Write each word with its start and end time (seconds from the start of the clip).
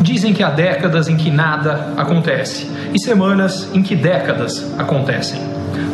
Dizem 0.00 0.34
que 0.34 0.42
há 0.42 0.50
décadas 0.50 1.08
em 1.08 1.16
que 1.16 1.30
nada 1.30 1.92
acontece 1.96 2.68
e 2.92 2.98
semanas 3.00 3.70
em 3.72 3.82
que 3.82 3.94
décadas 3.94 4.74
acontecem. 4.78 5.40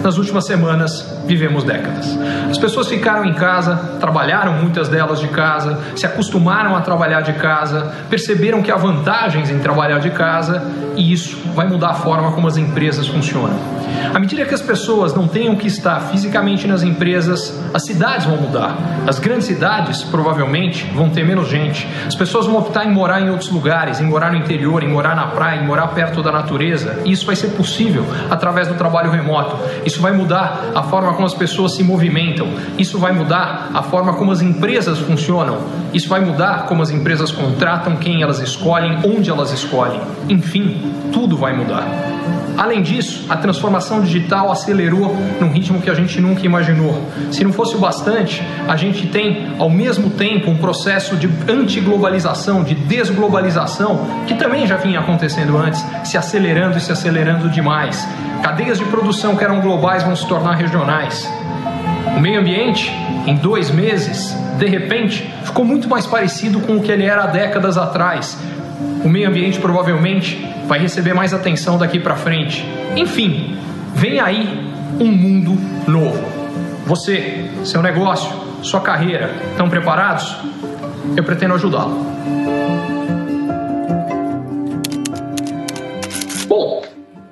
Nas 0.02 0.16
últimas 0.16 0.46
semanas, 0.46 1.18
vivemos 1.26 1.64
décadas. 1.64 2.18
As 2.50 2.56
pessoas 2.56 2.88
ficaram 2.88 3.24
em 3.24 3.34
casa, 3.34 3.76
trabalharam 4.00 4.54
muitas 4.54 4.88
delas 4.88 5.20
de 5.20 5.28
casa, 5.28 5.78
se 5.94 6.06
acostumaram 6.06 6.74
a 6.74 6.80
trabalhar 6.80 7.20
de 7.20 7.34
casa, 7.34 7.92
perceberam 8.08 8.62
que 8.62 8.70
há 8.70 8.76
vantagens 8.76 9.50
em 9.50 9.58
trabalhar 9.58 9.98
de 9.98 10.10
casa 10.10 10.62
e 10.96 11.12
isso 11.12 11.36
vai 11.54 11.68
mudar 11.68 11.90
a 11.90 11.94
forma 11.94 12.32
como 12.32 12.46
as 12.46 12.56
empresas 12.56 13.06
funcionam. 13.06 13.77
À 14.14 14.18
medida 14.18 14.44
que 14.44 14.54
as 14.54 14.62
pessoas 14.62 15.14
não 15.14 15.28
tenham 15.28 15.54
que 15.56 15.66
estar 15.66 16.00
fisicamente 16.10 16.66
nas 16.66 16.82
empresas, 16.82 17.62
as 17.72 17.84
cidades 17.84 18.26
vão 18.26 18.36
mudar. 18.36 18.76
As 19.06 19.18
grandes 19.18 19.46
cidades 19.46 20.02
provavelmente 20.02 20.84
vão 20.94 21.10
ter 21.10 21.24
menos 21.24 21.48
gente. 21.48 21.86
As 22.06 22.14
pessoas 22.14 22.46
vão 22.46 22.56
optar 22.56 22.86
em 22.86 22.92
morar 22.92 23.20
em 23.20 23.30
outros 23.30 23.50
lugares, 23.50 24.00
em 24.00 24.04
morar 24.04 24.30
no 24.30 24.38
interior, 24.38 24.82
em 24.82 24.88
morar 24.88 25.14
na 25.14 25.28
praia, 25.28 25.60
em 25.60 25.66
morar 25.66 25.88
perto 25.88 26.22
da 26.22 26.32
natureza. 26.32 27.02
E 27.04 27.12
isso 27.12 27.26
vai 27.26 27.36
ser 27.36 27.48
possível 27.48 28.04
através 28.30 28.68
do 28.68 28.74
trabalho 28.74 29.10
remoto. 29.10 29.56
Isso 29.84 30.00
vai 30.00 30.12
mudar 30.12 30.64
a 30.74 30.82
forma 30.82 31.12
como 31.14 31.26
as 31.26 31.34
pessoas 31.34 31.74
se 31.74 31.82
movimentam. 31.82 32.48
Isso 32.78 32.98
vai 32.98 33.12
mudar 33.12 33.70
a 33.74 33.82
forma 33.82 34.14
como 34.14 34.32
as 34.32 34.42
empresas 34.42 34.98
funcionam. 34.98 35.58
Isso 35.92 36.08
vai 36.08 36.20
mudar 36.20 36.66
como 36.66 36.82
as 36.82 36.90
empresas 36.90 37.30
contratam, 37.30 37.96
quem 37.96 38.22
elas 38.22 38.40
escolhem, 38.40 38.98
onde 39.04 39.30
elas 39.30 39.52
escolhem. 39.52 40.00
Enfim, 40.28 40.92
tudo 41.12 41.36
vai 41.36 41.56
mudar. 41.56 42.17
Além 42.56 42.82
disso, 42.82 43.26
a 43.28 43.36
transformação 43.36 44.00
digital 44.00 44.50
acelerou 44.50 45.16
num 45.40 45.48
ritmo 45.48 45.80
que 45.80 45.88
a 45.88 45.94
gente 45.94 46.20
nunca 46.20 46.44
imaginou. 46.44 47.00
Se 47.30 47.44
não 47.44 47.52
fosse 47.52 47.76
o 47.76 47.78
bastante, 47.78 48.42
a 48.66 48.76
gente 48.76 49.06
tem 49.06 49.52
ao 49.58 49.70
mesmo 49.70 50.10
tempo 50.10 50.50
um 50.50 50.56
processo 50.56 51.16
de 51.16 51.30
antiglobalização, 51.48 52.64
de 52.64 52.74
desglobalização, 52.74 54.00
que 54.26 54.34
também 54.34 54.66
já 54.66 54.76
vinha 54.76 54.98
acontecendo 54.98 55.56
antes, 55.56 55.84
se 56.02 56.18
acelerando 56.18 56.76
e 56.76 56.80
se 56.80 56.90
acelerando 56.90 57.48
demais. 57.48 58.08
Cadeias 58.42 58.78
de 58.78 58.84
produção 58.86 59.36
que 59.36 59.44
eram 59.44 59.60
globais 59.60 60.02
vão 60.02 60.16
se 60.16 60.26
tornar 60.26 60.54
regionais. 60.56 61.30
O 62.16 62.20
meio 62.20 62.40
ambiente, 62.40 62.90
em 63.26 63.36
dois 63.36 63.70
meses, 63.70 64.36
de 64.58 64.66
repente, 64.66 65.32
ficou 65.44 65.64
muito 65.64 65.88
mais 65.88 66.06
parecido 66.06 66.58
com 66.60 66.76
o 66.76 66.82
que 66.82 66.90
ele 66.90 67.04
era 67.04 67.22
há 67.22 67.26
décadas 67.28 67.78
atrás. 67.78 68.36
O 69.04 69.08
meio 69.08 69.28
ambiente 69.28 69.60
provavelmente 69.60 70.44
vai 70.68 70.78
receber 70.78 71.14
mais 71.14 71.32
atenção 71.32 71.78
daqui 71.78 71.98
para 71.98 72.14
frente. 72.14 72.62
Enfim, 72.94 73.56
vem 73.94 74.20
aí 74.20 74.46
um 75.00 75.06
mundo 75.06 75.58
novo. 75.90 76.22
Você, 76.84 77.50
seu 77.64 77.82
negócio, 77.82 78.30
sua 78.62 78.80
carreira, 78.80 79.34
estão 79.50 79.70
preparados? 79.70 80.36
Eu 81.16 81.24
pretendo 81.24 81.54
ajudá-lo. 81.54 81.96
Bom, 86.46 86.82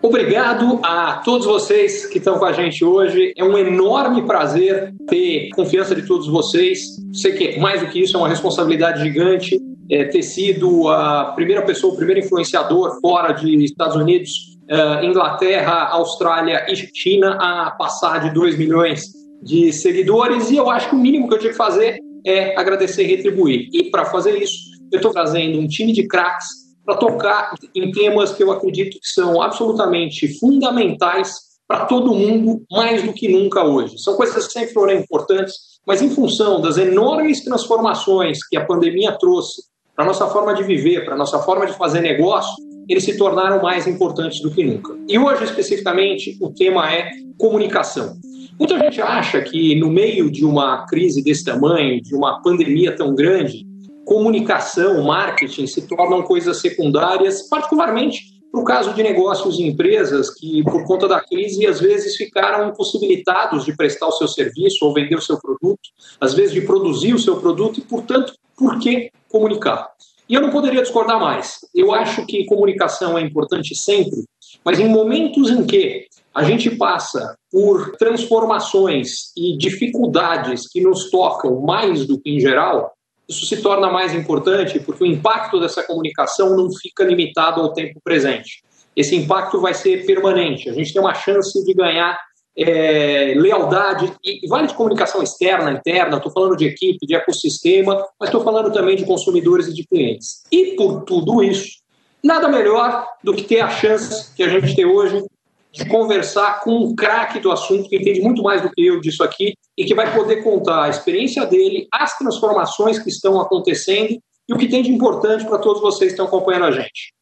obrigado 0.00 0.80
a 0.82 1.20
todos 1.22 1.46
vocês 1.46 2.06
que 2.06 2.16
estão 2.16 2.38
com 2.38 2.46
a 2.46 2.52
gente 2.52 2.82
hoje. 2.82 3.34
É 3.36 3.44
um 3.44 3.58
enorme 3.58 4.22
prazer 4.22 4.94
ter 5.08 5.50
confiança 5.54 5.94
de 5.94 6.06
todos 6.06 6.26
vocês. 6.26 6.96
Sei 7.12 7.32
que 7.32 7.60
mais 7.60 7.82
do 7.82 7.88
que 7.88 8.00
isso 8.00 8.16
é 8.16 8.18
uma 8.18 8.28
responsabilidade 8.28 9.02
gigante 9.02 9.60
é, 9.90 10.04
ter 10.04 10.22
sido 10.22 10.88
a 10.88 11.32
primeira 11.34 11.62
pessoa, 11.62 11.92
o 11.92 11.96
primeiro 11.96 12.20
influenciador 12.20 12.98
fora 13.00 13.32
de 13.32 13.64
Estados 13.64 13.96
Unidos, 13.96 14.56
uh, 14.70 15.04
Inglaterra, 15.04 15.88
Austrália 15.90 16.66
e 16.68 16.76
China 16.94 17.38
a 17.40 17.70
passar 17.72 18.20
de 18.20 18.34
2 18.34 18.58
milhões 18.58 19.04
de 19.42 19.72
seguidores. 19.72 20.50
E 20.50 20.56
eu 20.56 20.70
acho 20.70 20.88
que 20.90 20.94
o 20.94 20.98
mínimo 20.98 21.28
que 21.28 21.34
eu 21.34 21.38
tinha 21.38 21.52
que 21.52 21.56
fazer 21.58 21.98
é 22.26 22.58
agradecer 22.58 23.04
e 23.04 23.16
retribuir. 23.16 23.68
E 23.72 23.84
para 23.90 24.06
fazer 24.06 24.36
isso, 24.42 24.56
eu 24.92 24.96
estou 24.96 25.12
trazendo 25.12 25.58
um 25.58 25.66
time 25.66 25.92
de 25.92 26.06
craques 26.06 26.46
para 26.84 26.96
tocar 26.96 27.54
em 27.74 27.90
temas 27.90 28.32
que 28.32 28.42
eu 28.42 28.50
acredito 28.50 28.98
que 29.00 29.08
são 29.08 29.42
absolutamente 29.42 30.38
fundamentais 30.38 31.46
para 31.66 31.84
todo 31.86 32.14
mundo, 32.14 32.62
mais 32.70 33.02
do 33.02 33.12
que 33.12 33.28
nunca 33.28 33.64
hoje. 33.64 33.98
São 33.98 34.14
coisas 34.14 34.46
que 34.46 34.52
sempre 34.52 34.72
foram 34.72 34.94
importantes, 34.94 35.54
mas 35.84 36.00
em 36.00 36.10
função 36.10 36.60
das 36.60 36.78
enormes 36.78 37.42
transformações 37.42 38.38
que 38.46 38.56
a 38.56 38.64
pandemia 38.64 39.16
trouxe 39.18 39.62
para 39.96 40.04
a 40.04 40.08
nossa 40.08 40.26
forma 40.26 40.54
de 40.54 40.62
viver, 40.62 41.06
para 41.06 41.14
a 41.14 41.16
nossa 41.16 41.38
forma 41.38 41.66
de 41.66 41.72
fazer 41.72 42.02
negócio, 42.02 42.54
eles 42.86 43.02
se 43.02 43.16
tornaram 43.16 43.62
mais 43.62 43.86
importantes 43.86 44.40
do 44.42 44.50
que 44.50 44.62
nunca. 44.62 44.94
E 45.08 45.18
hoje, 45.18 45.44
especificamente, 45.44 46.36
o 46.40 46.50
tema 46.50 46.92
é 46.92 47.10
comunicação. 47.38 48.14
Muita 48.58 48.78
gente 48.78 49.00
acha 49.00 49.40
que 49.40 49.74
no 49.74 49.90
meio 49.90 50.30
de 50.30 50.44
uma 50.44 50.86
crise 50.86 51.24
desse 51.24 51.44
tamanho, 51.44 52.00
de 52.02 52.14
uma 52.14 52.42
pandemia 52.42 52.94
tão 52.94 53.14
grande, 53.14 53.66
comunicação, 54.04 55.02
marketing 55.02 55.66
se 55.66 55.86
tornam 55.88 56.22
coisas 56.22 56.60
secundárias, 56.60 57.48
particularmente 57.48 58.36
para 58.52 58.60
o 58.60 58.64
caso 58.64 58.94
de 58.94 59.02
negócios 59.02 59.58
e 59.58 59.64
empresas 59.64 60.32
que, 60.32 60.62
por 60.62 60.84
conta 60.84 61.08
da 61.08 61.20
crise, 61.20 61.66
às 61.66 61.80
vezes 61.80 62.16
ficaram 62.16 62.68
impossibilitados 62.68 63.64
de 63.64 63.76
prestar 63.76 64.06
o 64.06 64.12
seu 64.12 64.28
serviço 64.28 64.84
ou 64.84 64.94
vender 64.94 65.16
o 65.16 65.22
seu 65.22 65.38
produto, 65.38 65.80
às 66.20 66.32
vezes 66.32 66.54
de 66.54 66.60
produzir 66.60 67.12
o 67.12 67.18
seu 67.18 67.36
produto 67.36 67.80
e, 67.80 67.82
portanto, 67.82 68.32
por 68.56 68.78
que 68.78 69.10
comunicar? 69.30 69.90
E 70.28 70.34
eu 70.34 70.40
não 70.40 70.50
poderia 70.50 70.82
discordar 70.82 71.20
mais. 71.20 71.58
Eu 71.74 71.92
acho 71.92 72.26
que 72.26 72.46
comunicação 72.46 73.16
é 73.16 73.22
importante 73.22 73.74
sempre, 73.74 74.24
mas 74.64 74.80
em 74.80 74.88
momentos 74.88 75.50
em 75.50 75.64
que 75.64 76.06
a 76.34 76.42
gente 76.42 76.70
passa 76.76 77.36
por 77.50 77.96
transformações 77.96 79.32
e 79.36 79.56
dificuldades 79.56 80.68
que 80.68 80.80
nos 80.80 81.10
tocam 81.10 81.60
mais 81.60 82.06
do 82.06 82.20
que 82.20 82.30
em 82.30 82.40
geral, 82.40 82.92
isso 83.28 83.46
se 83.46 83.62
torna 83.62 83.90
mais 83.90 84.14
importante 84.14 84.78
porque 84.80 85.02
o 85.02 85.06
impacto 85.06 85.58
dessa 85.58 85.82
comunicação 85.82 86.56
não 86.56 86.70
fica 86.72 87.04
limitado 87.04 87.60
ao 87.60 87.72
tempo 87.72 88.00
presente. 88.02 88.62
Esse 88.94 89.16
impacto 89.16 89.60
vai 89.60 89.74
ser 89.74 90.04
permanente. 90.06 90.68
A 90.68 90.72
gente 90.72 90.92
tem 90.92 91.00
uma 91.00 91.14
chance 91.14 91.64
de 91.64 91.74
ganhar 91.74 92.18
é, 92.56 93.34
lealdade, 93.36 94.12
e 94.24 94.46
vale 94.48 94.66
de 94.66 94.74
comunicação 94.74 95.22
externa, 95.22 95.72
interna, 95.72 96.16
estou 96.16 96.32
falando 96.32 96.56
de 96.56 96.66
equipe, 96.66 97.06
de 97.06 97.14
ecossistema, 97.14 98.04
mas 98.18 98.28
estou 98.28 98.42
falando 98.42 98.72
também 98.72 98.96
de 98.96 99.04
consumidores 99.04 99.68
e 99.68 99.74
de 99.74 99.86
clientes. 99.86 100.42
E 100.50 100.76
por 100.76 101.04
tudo 101.04 101.42
isso, 101.42 101.78
nada 102.22 102.48
melhor 102.48 103.06
do 103.22 103.34
que 103.34 103.42
ter 103.42 103.60
a 103.60 103.68
chance 103.68 104.34
que 104.34 104.42
a 104.42 104.48
gente 104.48 104.74
tem 104.74 104.86
hoje 104.86 105.24
de 105.72 105.86
conversar 105.86 106.60
com 106.60 106.70
um 106.70 106.96
craque 106.96 107.38
do 107.38 107.52
assunto, 107.52 107.88
que 107.88 107.96
entende 107.96 108.22
muito 108.22 108.42
mais 108.42 108.62
do 108.62 108.70
que 108.70 108.86
eu 108.86 108.98
disso 108.98 109.22
aqui, 109.22 109.52
e 109.76 109.84
que 109.84 109.94
vai 109.94 110.12
poder 110.14 110.42
contar 110.42 110.84
a 110.84 110.88
experiência 110.88 111.44
dele, 111.44 111.86
as 111.92 112.16
transformações 112.16 112.98
que 112.98 113.10
estão 113.10 113.38
acontecendo 113.38 114.18
e 114.48 114.54
o 114.54 114.56
que 114.56 114.68
tem 114.68 114.82
de 114.82 114.90
importante 114.90 115.44
para 115.44 115.58
todos 115.58 115.82
vocês 115.82 116.12
que 116.12 116.14
estão 116.14 116.26
acompanhando 116.26 116.64
a 116.64 116.70
gente. 116.70 117.12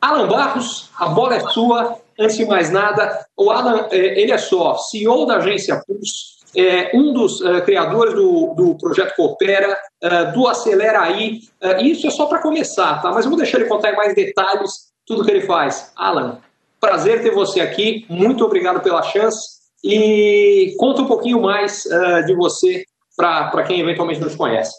Alan 0.00 0.28
Barros, 0.28 0.90
a 0.96 1.08
bola 1.08 1.34
é 1.34 1.40
sua. 1.48 1.98
Antes 2.18 2.36
de 2.36 2.46
mais 2.46 2.70
nada, 2.70 3.26
o 3.36 3.50
Alan, 3.50 3.88
é, 3.90 4.20
ele 4.20 4.32
é 4.32 4.38
só 4.38 4.76
CEO 4.76 5.26
da 5.26 5.36
agência 5.36 5.82
Pulse, 5.86 6.34
é 6.56 6.90
um 6.94 7.12
dos 7.12 7.40
uh, 7.40 7.62
criadores 7.64 8.14
do, 8.14 8.54
do 8.54 8.78
projeto 8.78 9.16
Coopera, 9.16 9.76
uh, 10.02 10.32
do 10.32 10.46
Acelera 10.46 11.00
Aí. 11.00 11.40
Uh, 11.60 11.82
isso 11.82 12.06
é 12.06 12.10
só 12.10 12.26
para 12.26 12.40
começar, 12.40 13.02
tá? 13.02 13.10
Mas 13.10 13.24
eu 13.24 13.30
vou 13.30 13.38
deixar 13.38 13.58
ele 13.58 13.68
contar 13.68 13.92
em 13.92 13.96
mais 13.96 14.14
detalhes 14.14 14.92
tudo 15.04 15.24
que 15.24 15.30
ele 15.30 15.42
faz. 15.42 15.92
Alan, 15.96 16.38
prazer 16.80 17.22
ter 17.22 17.32
você 17.32 17.60
aqui. 17.60 18.06
Muito 18.08 18.44
obrigado 18.44 18.80
pela 18.80 19.02
chance. 19.02 19.64
E 19.82 20.74
conta 20.78 21.02
um 21.02 21.06
pouquinho 21.06 21.42
mais 21.42 21.82
de 22.24 22.34
você 22.34 22.86
para 23.14 23.62
quem 23.64 23.80
eventualmente 23.80 24.18
não 24.18 24.30
te 24.30 24.36
conhece. 24.36 24.74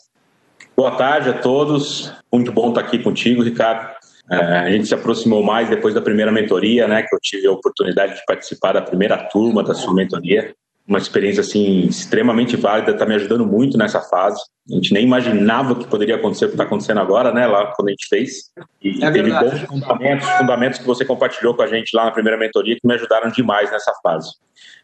Boa 0.76 0.92
tarde 0.92 1.30
a 1.30 1.34
todos. 1.34 2.12
Muito 2.34 2.52
bom 2.52 2.70
estar 2.70 2.82
aqui 2.82 2.98
contigo, 2.98 3.44
Ricardo. 3.44 3.95
É, 4.30 4.36
a 4.38 4.72
gente 4.72 4.88
se 4.88 4.94
aproximou 4.94 5.44
mais 5.44 5.70
depois 5.70 5.94
da 5.94 6.02
primeira 6.02 6.32
mentoria, 6.32 6.88
né, 6.88 7.04
que 7.04 7.16
eu 7.16 7.20
tive 7.22 7.48
a 7.48 7.52
oportunidade 7.52 8.16
de 8.16 8.26
participar 8.26 8.74
da 8.74 8.82
primeira 8.82 9.18
turma 9.30 9.64
da 9.64 9.74
sua 9.74 9.94
mentoria. 9.94 10.54
Uma 10.88 11.00
experiência 11.00 11.42
assim 11.42 11.82
extremamente 11.88 12.56
válida, 12.56 12.92
está 12.92 13.06
me 13.06 13.16
ajudando 13.16 13.46
muito 13.46 13.78
nessa 13.78 14.02
fase. 14.02 14.40
A 14.70 14.76
gente 14.76 14.94
nem 14.94 15.04
imaginava 15.04 15.76
que 15.76 15.88
poderia 15.88 16.16
acontecer 16.16 16.46
o 16.46 16.48
que 16.50 16.54
está 16.54 16.64
acontecendo 16.64 17.00
agora, 17.00 17.32
né, 17.32 17.46
lá 17.46 17.72
quando 17.76 17.90
a 17.90 17.92
gente 17.92 18.08
fez. 18.08 18.52
E 18.84 19.04
é 19.04 19.12
teve 19.12 19.32
bons 19.32 19.62
fundamentos, 19.62 20.30
fundamentos 20.30 20.80
que 20.80 20.86
você 20.86 21.06
compartilhou 21.06 21.56
com 21.56 21.62
a 21.62 21.68
gente 21.68 21.96
lá 21.96 22.06
na 22.06 22.12
primeira 22.12 22.38
mentoria 22.38 22.76
que 22.76 22.88
me 22.88 22.94
ajudaram 22.94 23.32
demais 23.32 23.72
nessa 23.72 23.94
fase. 24.02 24.32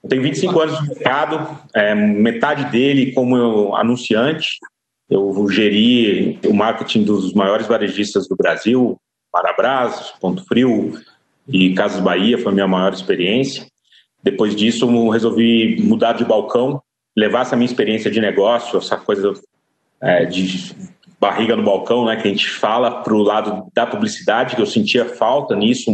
Eu 0.04 0.10
tenho 0.10 0.24
25 0.24 0.60
anos 0.60 0.80
de 0.80 0.88
mercado, 0.88 1.60
é, 1.76 1.94
metade 1.94 2.66
dele 2.72 3.12
como 3.12 3.76
anunciante. 3.76 4.58
Eu 5.10 5.48
geri 5.50 6.40
o 6.48 6.54
marketing 6.54 7.04
dos 7.04 7.34
maiores 7.34 7.68
varejistas 7.68 8.28
do 8.28 8.36
Brasil, 8.36 8.98
Marabras, 9.34 10.14
Ponto 10.20 10.46
Frio 10.46 11.00
e 11.48 11.74
Casas 11.74 12.02
Bahia 12.02 12.38
foi 12.38 12.52
a 12.52 12.56
minha 12.56 12.68
maior 12.68 12.94
experiência. 12.94 13.66
Depois 14.24 14.56
disso, 14.56 15.10
resolvi 15.10 15.82
mudar 15.82 16.14
de 16.14 16.26
balcão, 16.26 16.82
levar 17.16 17.42
essa 17.42 17.56
minha 17.56 17.66
experiência 17.66 18.12
de 18.12 18.22
negócio, 18.22 18.78
essa 18.78 18.98
coisa 18.98 19.34
é, 20.02 20.26
de 20.26 20.76
barriga 21.20 21.56
no 21.56 21.64
balcão, 21.64 22.06
né, 22.06 22.16
que 22.16 22.28
a 22.28 22.32
gente 22.32 22.50
fala, 22.50 23.04
para 23.04 23.14
o 23.14 23.22
lado 23.22 23.68
da 23.74 23.86
publicidade, 23.86 24.56
que 24.56 24.62
eu 24.62 24.66
sentia 24.66 25.06
falta 25.06 25.56
nisso, 25.56 25.92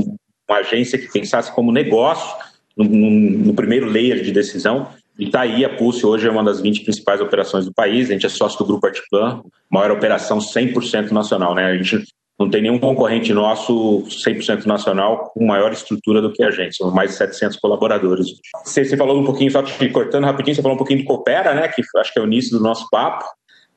uma 0.50 0.60
agência 0.60 0.98
que 0.98 1.12
pensasse 1.12 1.52
como 1.54 1.72
negócio 1.72 2.38
no, 2.78 2.86
no, 2.86 3.54
primeiro 3.54 3.88
layer 3.88 4.24
de 4.24 4.32
decisão, 4.32 4.88
E 5.20 5.26
está 5.26 5.42
aí, 5.42 5.66
a 5.66 5.70
Pulse 5.70 6.06
hoje 6.06 6.28
é 6.28 6.32
uma 6.32 6.44
das 6.44 6.62
20 6.62 6.84
principais 6.84 7.20
operações 7.20 7.66
do 7.66 7.74
país, 7.74 8.10
a 8.10 8.14
gente 8.14 8.26
é 8.26 8.30
sócio 8.30 8.60
do 8.60 8.66
Grupo 8.66 8.86
Artiplan, 8.86 9.42
maior 9.70 9.92
operação 9.92 10.38
100% 10.38 11.12
nacional, 11.12 11.56
né? 11.56 11.66
A 11.66 11.76
gente 11.76 12.06
não 12.40 12.50
tem 12.50 12.62
nenhum 12.62 12.78
concorrente 12.78 13.34
nosso 13.34 14.04
100% 14.04 14.66
nacional 14.66 15.32
com 15.34 15.46
maior 15.46 15.72
estrutura 15.72 16.22
do 16.22 16.32
que 16.32 16.44
a 16.44 16.52
gente, 16.52 16.78
são 16.78 16.92
mais 16.92 17.12
de 17.12 17.18
700 17.18 17.58
colaboradores. 17.58 18.28
Você, 18.64 18.86
você 18.86 18.96
falou 18.96 19.20
um 19.20 19.26
pouquinho, 19.26 19.50
só 19.50 19.64
te 19.64 19.90
cortando 19.90 20.26
rapidinho, 20.26 20.56
você 20.56 20.62
falou 20.62 20.76
um 20.76 20.78
pouquinho 20.78 21.00
do 21.00 21.06
Coopera, 21.06 21.56
né, 21.56 21.68
que 21.68 21.82
acho 21.98 22.14
que 22.14 22.20
é 22.20 22.22
o 22.22 22.26
início 22.26 22.56
do 22.58 22.64
nosso 22.64 22.88
papo. 22.92 23.26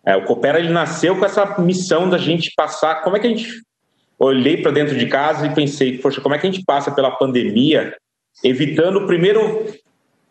É, 0.04 0.14
o 0.14 0.24
Coopera 0.24 0.58
ele 0.58 0.68
nasceu 0.68 1.16
com 1.16 1.24
essa 1.24 1.58
missão 1.58 2.08
da 2.08 2.18
gente 2.18 2.52
passar, 2.54 3.02
como 3.02 3.16
é 3.16 3.20
que 3.20 3.26
a 3.26 3.30
gente 3.30 3.48
olhei 4.18 4.58
para 4.58 4.70
dentro 4.70 4.96
de 4.96 5.06
casa 5.06 5.46
e 5.46 5.54
pensei, 5.54 5.96
poxa, 5.96 6.20
como 6.20 6.34
é 6.34 6.38
que 6.38 6.46
a 6.46 6.50
gente 6.50 6.64
passa 6.64 6.90
pela 6.90 7.10
pandemia 7.10 7.96
evitando 8.44 8.96
o 8.98 9.06
primeiro 9.06 9.66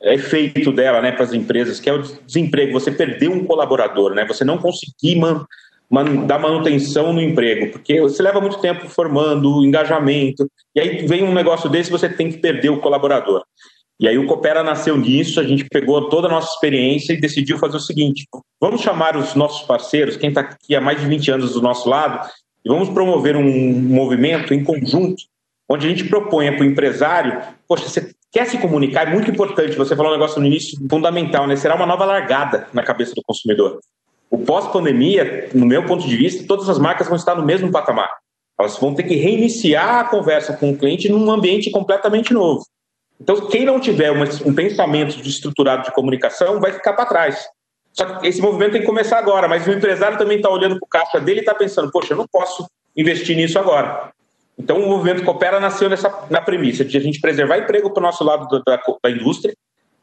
efeito 0.02 0.72
dela, 0.72 1.02
né, 1.02 1.12
para 1.12 1.24
as 1.24 1.34
empresas, 1.34 1.80
que 1.80 1.90
é 1.90 1.94
o 1.94 2.02
desemprego, 2.02 2.72
você 2.72 2.92
perder 2.92 3.30
um 3.30 3.44
colaborador, 3.44 4.14
né, 4.14 4.26
você 4.26 4.46
não 4.46 4.58
conseguir 4.58 5.16
man, 5.16 5.46
dar 6.28 6.38
manutenção 6.38 7.12
no 7.12 7.22
emprego, 7.22 7.72
porque 7.72 8.00
você 8.00 8.22
leva 8.22 8.40
muito 8.40 8.60
tempo 8.60 8.88
formando, 8.88 9.66
engajamento, 9.66 10.50
e 10.76 10.80
aí 10.80 11.08
vem 11.08 11.24
um 11.24 11.34
negócio 11.34 11.70
desse, 11.70 11.90
você 11.90 12.08
tem 12.08 12.32
que 12.32 12.38
perder 12.38 12.70
o 12.70 12.80
colaborador. 12.80 13.44
E 14.00 14.08
aí 14.08 14.18
o 14.18 14.28
Coopera 14.28 14.64
nasceu 14.64 14.96
nisso, 14.96 15.40
a 15.40 15.44
gente 15.44 15.66
pegou 15.66 16.08
toda 16.08 16.28
a 16.28 16.32
nossa 16.32 16.54
experiência 16.54 17.12
e 17.12 17.20
decidiu 17.20 17.58
fazer 17.58 17.78
o 17.78 17.82
seguinte, 17.82 18.26
vamos 18.62 18.82
chamar 18.82 19.18
os 19.18 19.36
nossos 19.36 19.66
parceiros, 19.66 20.16
quem 20.16 20.30
está 20.30 20.42
aqui 20.42 20.76
há 20.76 20.80
mais 20.80 21.02
de 21.02 21.08
20 21.08 21.32
anos 21.32 21.54
do 21.54 21.62
nosso 21.62 21.90
lado, 21.90 22.30
e 22.64 22.70
vamos 22.70 22.90
promover 22.90 23.36
um 23.36 23.82
movimento 23.82 24.54
em 24.54 24.64
conjunto, 24.64 25.24
onde 25.68 25.88
a 25.88 25.90
gente 25.90 26.06
proponha 26.06 26.56
para 26.56 26.62
o 26.62 26.66
empresário, 26.66 27.42
poxa, 27.68 27.90
você 27.90 28.12
quer 28.32 28.46
se 28.46 28.58
comunicar, 28.60 29.08
é 29.08 29.12
muito 29.12 29.30
importante, 29.30 29.76
você 29.76 29.96
falou 29.96 30.12
um 30.12 30.16
negócio 30.16 30.40
no 30.40 30.46
início 30.46 30.78
fundamental, 30.90 31.48
né? 31.48 31.56
Será 31.56 31.76
uma 31.76 31.86
nova 31.86 32.06
largada 32.06 32.68
na 32.74 32.84
cabeça 32.84 33.14
do 33.16 33.24
consumidor. 33.24 33.80
O 34.30 34.38
pós-pandemia, 34.40 35.50
no 35.54 35.66
meu 35.66 35.86
ponto 35.86 36.08
de 36.08 36.16
vista, 36.16 36.46
todas 36.48 36.70
as 36.70 36.78
marcas 36.78 37.08
vão 37.08 37.16
estar 37.16 37.36
no 37.36 37.46
mesmo 37.46 37.72
patamar. 37.72 38.10
Elas 38.60 38.78
vão 38.78 38.94
ter 38.94 39.04
que 39.04 39.16
reiniciar 39.16 40.00
a 40.00 40.04
conversa 40.04 40.56
com 40.56 40.72
o 40.72 40.78
cliente 40.78 41.10
num 41.10 41.32
ambiente 41.32 41.72
completamente 41.72 42.34
novo. 42.34 42.64
Então, 43.20 43.48
quem 43.48 43.66
não 43.66 43.80
tiver 43.80 44.12
um 44.12 44.54
pensamento 44.54 45.20
estruturado 45.28 45.84
de 45.84 45.92
comunicação 45.92 46.60
vai 46.60 46.72
ficar 46.72 46.94
para 46.94 47.06
trás. 47.06 47.48
Só 47.92 48.06
que 48.06 48.28
esse 48.28 48.42
movimento 48.42 48.74
tem 48.74 48.82
que 48.82 48.88
começar 48.88 49.18
agora, 49.18 49.48
mas 49.48 49.68
o 49.68 49.72
empresário 49.72 50.18
também 50.18 50.38
está 50.38 50.50
olhando 50.50 50.78
para 50.80 50.86
o 50.86 50.90
caixa 50.90 51.20
dele 51.20 51.40
e 51.40 51.42
está 51.42 51.54
pensando, 51.54 51.92
poxa, 51.92 52.14
eu 52.14 52.18
não 52.18 52.28
posso 52.32 52.66
investir 52.96 53.36
nisso 53.36 53.58
agora. 53.60 54.12
Então, 54.58 54.78
o 54.78 54.90
movimento 54.90 55.24
Coopera 55.24 55.60
nasceu 55.60 55.90
nessa, 55.90 56.28
na 56.30 56.42
premissa 56.42 56.84
de 56.84 56.98
a 56.98 57.00
gente 57.00 57.20
preservar 57.22 57.58
emprego 57.58 57.92
para 57.92 58.02
o 58.02 58.04
nosso 58.04 58.24
lado 58.24 58.48
da, 58.48 58.76
da, 58.76 58.84
da, 59.04 59.10
indústria 59.10 59.54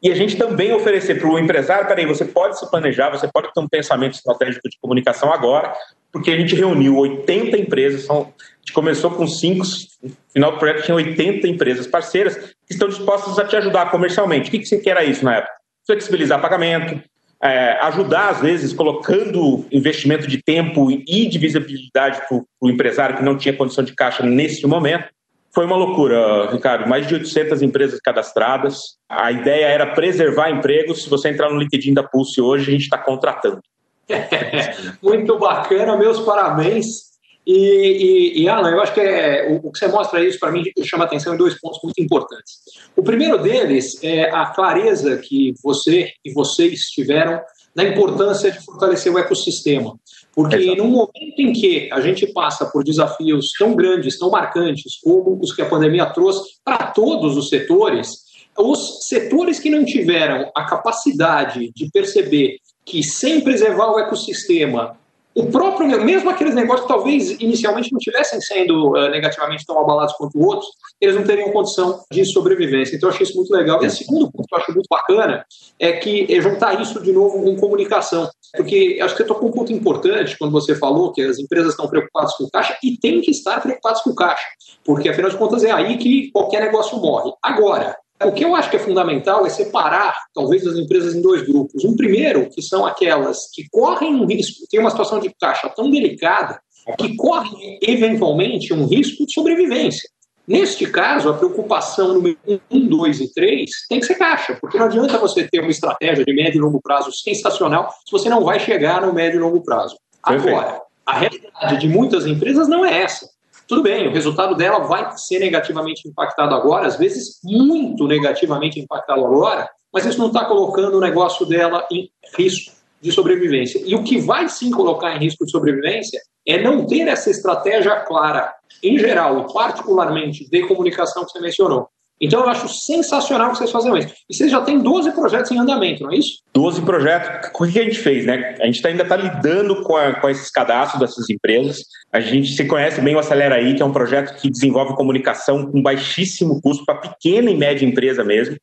e 0.03 0.11
a 0.11 0.15
gente 0.15 0.37
também 0.37 0.73
oferecer 0.73 1.19
para 1.19 1.29
o 1.29 1.39
empresário, 1.39 1.89
peraí, 1.89 2.07
você 2.07 2.25
pode 2.25 2.59
se 2.59 2.71
planejar, 2.71 3.11
você 3.11 3.29
pode 3.33 3.53
ter 3.53 3.61
um 3.61 3.69
pensamento 3.69 4.15
estratégico 4.15 4.69
de 4.69 4.79
comunicação 4.81 5.33
agora, 5.33 5.73
porque 6.13 6.31
a 6.31 6.37
gente 6.37 6.55
reuniu 6.55 6.97
80 6.97 7.57
empresas, 7.59 8.03
são, 8.03 8.21
a 8.21 8.59
gente 8.59 8.73
começou 8.73 9.11
com 9.11 9.27
5, 9.27 9.65
no 10.03 10.13
final 10.33 10.53
do 10.53 10.59
projeto 10.59 10.85
tinha 10.85 10.95
80 10.95 11.49
empresas 11.49 11.87
parceiras 11.87 12.37
que 12.37 12.73
estão 12.73 12.89
dispostas 12.89 13.39
a 13.39 13.45
te 13.45 13.57
ajudar 13.57 13.91
comercialmente. 13.91 14.49
O 14.49 14.51
que, 14.51 14.59
que 14.59 14.67
você 14.67 14.79
quer 14.79 15.03
isso 15.09 15.25
na 15.25 15.37
época? 15.37 15.53
Flexibilizar 15.87 16.41
pagamento, 16.41 17.03
é, 17.43 17.73
ajudar, 17.83 18.31
às 18.31 18.41
vezes, 18.41 18.73
colocando 18.73 19.67
investimento 19.71 20.27
de 20.27 20.43
tempo 20.43 20.91
e 20.91 21.29
de 21.29 21.39
visibilidade 21.39 22.23
para 22.29 22.43
o 22.61 22.71
empresário 22.71 23.17
que 23.17 23.23
não 23.23 23.37
tinha 23.37 23.57
condição 23.57 23.85
de 23.85 23.95
caixa 23.95 24.25
nesse 24.25 24.67
momento. 24.67 25.09
Foi 25.57 25.65
uma 25.65 25.75
loucura, 25.75 26.51
Ricardo. 26.51 26.87
Mais 26.87 27.07
de 27.07 27.15
800 27.15 27.63
empresas 27.63 27.99
cadastradas. 27.99 28.99
A 29.09 29.33
ideia 29.33 29.65
era 29.65 29.95
preservar 29.95 30.51
empregos. 30.51 31.03
Se 31.03 31.09
você 31.09 31.31
entrar 31.31 31.49
no 31.49 31.59
LinkedIn 31.59 31.95
da 31.95 32.03
Pulse 32.03 32.43
hoje, 32.43 32.69
a 32.69 32.73
gente 32.73 32.83
está 32.83 32.99
contratando. 32.99 33.63
Muito 35.03 35.39
bacana, 35.39 35.97
meus 35.97 36.21
parabéns. 36.21 37.07
E, 37.47 37.55
e, 37.55 38.43
e, 38.43 38.49
Alan, 38.51 38.71
eu 38.71 38.83
acho 38.83 38.93
que 38.93 39.01
é, 39.01 39.49
o, 39.51 39.69
o 39.69 39.73
que 39.73 39.79
você 39.79 39.89
mostra 39.89 40.23
isso 40.23 40.39
para 40.39 40.53
mim 40.53 40.63
chama 40.85 41.05
atenção 41.05 41.33
em 41.33 41.39
dois 41.39 41.59
pontos 41.59 41.81
muito 41.83 42.03
importantes. 42.03 42.59
O 42.95 43.03
primeiro 43.03 43.39
deles 43.39 43.99
é 44.05 44.29
a 44.29 44.45
clareza 44.47 45.17
que 45.17 45.55
você 45.65 46.11
e 46.23 46.35
vocês 46.35 46.81
tiveram 46.91 47.41
na 47.75 47.85
importância 47.85 48.51
de 48.51 48.63
fortalecer 48.63 49.11
o 49.11 49.19
ecossistema. 49.19 49.99
Porque 50.37 50.57
Exato. 50.57 50.77
no 50.77 50.89
momento 50.89 51.39
em 51.39 51.51
que 51.51 51.91
a 51.91 51.99
gente 52.03 52.27
passa 52.27 52.67
por 52.67 52.85
desafios 52.85 53.53
tão 53.59 53.75
grandes, 53.75 54.19
tão 54.19 54.29
marcantes, 54.29 55.01
como 55.03 55.41
os 55.43 55.55
que 55.55 55.63
a 55.63 55.67
pandemia 55.67 56.05
trouxe 56.05 56.59
para 56.63 56.89
todos 56.89 57.39
os 57.39 57.49
setores, 57.49 58.27
os 58.55 59.07
setores 59.07 59.59
que 59.59 59.71
não 59.71 59.83
tiveram 59.83 60.53
a 60.55 60.65
capacidade 60.65 61.73
de 61.75 61.91
perceber 61.91 62.59
que 62.85 63.03
sem 63.03 63.41
preservar 63.41 63.91
o 63.91 63.99
ecossistema 63.99 64.99
o 65.37 65.51
próprio, 65.51 66.03
mesmo 66.03 66.31
aqueles 66.31 66.55
negócios 66.55 66.87
que 66.87 66.95
talvez 66.95 67.31
inicialmente 67.39 67.93
não 67.93 67.99
estivessem 67.99 68.41
sendo 68.41 68.93
uh, 68.93 69.11
negativamente 69.11 69.67
tão 69.67 69.79
abalados 69.79 70.15
quanto 70.15 70.41
outros, 70.41 70.67
eles 70.99 71.15
não 71.15 71.25
teriam 71.25 71.53
condição 71.53 72.01
de 72.11 72.25
sobrevivência. 72.25 72.97
Então, 72.97 73.11
eu 73.11 73.15
achei 73.15 73.27
isso 73.27 73.37
muito 73.37 73.53
legal. 73.53 73.85
E 73.85 73.87
o 73.87 73.91
segundo 73.91 74.33
ponto 74.33 74.49
que 74.49 74.55
eu 74.55 74.59
acho 74.59 74.73
muito 74.73 74.87
bacana 74.89 75.45
é 75.79 75.93
que 75.93 76.27
é 76.35 76.41
juntar 76.41 76.81
isso 76.81 77.03
de 77.03 77.13
novo 77.13 77.43
com 77.45 77.55
comunicação. 77.57 78.31
Porque 78.57 78.99
acho 79.03 79.15
que 79.15 79.23
você 79.23 79.29
tocou 79.29 79.51
um 79.51 79.53
ponto 79.53 79.71
importante 79.75 80.39
quando 80.39 80.53
você 80.53 80.75
falou 80.75 81.13
que 81.13 81.21
as 81.21 81.39
empresas 81.39 81.73
estão 81.73 81.87
preocupadas 81.87 82.35
com 82.35 82.49
caixa 82.49 82.75
e 82.83 82.97
têm 82.97 83.21
que 83.21 83.31
estar 83.31 83.61
preocupadas 83.61 84.01
com 84.01 84.15
caixa. 84.15 84.47
Porque, 84.87 85.11
afinal 85.11 85.31
de 85.31 85.37
contas, 85.37 85.63
é 85.65 85.71
aí 85.71 85.99
que 85.99 86.31
qualquer 86.31 86.63
negócio 86.63 86.97
morre. 86.97 87.31
Agora, 87.43 87.95
o 88.25 88.33
que 88.33 88.45
eu 88.45 88.55
acho 88.55 88.71
que 88.71 88.77
é 88.77 88.81
fundamental 88.81 89.45
é 89.47 89.51
separar, 89.51 90.15
talvez, 90.35 90.67
as 90.67 90.77
empresas 90.77 91.15
em 91.15 91.21
dois 91.21 91.43
grupos. 91.43 91.85
Um 91.85 91.95
primeiro, 91.95 92.49
que 92.49 92.63
são 92.63 92.87
aquelas 92.87 93.51
que 93.53 93.69
correm 93.71 94.15
um 94.15 94.27
risco, 94.27 94.67
tem 94.71 94.81
uma 94.81 94.91
situação 94.91 95.21
de 95.21 95.31
caixa 95.39 95.69
tão 95.69 95.91
delicada, 95.91 96.61
que 96.99 97.17
correm, 97.17 97.79
eventualmente, 97.83 98.73
um 98.73 98.87
risco 98.87 99.27
de 99.27 99.33
sobrevivência. 99.33 100.09
Neste 100.47 100.87
caso, 100.87 101.29
a 101.29 101.35
preocupação 101.35 102.15
número 102.15 102.39
1, 102.71 102.87
2 102.87 103.21
e 103.21 103.33
3 103.33 103.71
tem 103.89 103.99
que 103.99 104.07
ser 104.07 104.15
caixa, 104.15 104.57
porque 104.61 104.79
não 104.79 104.87
adianta 104.87 105.19
você 105.19 105.47
ter 105.49 105.61
uma 105.61 105.71
estratégia 105.71 106.25
de 106.25 106.33
médio 106.33 106.59
e 106.59 106.61
longo 106.61 106.81
prazo 106.81 107.11
sensacional 107.13 107.91
se 108.05 108.13
você 108.13 108.29
não 108.29 108.45
vai 108.45 108.61
chegar 108.61 109.05
no 109.05 109.13
médio 109.13 109.39
e 109.39 109.43
longo 109.43 109.61
prazo. 109.63 109.97
Agora, 110.23 110.81
a 111.05 111.19
realidade 111.19 111.81
de 111.81 111.89
muitas 111.89 112.27
empresas 112.27 112.69
não 112.69 112.85
é 112.85 113.03
essa. 113.03 113.29
Tudo 113.69 113.83
bem, 113.83 114.07
o 114.07 114.13
resultado 114.13 114.55
dela 114.55 114.79
vai 114.81 115.17
ser 115.19 115.41
negativamente 115.41 116.09
impactado 116.09 116.55
agora, 116.55 116.87
às 116.87 116.97
vezes 116.97 117.41
muito 117.43 118.07
negativamente 118.07 118.79
impactado 118.79 119.25
agora, 119.25 119.69
mas 119.93 120.07
isso 120.07 120.19
não 120.19 120.29
está 120.29 120.45
colocando 120.45 120.97
o 120.97 121.01
negócio 121.01 121.45
dela 121.45 121.87
em 121.91 122.09
risco 122.37 122.73
de 123.01 123.11
sobrevivência. 123.11 123.83
E 123.85 123.95
o 123.95 124.05
que 124.05 124.19
vai 124.19 124.49
sim 124.49 124.71
colocar 124.71 125.17
em 125.17 125.19
risco 125.19 125.45
de 125.45 125.51
sobrevivência 125.51 126.21
é 126.47 126.63
não 126.63 126.87
ter 126.87 127.09
essa 127.09 127.29
estratégia 127.29 128.01
clara, 128.01 128.55
em 128.83 128.99
geral, 128.99 129.41
e 129.41 129.53
particularmente 129.53 130.49
de 130.49 130.67
comunicação 130.67 131.25
que 131.25 131.33
você 131.33 131.41
mencionou. 131.41 131.89
Então 132.21 132.41
eu 132.41 132.49
acho 132.49 132.69
sensacional 132.69 133.51
que 133.51 133.59
vocês 133.59 133.71
fazem 133.71 133.97
isso. 133.99 134.15
E 134.29 134.35
vocês 134.35 134.51
já 134.51 134.61
têm 134.63 134.79
12 134.79 135.13
projetos 135.13 135.51
em 135.51 135.59
andamento, 135.59 136.03
não 136.03 136.13
é 136.13 136.17
isso? 136.17 136.43
12 136.55 136.83
projetos. 136.83 137.51
O 137.55 137.67
que 137.67 137.79
a 137.79 137.85
gente 137.85 137.99
fez, 137.99 138.25
né? 138.25 138.55
A 138.61 138.67
gente 138.67 138.87
ainda 138.87 139.03
está 139.03 139.17
lidando 139.17 139.83
com, 139.83 139.97
a, 139.97 140.15
com 140.15 140.29
esses 140.29 140.51
cadastros 140.51 141.01
dessas 141.01 141.29
empresas. 141.29 141.79
A 142.11 142.21
gente 142.21 142.49
se 142.49 142.65
conhece 142.65 143.01
bem 143.01 143.15
o 143.15 143.19
Acelera 143.19 143.57
aí, 143.57 143.75
que 143.75 143.83
é 143.83 143.85
um 143.85 143.93
projeto 143.93 144.35
que 144.41 144.51
desenvolve 144.51 144.97
comunicação 144.97 145.71
com 145.71 145.83
baixíssimo 145.83 146.61
custo 146.63 146.85
para 146.87 146.97
pequena 146.97 147.51
e 147.51 147.57
média 147.57 147.87
empresa 147.87 148.25
mesmo. 148.25 148.57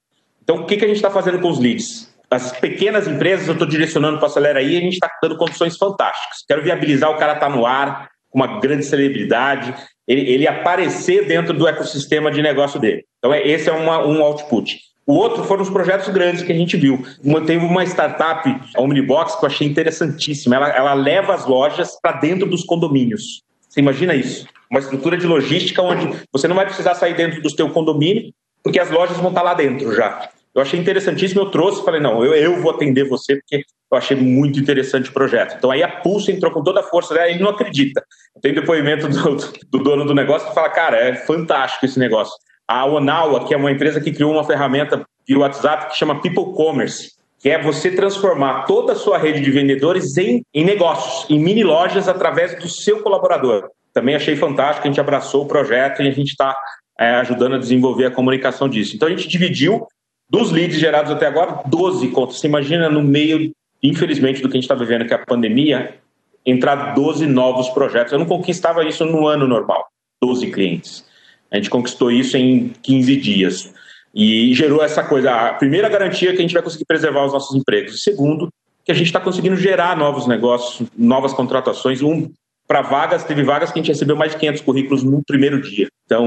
Então, 0.43 0.57
o 0.57 0.65
que, 0.65 0.75
que 0.75 0.85
a 0.85 0.87
gente 0.87 0.97
está 0.97 1.11
fazendo 1.11 1.39
com 1.39 1.49
os 1.49 1.59
leads? 1.59 2.11
As 2.29 2.51
pequenas 2.51 3.07
empresas 3.07 3.47
eu 3.47 3.53
estou 3.53 3.67
direcionando 3.67 4.17
para 4.17 4.27
o 4.27 4.29
Acelera 4.29 4.59
aí 4.59 4.73
e 4.73 4.77
a 4.77 4.81
gente 4.81 4.93
está 4.93 5.07
dando 5.21 5.37
condições 5.37 5.77
fantásticas. 5.77 6.39
Quero 6.47 6.63
viabilizar 6.63 7.11
o 7.11 7.17
cara 7.17 7.33
estar 7.33 7.47
tá 7.47 7.55
no 7.55 7.65
ar, 7.65 8.09
com 8.31 8.39
uma 8.39 8.59
grande 8.59 8.83
celebridade, 8.83 9.75
ele, 10.07 10.21
ele 10.29 10.47
aparecer 10.47 11.27
dentro 11.27 11.53
do 11.53 11.67
ecossistema 11.67 12.31
de 12.31 12.41
negócio 12.41 12.79
dele. 12.79 13.05
Então, 13.19 13.33
é, 13.33 13.45
esse 13.47 13.69
é 13.69 13.73
uma, 13.73 14.05
um 14.05 14.21
output. 14.21 14.77
O 15.05 15.15
outro 15.15 15.43
foram 15.43 15.63
os 15.63 15.69
projetos 15.69 16.07
grandes 16.09 16.43
que 16.43 16.51
a 16.51 16.55
gente 16.55 16.77
viu. 16.77 17.05
Tem 17.45 17.57
uma 17.57 17.83
startup, 17.83 18.49
a 18.73 18.81
Omnibox, 18.81 19.35
que 19.35 19.43
eu 19.43 19.47
achei 19.47 19.67
interessantíssima. 19.67 20.55
Ela, 20.55 20.69
ela 20.69 20.93
leva 20.93 21.33
as 21.33 21.45
lojas 21.45 21.99
para 22.01 22.13
dentro 22.19 22.47
dos 22.47 22.63
condomínios. 22.63 23.41
Você 23.67 23.81
imagina 23.81 24.15
isso? 24.15 24.47
Uma 24.71 24.79
estrutura 24.79 25.17
de 25.17 25.27
logística 25.27 25.81
onde 25.81 26.09
você 26.31 26.47
não 26.47 26.55
vai 26.55 26.65
precisar 26.65 26.95
sair 26.95 27.15
dentro 27.15 27.41
do 27.41 27.49
seu 27.49 27.69
condomínio, 27.69 28.33
porque 28.63 28.79
as 28.79 28.89
lojas 28.89 29.17
vão 29.17 29.29
estar 29.29 29.41
lá 29.41 29.53
dentro 29.53 29.93
já. 29.93 30.29
Eu 30.55 30.61
achei 30.61 30.79
interessantíssimo, 30.79 31.41
eu 31.41 31.49
trouxe, 31.49 31.83
falei, 31.83 31.99
não, 31.99 32.23
eu, 32.23 32.33
eu 32.33 32.61
vou 32.61 32.71
atender 32.71 33.07
você, 33.07 33.37
porque 33.37 33.63
eu 33.91 33.97
achei 33.97 34.15
muito 34.15 34.59
interessante 34.59 35.09
o 35.09 35.13
projeto. 35.13 35.55
Então 35.57 35.71
aí 35.71 35.81
a 35.81 35.87
Pulse 35.87 36.31
entrou 36.31 36.51
com 36.51 36.63
toda 36.63 36.79
a 36.79 36.83
força, 36.83 37.13
né? 37.13 37.31
ele 37.31 37.39
não 37.39 37.49
acredita. 37.49 38.03
Tem 38.41 38.53
depoimento 38.53 39.07
do, 39.07 39.35
do 39.71 39.79
dono 39.79 40.05
do 40.05 40.13
negócio 40.13 40.47
que 40.47 40.53
fala, 40.53 40.69
cara, 40.69 40.97
é 40.97 41.15
fantástico 41.15 41.85
esse 41.85 41.97
negócio. 41.97 42.33
A 42.67 42.85
Onawa, 42.85 43.45
que 43.45 43.53
é 43.53 43.57
uma 43.57 43.71
empresa 43.71 43.99
que 43.99 44.11
criou 44.11 44.31
uma 44.31 44.43
ferramenta 44.43 45.05
de 45.27 45.35
WhatsApp 45.35 45.91
que 45.91 45.97
chama 45.97 46.21
People 46.21 46.53
Commerce, 46.55 47.11
que 47.39 47.49
é 47.49 47.61
você 47.61 47.91
transformar 47.91 48.63
toda 48.65 48.93
a 48.93 48.95
sua 48.95 49.17
rede 49.17 49.41
de 49.41 49.51
vendedores 49.51 50.17
em, 50.17 50.43
em 50.53 50.63
negócios, 50.63 51.29
em 51.29 51.39
mini 51.39 51.63
lojas 51.63 52.07
através 52.07 52.57
do 52.57 52.69
seu 52.69 53.01
colaborador. 53.01 53.69
Também 53.93 54.15
achei 54.15 54.35
fantástico, 54.35 54.87
a 54.87 54.89
gente 54.89 54.99
abraçou 54.99 55.43
o 55.43 55.47
projeto 55.47 56.01
e 56.01 56.07
a 56.07 56.11
gente 56.11 56.29
está 56.29 56.55
é, 56.99 57.09
ajudando 57.15 57.55
a 57.55 57.59
desenvolver 57.59 58.05
a 58.05 58.11
comunicação 58.11 58.69
disso. 58.69 58.95
Então 58.95 59.07
a 59.07 59.11
gente 59.11 59.27
dividiu 59.27 59.85
Dos 60.33 60.51
leads 60.51 60.79
gerados 60.79 61.11
até 61.11 61.27
agora, 61.27 61.61
12 61.67 62.07
contas. 62.07 62.39
Você 62.39 62.47
imagina 62.47 62.89
no 62.89 63.03
meio, 63.03 63.51
infelizmente, 63.83 64.41
do 64.41 64.49
que 64.49 64.57
a 64.57 64.59
gente 64.59 64.63
está 64.63 64.73
vivendo, 64.73 65.05
que 65.05 65.13
é 65.13 65.15
a 65.15 65.23
pandemia, 65.23 65.99
entrar 66.43 66.95
12 66.95 67.27
novos 67.27 67.69
projetos. 67.69 68.11
Eu 68.11 68.17
não 68.17 68.25
conquistava 68.25 68.83
isso 68.83 69.05
no 69.05 69.27
ano 69.27 69.47
normal, 69.47 69.85
12 70.23 70.49
clientes. 70.49 71.05
A 71.51 71.57
gente 71.57 71.69
conquistou 71.69 72.09
isso 72.09 72.35
em 72.35 72.69
15 72.81 73.15
dias. 73.17 73.73
E 74.11 74.51
gerou 74.55 74.83
essa 74.83 75.03
coisa. 75.03 75.31
A 75.31 75.53
primeira 75.53 75.87
garantia 75.87 76.31
é 76.31 76.33
que 76.33 76.39
a 76.39 76.41
gente 76.41 76.55
vai 76.55 76.63
conseguir 76.63 76.85
preservar 76.85 77.27
os 77.27 77.33
nossos 77.33 77.55
empregos. 77.55 77.93
E 77.93 77.99
segundo, 77.99 78.49
que 78.83 78.91
a 78.91 78.95
gente 78.95 79.05
está 79.05 79.19
conseguindo 79.19 79.55
gerar 79.55 79.95
novos 79.95 80.25
negócios, 80.25 80.89
novas 80.97 81.31
contratações. 81.31 82.01
Um, 82.01 82.31
para 82.73 82.81
vagas, 82.81 83.23
teve 83.23 83.43
vagas 83.43 83.71
que 83.71 83.77
a 83.77 83.83
gente 83.83 83.91
recebeu 83.91 84.15
mais 84.15 84.31
de 84.31 84.39
500 84.39 84.61
currículos 84.61 85.03
no 85.03 85.21
primeiro 85.23 85.61
dia. 85.61 85.87
Então, 86.07 86.25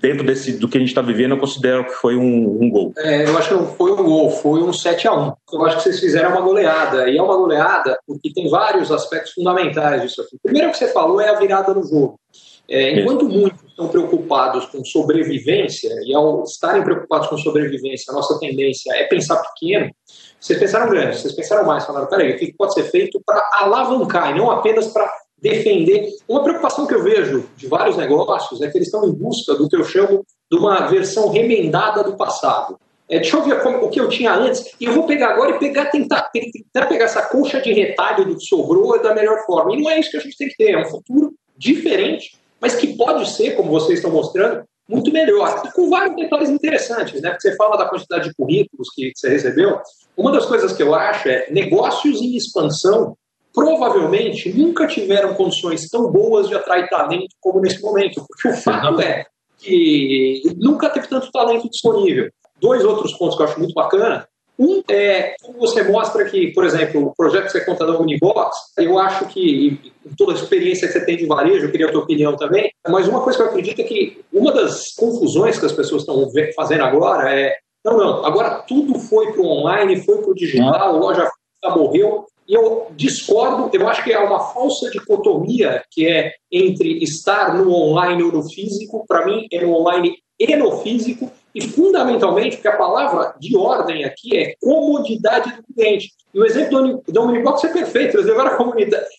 dentro 0.00 0.24
desse, 0.24 0.52
do 0.52 0.68
que 0.68 0.76
a 0.76 0.80
gente 0.80 0.90
está 0.90 1.02
vivendo, 1.02 1.32
eu 1.32 1.38
considero 1.38 1.84
que 1.84 1.94
foi 1.94 2.16
um, 2.16 2.62
um 2.62 2.70
gol. 2.70 2.92
É, 2.96 3.24
eu 3.24 3.36
acho 3.36 3.48
que 3.48 3.54
não 3.54 3.66
foi 3.66 3.90
um 3.90 3.96
gol, 3.96 4.30
foi 4.30 4.62
um 4.62 4.72
7 4.72 5.08
a 5.08 5.12
1 5.12 5.32
Eu 5.52 5.66
acho 5.66 5.78
que 5.78 5.82
vocês 5.82 5.98
fizeram 5.98 6.30
uma 6.30 6.42
goleada. 6.42 7.08
E 7.08 7.18
é 7.18 7.22
uma 7.22 7.36
goleada 7.36 7.98
porque 8.06 8.32
tem 8.32 8.48
vários 8.48 8.92
aspectos 8.92 9.32
fundamentais 9.32 10.02
disso 10.02 10.22
aqui. 10.22 10.36
O 10.36 10.40
primeiro 10.40 10.70
que 10.70 10.78
você 10.78 10.92
falou 10.92 11.20
é 11.20 11.28
a 11.28 11.38
virada 11.40 11.74
no 11.74 11.82
jogo. 11.82 12.20
É, 12.68 13.00
enquanto 13.00 13.28
muitos 13.28 13.60
estão 13.68 13.88
preocupados 13.88 14.66
com 14.66 14.84
sobrevivência, 14.84 15.90
e 16.06 16.14
ao 16.14 16.44
estarem 16.44 16.84
preocupados 16.84 17.26
com 17.26 17.36
sobrevivência, 17.36 18.12
a 18.12 18.14
nossa 18.14 18.38
tendência 18.38 18.94
é 18.94 19.08
pensar 19.08 19.42
pequeno, 19.42 19.90
vocês 20.38 20.56
pensaram 20.56 20.88
grande, 20.88 21.18
vocês 21.18 21.34
pensaram 21.34 21.66
mais, 21.66 21.84
falaram, 21.84 22.06
peraí, 22.06 22.30
o 22.30 22.38
que 22.38 22.54
pode 22.56 22.74
ser 22.74 22.84
feito 22.84 23.20
para 23.26 23.42
alavancar, 23.54 24.30
e 24.30 24.38
não 24.38 24.52
apenas 24.52 24.86
para 24.86 25.10
defender. 25.40 26.08
Uma 26.28 26.42
preocupação 26.42 26.86
que 26.86 26.94
eu 26.94 27.02
vejo 27.02 27.48
de 27.56 27.66
vários 27.66 27.96
negócios 27.96 28.60
é 28.60 28.68
que 28.68 28.78
eles 28.78 28.88
estão 28.88 29.04
em 29.06 29.12
busca 29.12 29.54
do 29.54 29.68
que 29.68 29.76
eu 29.76 29.84
chamo 29.84 30.24
de 30.50 30.58
uma 30.58 30.86
versão 30.86 31.30
remendada 31.30 32.02
do 32.02 32.16
passado. 32.16 32.78
É, 33.08 33.18
deixa 33.18 33.36
eu 33.36 33.42
ver 33.42 33.60
como, 33.62 33.84
o 33.84 33.90
que 33.90 34.00
eu 34.00 34.08
tinha 34.08 34.32
antes, 34.32 34.72
e 34.78 34.84
eu 34.84 34.92
vou 34.92 35.04
pegar 35.04 35.32
agora 35.32 35.56
e 35.56 35.58
pegar, 35.58 35.86
tentar, 35.86 36.30
tentar 36.30 36.86
pegar 36.86 37.06
essa 37.06 37.22
colcha 37.22 37.60
de 37.60 37.72
retalho 37.72 38.24
do 38.24 38.36
que 38.36 38.44
sobrou 38.44 39.02
da 39.02 39.12
melhor 39.12 39.44
forma. 39.44 39.74
E 39.74 39.82
não 39.82 39.90
é 39.90 39.98
isso 39.98 40.12
que 40.12 40.16
a 40.16 40.20
gente 40.20 40.36
tem 40.36 40.48
que 40.48 40.56
ter, 40.56 40.72
é 40.72 40.78
um 40.78 40.88
futuro 40.88 41.34
diferente, 41.56 42.38
mas 42.60 42.76
que 42.76 42.96
pode 42.96 43.28
ser, 43.30 43.56
como 43.56 43.70
vocês 43.70 43.98
estão 43.98 44.12
mostrando, 44.12 44.62
muito 44.88 45.12
melhor. 45.12 45.62
E 45.64 45.72
com 45.72 45.88
vários 45.88 46.14
detalhes 46.16 46.50
interessantes, 46.50 47.20
né? 47.20 47.36
Você 47.38 47.56
fala 47.56 47.76
da 47.76 47.86
quantidade 47.86 48.28
de 48.28 48.34
currículos 48.34 48.88
que 48.94 49.12
você 49.14 49.28
recebeu. 49.28 49.80
Uma 50.16 50.30
das 50.30 50.46
coisas 50.46 50.72
que 50.72 50.82
eu 50.82 50.94
acho 50.94 51.28
é 51.28 51.50
negócios 51.50 52.20
em 52.20 52.36
expansão 52.36 53.16
provavelmente 53.54 54.52
nunca 54.52 54.86
tiveram 54.86 55.34
condições 55.34 55.88
tão 55.88 56.10
boas 56.10 56.48
de 56.48 56.54
atrair 56.54 56.88
talento 56.88 57.28
como 57.40 57.60
nesse 57.60 57.82
momento. 57.82 58.24
Porque 58.26 58.48
o 58.48 58.60
fato 58.60 59.00
é 59.00 59.24
que 59.58 60.42
nunca 60.56 60.88
teve 60.90 61.08
tanto 61.08 61.30
talento 61.30 61.68
disponível. 61.68 62.30
Dois 62.60 62.84
outros 62.84 63.12
pontos 63.14 63.36
que 63.36 63.42
eu 63.42 63.46
acho 63.46 63.58
muito 63.58 63.74
bacana. 63.74 64.26
Um 64.58 64.82
é 64.90 65.34
como 65.40 65.58
você 65.58 65.82
mostra 65.82 66.26
que, 66.26 66.48
por 66.48 66.64
exemplo, 66.64 67.06
o 67.06 67.14
projeto 67.14 67.46
que 67.46 67.52
você 67.52 67.64
conta 67.64 67.86
da 67.86 67.98
Unibox, 67.98 68.54
eu 68.76 68.98
acho 68.98 69.26
que, 69.28 69.90
com 70.04 70.14
toda 70.14 70.32
a 70.32 70.34
experiência 70.34 70.86
que 70.86 70.92
você 70.92 71.04
tem 71.06 71.16
de 71.16 71.24
varejo, 71.24 71.64
eu 71.64 71.70
queria 71.70 71.86
a 71.86 71.90
tua 71.90 72.02
opinião 72.02 72.36
também, 72.36 72.70
mas 72.86 73.08
uma 73.08 73.22
coisa 73.22 73.38
que 73.38 73.44
eu 73.44 73.48
acredito 73.48 73.80
é 73.80 73.84
que 73.84 74.20
uma 74.30 74.52
das 74.52 74.92
confusões 74.94 75.58
que 75.58 75.64
as 75.64 75.72
pessoas 75.72 76.02
estão 76.02 76.30
fazendo 76.54 76.84
agora 76.84 77.34
é 77.34 77.56
não, 77.82 77.96
não, 77.96 78.26
agora 78.26 78.62
tudo 78.68 78.98
foi 78.98 79.32
para 79.32 79.40
o 79.40 79.46
online, 79.46 80.04
foi 80.04 80.18
para 80.18 80.30
o 80.30 80.34
digital, 80.34 80.74
a 80.74 80.90
loja 80.90 81.30
morreu. 81.74 82.26
Eu 82.50 82.88
discordo, 82.96 83.70
eu 83.72 83.88
acho 83.88 84.02
que 84.02 84.12
há 84.12 84.24
uma 84.24 84.40
falsa 84.52 84.90
dicotomia 84.90 85.84
que 85.88 86.08
é 86.08 86.32
entre 86.50 86.98
estar 87.04 87.54
no 87.54 87.72
online 87.72 88.24
ou 88.24 88.32
no 88.32 88.42
físico. 88.42 89.04
Para 89.06 89.24
mim, 89.24 89.46
é 89.52 89.64
no 89.64 89.72
online 89.72 90.16
e 90.36 90.56
no 90.56 90.78
físico. 90.78 91.30
E, 91.54 91.60
fundamentalmente, 91.62 92.56
porque 92.56 92.68
a 92.68 92.76
palavra 92.76 93.34
de 93.38 93.56
ordem 93.56 94.04
aqui 94.04 94.36
é 94.36 94.54
comodidade 94.60 95.52
do 95.56 95.74
cliente. 95.74 96.10
E 96.34 96.40
o 96.40 96.44
exemplo 96.44 97.02
do 97.06 97.20
Omnibox 97.22 97.62
é 97.64 97.72
perfeito. 97.72 98.16
Eles 98.16 98.26
levaram 98.26 98.72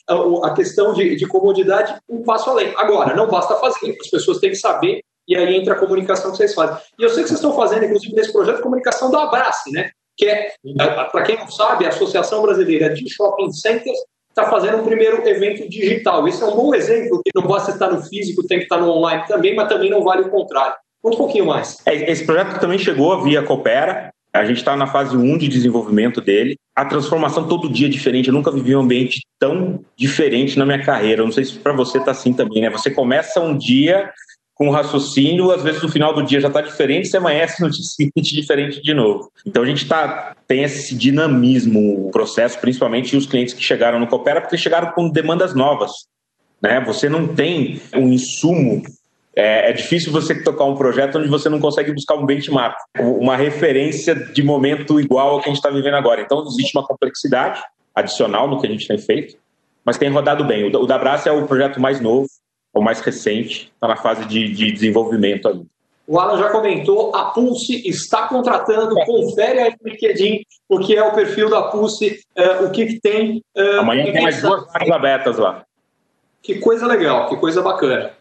a, 0.09 0.47
a 0.47 0.53
questão 0.53 0.93
de, 0.93 1.15
de 1.15 1.25
comodidade 1.25 1.95
um 2.09 2.23
passo 2.23 2.49
além. 2.49 2.73
Agora, 2.75 3.15
não 3.15 3.27
basta 3.27 3.55
fazer, 3.55 3.95
as 3.99 4.09
pessoas 4.09 4.39
têm 4.39 4.49
que 4.49 4.57
saber 4.57 5.01
e 5.25 5.37
aí 5.37 5.55
entra 5.55 5.73
a 5.73 5.79
comunicação 5.79 6.31
que 6.31 6.37
vocês 6.37 6.53
fazem. 6.53 6.77
E 6.99 7.03
eu 7.03 7.09
sei 7.09 7.23
que 7.23 7.29
vocês 7.29 7.39
estão 7.39 7.55
fazendo, 7.55 7.85
inclusive, 7.85 8.13
nesse 8.13 8.33
projeto, 8.33 8.61
comunicação 8.61 9.09
do 9.09 9.17
Abrace, 9.17 9.71
né? 9.71 9.89
Que 10.21 10.27
é, 10.27 10.53
para 11.11 11.23
quem 11.23 11.35
não 11.35 11.49
sabe, 11.49 11.83
a 11.83 11.89
Associação 11.89 12.43
Brasileira 12.43 12.93
de 12.93 13.09
Shopping 13.09 13.51
Centers 13.51 13.97
está 14.29 14.47
fazendo 14.47 14.77
um 14.77 14.85
primeiro 14.85 15.27
evento 15.27 15.67
digital. 15.67 16.27
Esse 16.27 16.43
é 16.43 16.45
um 16.45 16.55
bom 16.55 16.75
exemplo, 16.75 17.23
que 17.25 17.31
não 17.33 17.47
basta 17.47 17.71
estar 17.71 17.89
no 17.89 18.03
físico, 18.03 18.45
tem 18.45 18.59
que 18.59 18.65
estar 18.65 18.77
no 18.77 18.87
online 18.87 19.23
também, 19.27 19.55
mas 19.55 19.67
também 19.67 19.89
não 19.89 20.03
vale 20.03 20.21
o 20.21 20.29
contrário. 20.29 20.75
Um 21.03 21.17
pouquinho 21.17 21.47
mais. 21.47 21.81
É, 21.87 22.11
esse 22.11 22.23
projeto 22.23 22.59
também 22.59 22.77
chegou 22.77 23.19
via 23.23 23.41
Coopera, 23.41 24.11
a 24.31 24.45
gente 24.45 24.57
está 24.57 24.75
na 24.75 24.85
fase 24.85 25.17
1 25.17 25.39
de 25.39 25.47
desenvolvimento 25.47 26.21
dele. 26.21 26.55
A 26.75 26.85
transformação 26.85 27.47
todo 27.47 27.67
dia 27.67 27.87
é 27.87 27.89
diferente. 27.89 28.27
Eu 28.27 28.33
nunca 28.35 28.51
vivi 28.51 28.75
um 28.75 28.81
ambiente 28.81 29.21
tão 29.39 29.83
diferente 29.97 30.57
na 30.57 30.65
minha 30.65 30.83
carreira. 30.85 31.21
Eu 31.21 31.25
não 31.25 31.33
sei 31.33 31.43
se 31.43 31.57
para 31.57 31.73
você 31.73 31.97
está 31.97 32.11
assim 32.11 32.31
também, 32.31 32.61
né? 32.61 32.69
Você 32.69 32.91
começa 32.91 33.41
um 33.41 33.57
dia 33.57 34.09
com 34.55 34.67
um 34.67 34.71
raciocínio, 34.71 35.51
às 35.51 35.63
vezes 35.63 35.81
no 35.81 35.89
final 35.89 36.13
do 36.13 36.23
dia 36.23 36.39
já 36.39 36.47
está 36.47 36.61
diferente, 36.61 37.07
você 37.07 37.17
amanhece 37.17 37.61
no 37.61 37.69
dia 37.69 37.83
seguinte 37.83 38.35
diferente 38.35 38.81
de 38.81 38.93
novo. 38.93 39.31
Então 39.45 39.63
a 39.63 39.65
gente 39.65 39.87
tá, 39.87 40.35
tem 40.47 40.63
esse 40.63 40.95
dinamismo, 40.95 42.07
o 42.07 42.11
processo, 42.11 42.59
principalmente 42.59 43.15
os 43.15 43.25
clientes 43.25 43.53
que 43.53 43.63
chegaram 43.63 43.99
no 43.99 44.07
Coopera, 44.07 44.41
porque 44.41 44.57
chegaram 44.57 44.91
com 44.91 45.09
demandas 45.09 45.55
novas. 45.55 45.91
Né? 46.61 46.79
Você 46.81 47.09
não 47.09 47.27
tem 47.27 47.81
um 47.95 48.09
insumo 48.09 48.83
é, 49.35 49.69
é, 49.69 49.73
difícil 49.73 50.11
você 50.11 50.43
tocar 50.43 50.65
um 50.65 50.75
projeto 50.75 51.17
onde 51.17 51.29
você 51.29 51.47
não 51.47 51.59
consegue 51.59 51.93
buscar 51.93 52.15
um 52.15 52.25
benchmark, 52.25 52.75
uma 52.99 53.37
referência 53.37 54.13
de 54.13 54.43
momento 54.43 54.99
igual 54.99 55.29
ao 55.29 55.41
que 55.41 55.49
a 55.49 55.53
gente 55.53 55.57
está 55.57 55.69
vivendo 55.69 55.95
agora. 55.95 56.21
Então, 56.21 56.45
existe 56.45 56.77
uma 56.77 56.85
complexidade 56.85 57.61
adicional 57.95 58.47
no 58.47 58.59
que 58.59 58.67
a 58.67 58.69
gente 58.69 58.87
tem 58.87 58.97
feito, 58.97 59.37
mas 59.85 59.97
tem 59.97 60.09
rodado 60.09 60.43
bem. 60.43 60.65
O 60.65 60.85
da 60.85 60.97
Brás 60.97 61.25
é 61.25 61.31
o 61.31 61.47
projeto 61.47 61.79
mais 61.79 62.01
novo, 62.01 62.27
o 62.73 62.81
mais 62.81 62.99
recente, 63.01 63.71
está 63.73 63.87
na 63.87 63.95
fase 63.95 64.25
de, 64.25 64.49
de 64.53 64.71
desenvolvimento 64.71 65.47
ainda. 65.47 65.65
O 66.07 66.19
Alan 66.19 66.37
já 66.37 66.49
comentou, 66.49 67.15
a 67.15 67.25
Pulse 67.25 67.87
está 67.87 68.27
contratando, 68.27 68.95
confere 69.05 69.59
aí 69.59 69.75
no 69.81 69.91
LinkedIn 69.91 70.41
o 70.67 70.79
que 70.79 70.95
é 70.95 71.03
o 71.03 71.13
perfil 71.13 71.49
da 71.49 71.63
Pulse, 71.63 72.19
uh, 72.37 72.65
o 72.65 72.71
que, 72.71 72.85
que 72.85 72.99
tem. 72.99 73.43
Uh, 73.55 73.79
Amanhã 73.79 74.11
tem 74.11 74.21
mais 74.21 74.41
duas 74.41 74.65
vagas 74.65 74.91
abertas 74.91 75.37
lá. 75.37 75.63
Que 76.41 76.55
coisa 76.55 76.87
legal, 76.87 77.29
que 77.29 77.37
coisa 77.37 77.61
bacana. 77.61 78.11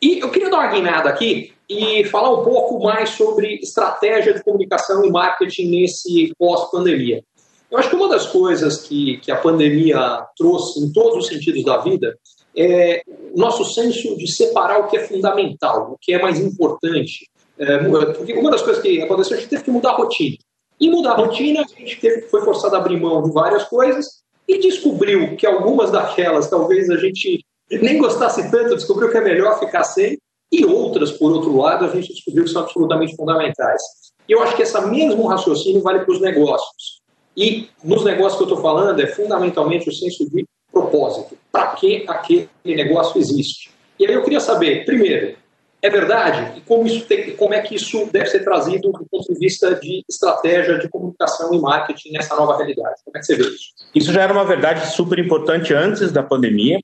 E 0.00 0.20
eu 0.20 0.30
queria 0.30 0.50
dar 0.50 0.58
uma 0.58 0.68
guinada 0.68 1.08
aqui 1.08 1.52
e 1.68 2.04
falar 2.04 2.30
um 2.30 2.42
pouco 2.42 2.82
mais 2.82 3.10
sobre 3.10 3.56
estratégia 3.56 4.32
de 4.32 4.42
comunicação 4.42 5.04
e 5.04 5.10
marketing 5.10 5.70
nesse 5.70 6.32
pós-pandemia. 6.38 7.22
Eu 7.70 7.78
acho 7.78 7.90
que 7.90 7.96
uma 7.96 8.08
das 8.08 8.26
coisas 8.26 8.78
que, 8.78 9.18
que 9.18 9.30
a 9.30 9.36
pandemia 9.36 10.24
trouxe 10.36 10.80
em 10.80 10.90
todos 10.90 11.18
os 11.18 11.26
sentidos 11.26 11.62
da 11.64 11.76
vida 11.78 12.16
é 12.58 13.02
o 13.06 13.38
nosso 13.38 13.64
senso 13.64 14.16
de 14.16 14.26
separar 14.26 14.80
o 14.80 14.88
que 14.88 14.96
é 14.96 15.04
fundamental, 15.04 15.92
o 15.92 15.98
que 16.00 16.12
é 16.12 16.20
mais 16.20 16.40
importante. 16.40 17.28
É, 17.58 17.78
porque 18.16 18.32
uma 18.34 18.50
das 18.50 18.62
coisas 18.62 18.82
que 18.82 19.00
aconteceu, 19.00 19.36
a 19.36 19.40
gente 19.40 19.50
teve 19.50 19.64
que 19.64 19.70
mudar 19.70 19.90
a 19.90 19.96
rotina. 19.96 20.36
E 20.80 20.90
mudar 20.90 21.12
a 21.12 21.16
rotina, 21.16 21.62
a 21.62 21.78
gente 21.78 22.00
teve, 22.00 22.22
foi 22.22 22.42
forçado 22.42 22.74
a 22.76 22.78
abrir 22.78 23.00
mão 23.00 23.22
de 23.22 23.32
várias 23.32 23.64
coisas 23.64 24.22
e 24.46 24.58
descobriu 24.58 25.36
que 25.36 25.46
algumas 25.46 25.90
daquelas 25.90 26.48
talvez 26.48 26.88
a 26.90 26.96
gente 26.96 27.44
nem 27.70 27.98
gostasse 27.98 28.50
tanto, 28.50 28.76
descobriu 28.76 29.10
que 29.10 29.18
é 29.18 29.20
melhor 29.20 29.58
ficar 29.58 29.84
sem, 29.84 30.16
e 30.50 30.64
outras, 30.64 31.12
por 31.12 31.30
outro 31.30 31.54
lado, 31.56 31.84
a 31.84 31.88
gente 31.88 32.12
descobriu 32.12 32.44
que 32.44 32.50
são 32.50 32.62
absolutamente 32.62 33.14
fundamentais. 33.14 33.82
E 34.26 34.32
eu 34.32 34.42
acho 34.42 34.56
que 34.56 34.62
esse 34.62 34.80
mesmo 34.86 35.26
raciocínio 35.26 35.82
vale 35.82 36.00
para 36.00 36.12
os 36.12 36.20
negócios. 36.20 37.02
E 37.36 37.68
nos 37.84 38.04
negócios 38.04 38.36
que 38.36 38.42
eu 38.42 38.48
estou 38.48 38.62
falando, 38.62 38.98
é 39.00 39.06
fundamentalmente 39.06 39.88
o 39.88 39.92
senso 39.92 40.28
de 40.30 40.46
propósito. 40.72 41.36
Para 41.50 41.68
que 41.68 42.04
aquele 42.08 42.48
negócio 42.64 43.18
existe? 43.20 43.70
E 43.98 44.06
aí 44.06 44.12
eu 44.12 44.22
queria 44.22 44.40
saber, 44.40 44.84
primeiro, 44.84 45.36
é 45.80 45.90
verdade? 45.90 46.58
E 46.58 46.60
como, 46.62 46.86
isso 46.86 47.04
tem, 47.04 47.36
como 47.36 47.54
é 47.54 47.60
que 47.60 47.74
isso 47.74 48.08
deve 48.12 48.26
ser 48.26 48.44
trazido 48.44 48.90
do 48.90 49.06
ponto 49.10 49.32
de 49.32 49.38
vista 49.38 49.74
de 49.74 50.04
estratégia 50.08 50.78
de 50.78 50.88
comunicação 50.88 51.54
e 51.54 51.60
marketing 51.60 52.12
nessa 52.12 52.34
nova 52.34 52.56
realidade? 52.56 52.96
Como 53.04 53.16
é 53.16 53.20
que 53.20 53.26
você 53.26 53.36
vê 53.36 53.44
isso? 53.44 53.72
Isso 53.94 54.12
já 54.12 54.22
era 54.22 54.32
uma 54.32 54.44
verdade 54.44 54.92
super 54.92 55.18
importante 55.18 55.72
antes 55.72 56.10
da 56.10 56.22
pandemia. 56.22 56.80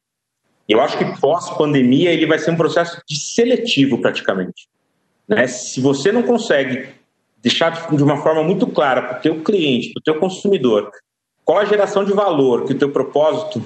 Eu 0.69 0.81
acho 0.81 0.97
que 0.97 1.21
pós-pandemia 1.21 2.13
ele 2.13 2.27
vai 2.27 2.39
ser 2.39 2.53
um 2.53 2.57
processo 2.57 3.01
de 3.07 3.19
seletivo 3.19 4.01
praticamente. 4.01 4.69
Né? 5.29 5.47
Se 5.47 5.81
você 5.81 6.13
não 6.13 6.23
consegue 6.23 6.89
deixar 7.43 7.89
de 7.95 8.03
uma 8.03 8.23
forma 8.23 8.43
muito 8.43 8.67
clara 8.67 9.03
para 9.03 9.19
o 9.19 9.21
teu 9.21 9.43
cliente, 9.43 9.93
para 9.93 10.01
o 10.01 10.05
teu 10.05 10.19
consumidor, 10.19 10.91
qual 11.45 11.59
a 11.59 11.65
geração 11.65 12.05
de 12.05 12.13
valor 12.13 12.65
que 12.65 12.73
o 12.73 12.79
teu 12.79 12.91
propósito 12.91 13.63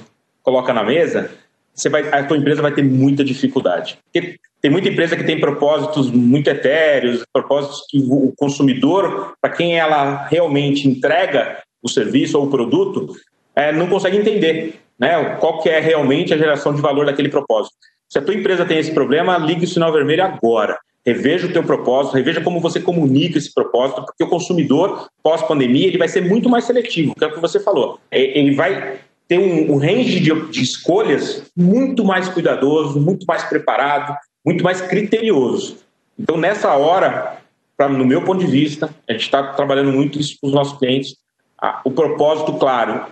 coloca 0.49 0.73
na 0.73 0.83
mesa, 0.83 1.29
você 1.73 1.89
vai, 1.89 2.09
a 2.09 2.23
tua 2.23 2.37
empresa 2.37 2.61
vai 2.61 2.73
ter 2.73 2.83
muita 2.83 3.23
dificuldade. 3.23 3.99
Porque 4.11 4.37
tem 4.59 4.71
muita 4.71 4.89
empresa 4.89 5.15
que 5.15 5.23
tem 5.23 5.39
propósitos 5.39 6.11
muito 6.11 6.49
etéreos, 6.49 7.23
propósitos 7.31 7.85
que 7.87 7.99
o 7.99 8.33
consumidor, 8.35 9.35
para 9.39 9.51
quem 9.51 9.77
ela 9.77 10.27
realmente 10.27 10.87
entrega 10.87 11.59
o 11.81 11.87
serviço 11.87 12.37
ou 12.37 12.47
o 12.47 12.49
produto, 12.49 13.15
é, 13.55 13.71
não 13.71 13.87
consegue 13.87 14.17
entender 14.17 14.81
né, 14.99 15.35
qual 15.39 15.61
que 15.61 15.69
é 15.69 15.79
realmente 15.79 16.33
a 16.33 16.37
geração 16.37 16.73
de 16.73 16.81
valor 16.81 17.05
daquele 17.05 17.29
propósito. 17.29 17.75
Se 18.09 18.17
a 18.17 18.21
tua 18.21 18.33
empresa 18.33 18.65
tem 18.65 18.79
esse 18.79 18.91
problema, 18.91 19.37
ligue 19.37 19.65
o 19.65 19.67
sinal 19.67 19.93
vermelho 19.93 20.23
agora. 20.23 20.77
reveja 21.05 21.47
o 21.47 21.53
teu 21.53 21.63
propósito, 21.63 22.15
reveja 22.15 22.41
como 22.41 22.59
você 22.59 22.79
comunica 22.79 23.37
esse 23.37 23.53
propósito, 23.53 24.03
porque 24.03 24.23
o 24.23 24.29
consumidor, 24.29 25.07
pós-pandemia, 25.23 25.87
ele 25.87 25.97
vai 25.97 26.07
ser 26.07 26.21
muito 26.21 26.49
mais 26.49 26.65
seletivo, 26.65 27.15
que 27.15 27.23
é 27.23 27.27
o 27.27 27.33
que 27.33 27.39
você 27.39 27.59
falou. 27.59 27.99
É, 28.11 28.37
ele 28.37 28.53
vai 28.55 28.99
ter 29.29 29.37
um, 29.37 29.73
um 29.73 29.77
range 29.77 30.19
de, 30.19 30.33
de 30.47 30.61
escolhas 30.61 31.43
muito 31.55 32.03
mais 32.03 32.27
cuidadoso, 32.27 32.99
muito 32.99 33.25
mais 33.27 33.43
preparado, 33.43 34.17
muito 34.43 34.63
mais 34.63 34.81
criterioso. 34.81 35.77
Então, 36.17 36.35
nessa 36.35 36.73
hora, 36.73 37.37
pra, 37.77 37.87
no 37.87 38.05
meu 38.05 38.23
ponto 38.23 38.43
de 38.43 38.51
vista, 38.51 38.89
a 39.07 39.11
gente 39.13 39.21
está 39.21 39.53
trabalhando 39.53 39.91
muito 39.91 40.19
isso 40.19 40.35
com 40.41 40.47
os 40.47 40.53
nossos 40.53 40.77
clientes, 40.79 41.15
a, 41.61 41.79
o 41.85 41.91
propósito 41.91 42.53
claro 42.53 43.05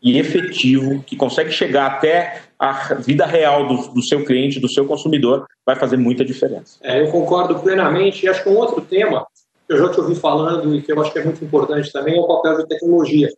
e 0.00 0.16
efetivo, 0.16 1.02
que 1.02 1.16
consegue 1.16 1.50
chegar 1.50 1.86
até 1.86 2.42
a 2.56 2.94
vida 2.94 3.26
real 3.26 3.66
do, 3.66 3.94
do, 3.94 4.02
seu 4.02 4.24
cliente, 4.24 4.60
do 4.60 4.68
seu 4.68 4.86
consumidor, 4.86 5.44
vai 5.66 5.74
fazer 5.74 5.96
muita 5.96 6.24
diferença. 6.24 6.78
É, 6.82 7.02
eu 7.02 7.10
concordo 7.10 7.58
plenamente. 7.58 8.24
E 8.24 8.28
acho 8.28 8.44
que 8.44 8.48
um 8.48 8.56
outro 8.56 8.80
tema 8.80 9.26
que 9.66 9.74
eu 9.74 9.78
já 9.78 9.88
te 9.88 10.00
ouvi 10.00 10.14
falando 10.14 10.72
e 10.76 10.82
que 10.82 10.92
eu 10.92 11.00
acho 11.02 11.12
que 11.12 11.18
é 11.18 11.24
muito 11.24 11.44
importante 11.44 11.92
também 11.92 12.16
é 12.16 12.20
o 12.20 12.28
papel 12.28 12.58
da 12.58 12.66
tecnologia 12.66 13.28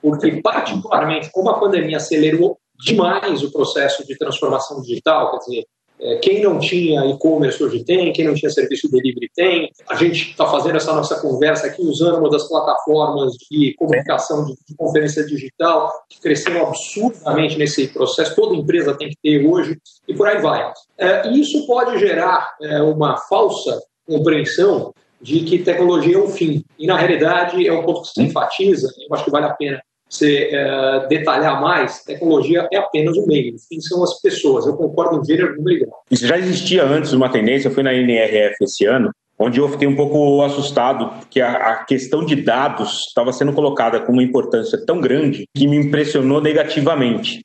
porque, 0.00 0.40
particularmente, 0.42 1.30
como 1.32 1.50
a 1.50 1.58
pandemia 1.58 1.96
acelerou 1.96 2.58
demais 2.84 3.42
o 3.42 3.50
processo 3.50 4.06
de 4.06 4.16
transformação 4.16 4.80
digital, 4.82 5.32
quer 5.32 5.38
dizer, 5.38 5.66
é, 5.98 6.16
quem 6.16 6.42
não 6.42 6.58
tinha 6.58 7.06
e-commerce 7.06 7.62
hoje 7.62 7.82
tem, 7.82 8.12
quem 8.12 8.26
não 8.26 8.34
tinha 8.34 8.50
serviço 8.50 8.90
delivery 8.90 9.30
tem. 9.34 9.70
A 9.88 9.94
gente 9.94 10.30
está 10.30 10.46
fazendo 10.46 10.76
essa 10.76 10.92
nossa 10.92 11.20
conversa 11.20 11.66
aqui 11.66 11.82
usando 11.82 12.18
uma 12.18 12.28
das 12.28 12.46
plataformas 12.48 13.32
de 13.50 13.74
comunicação 13.78 14.44
de, 14.44 14.54
conferência 14.76 15.24
digital, 15.24 15.90
que 16.08 16.20
cresceu 16.20 16.66
absurdamente 16.66 17.56
nesse 17.56 17.88
processo, 17.88 18.36
toda 18.36 18.54
empresa 18.54 18.96
tem 18.96 19.08
que 19.08 19.16
ter 19.22 19.46
hoje, 19.46 19.78
e 20.06 20.14
por 20.14 20.28
aí 20.28 20.40
vai. 20.40 20.70
É, 20.98 21.28
isso 21.30 21.66
pode 21.66 21.98
gerar 21.98 22.54
é, 22.60 22.82
uma 22.82 23.16
falsa 23.16 23.80
compreensão 24.06 24.92
de 25.26 25.40
que 25.40 25.58
tecnologia 25.58 26.14
é 26.14 26.18
um 26.18 26.28
fim. 26.28 26.64
E, 26.78 26.86
na 26.86 26.96
realidade, 26.96 27.66
é 27.66 27.72
um 27.72 27.82
ponto 27.82 28.02
que 28.02 28.08
se 28.08 28.22
enfatiza, 28.22 28.88
eu 29.08 29.14
acho 29.14 29.24
que 29.24 29.30
vale 29.30 29.46
a 29.46 29.54
pena 29.54 29.82
você 30.08 30.50
é, 30.52 31.06
detalhar 31.08 31.60
mais, 31.60 32.04
tecnologia 32.04 32.68
é 32.72 32.76
apenas 32.76 33.16
o 33.16 33.26
meio, 33.26 33.56
fim 33.68 33.80
são 33.80 34.04
as 34.04 34.20
pessoas. 34.20 34.64
Eu 34.64 34.76
concordo 34.76 35.20
em 35.20 35.24
gênero, 35.24 35.56
número 35.56 35.84
grau. 35.84 36.04
Isso 36.08 36.24
já 36.28 36.38
existia 36.38 36.84
antes 36.84 37.12
uma 37.12 37.28
tendência, 37.28 37.72
foi 37.72 37.82
na 37.82 37.92
NRF 37.92 38.54
esse 38.62 38.86
ano, 38.86 39.10
onde 39.36 39.58
eu 39.58 39.68
fiquei 39.68 39.88
um 39.88 39.96
pouco 39.96 40.40
assustado, 40.42 41.10
porque 41.18 41.40
a, 41.40 41.54
a 41.54 41.84
questão 41.84 42.24
de 42.24 42.36
dados 42.36 43.06
estava 43.08 43.32
sendo 43.32 43.52
colocada 43.52 43.98
com 43.98 44.12
uma 44.12 44.22
importância 44.22 44.78
tão 44.86 45.00
grande 45.00 45.44
que 45.52 45.66
me 45.66 45.76
impressionou 45.76 46.40
negativamente. 46.40 47.44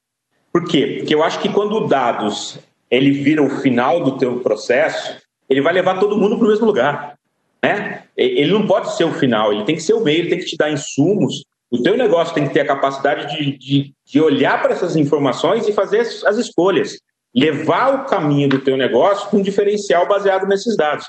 Por 0.53 0.65
quê? 0.65 0.97
Porque 0.99 1.15
eu 1.15 1.23
acho 1.23 1.39
que 1.39 1.49
quando 1.49 1.87
dados 1.87 2.59
ele 2.91 3.09
vira 3.09 3.41
o 3.41 3.49
final 3.49 4.03
do 4.03 4.19
teu 4.19 4.39
processo, 4.41 5.17
ele 5.49 5.61
vai 5.61 5.73
levar 5.73 5.99
todo 5.99 6.15
mundo 6.15 6.37
para 6.37 6.45
o 6.45 6.49
mesmo 6.49 6.67
lugar. 6.67 7.15
Né? 7.63 8.03
Ele 8.17 8.51
não 8.51 8.65
pode 8.65 8.95
ser 8.95 9.03
o 9.03 9.13
final, 9.13 9.53
ele 9.53 9.63
tem 9.63 9.75
que 9.75 9.83
ser 9.83 9.93
o 9.93 10.03
meio, 10.03 10.19
ele 10.19 10.29
tem 10.29 10.39
que 10.39 10.45
te 10.45 10.57
dar 10.57 10.71
insumos 10.71 11.43
o 11.71 11.81
teu 11.81 11.95
negócio 11.95 12.33
tem 12.33 12.45
que 12.45 12.53
ter 12.53 12.59
a 12.59 12.67
capacidade 12.67 13.33
de, 13.33 13.57
de, 13.57 13.93
de 14.05 14.19
olhar 14.19 14.61
para 14.61 14.73
essas 14.73 14.97
informações 14.97 15.65
e 15.69 15.71
fazer 15.71 16.01
as, 16.01 16.21
as 16.25 16.37
escolhas. 16.37 16.97
Levar 17.33 17.95
o 17.95 18.05
caminho 18.05 18.49
do 18.49 18.59
teu 18.59 18.75
negócio 18.75 19.29
com 19.29 19.37
um 19.37 19.41
diferencial 19.41 20.05
baseado 20.05 20.45
nesses 20.45 20.75
dados. 20.75 21.05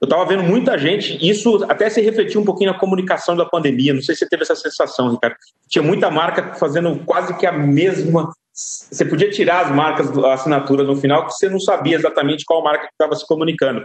Eu 0.00 0.06
estava 0.06 0.24
vendo 0.24 0.42
muita 0.42 0.78
gente, 0.78 1.18
isso 1.26 1.64
até 1.68 1.90
se 1.90 2.00
refletiu 2.00 2.40
um 2.40 2.44
pouquinho 2.44 2.72
na 2.72 2.78
comunicação 2.78 3.36
da 3.36 3.44
pandemia. 3.44 3.92
Não 3.92 4.00
sei 4.00 4.14
se 4.14 4.20
você 4.20 4.28
teve 4.28 4.42
essa 4.42 4.56
sensação, 4.56 5.10
Ricardo. 5.10 5.36
Tinha 5.68 5.82
muita 5.82 6.10
marca 6.10 6.54
fazendo 6.54 6.98
quase 7.04 7.36
que 7.36 7.46
a 7.46 7.52
mesma. 7.52 8.32
Você 8.54 9.04
podia 9.04 9.30
tirar 9.30 9.66
as 9.66 9.74
marcas 9.74 10.10
da 10.10 10.32
assinatura 10.32 10.82
no 10.82 10.96
final, 10.96 11.26
que 11.26 11.34
você 11.34 11.46
não 11.46 11.60
sabia 11.60 11.96
exatamente 11.96 12.44
qual 12.46 12.64
marca 12.64 12.88
estava 12.90 13.14
se 13.14 13.26
comunicando. 13.26 13.84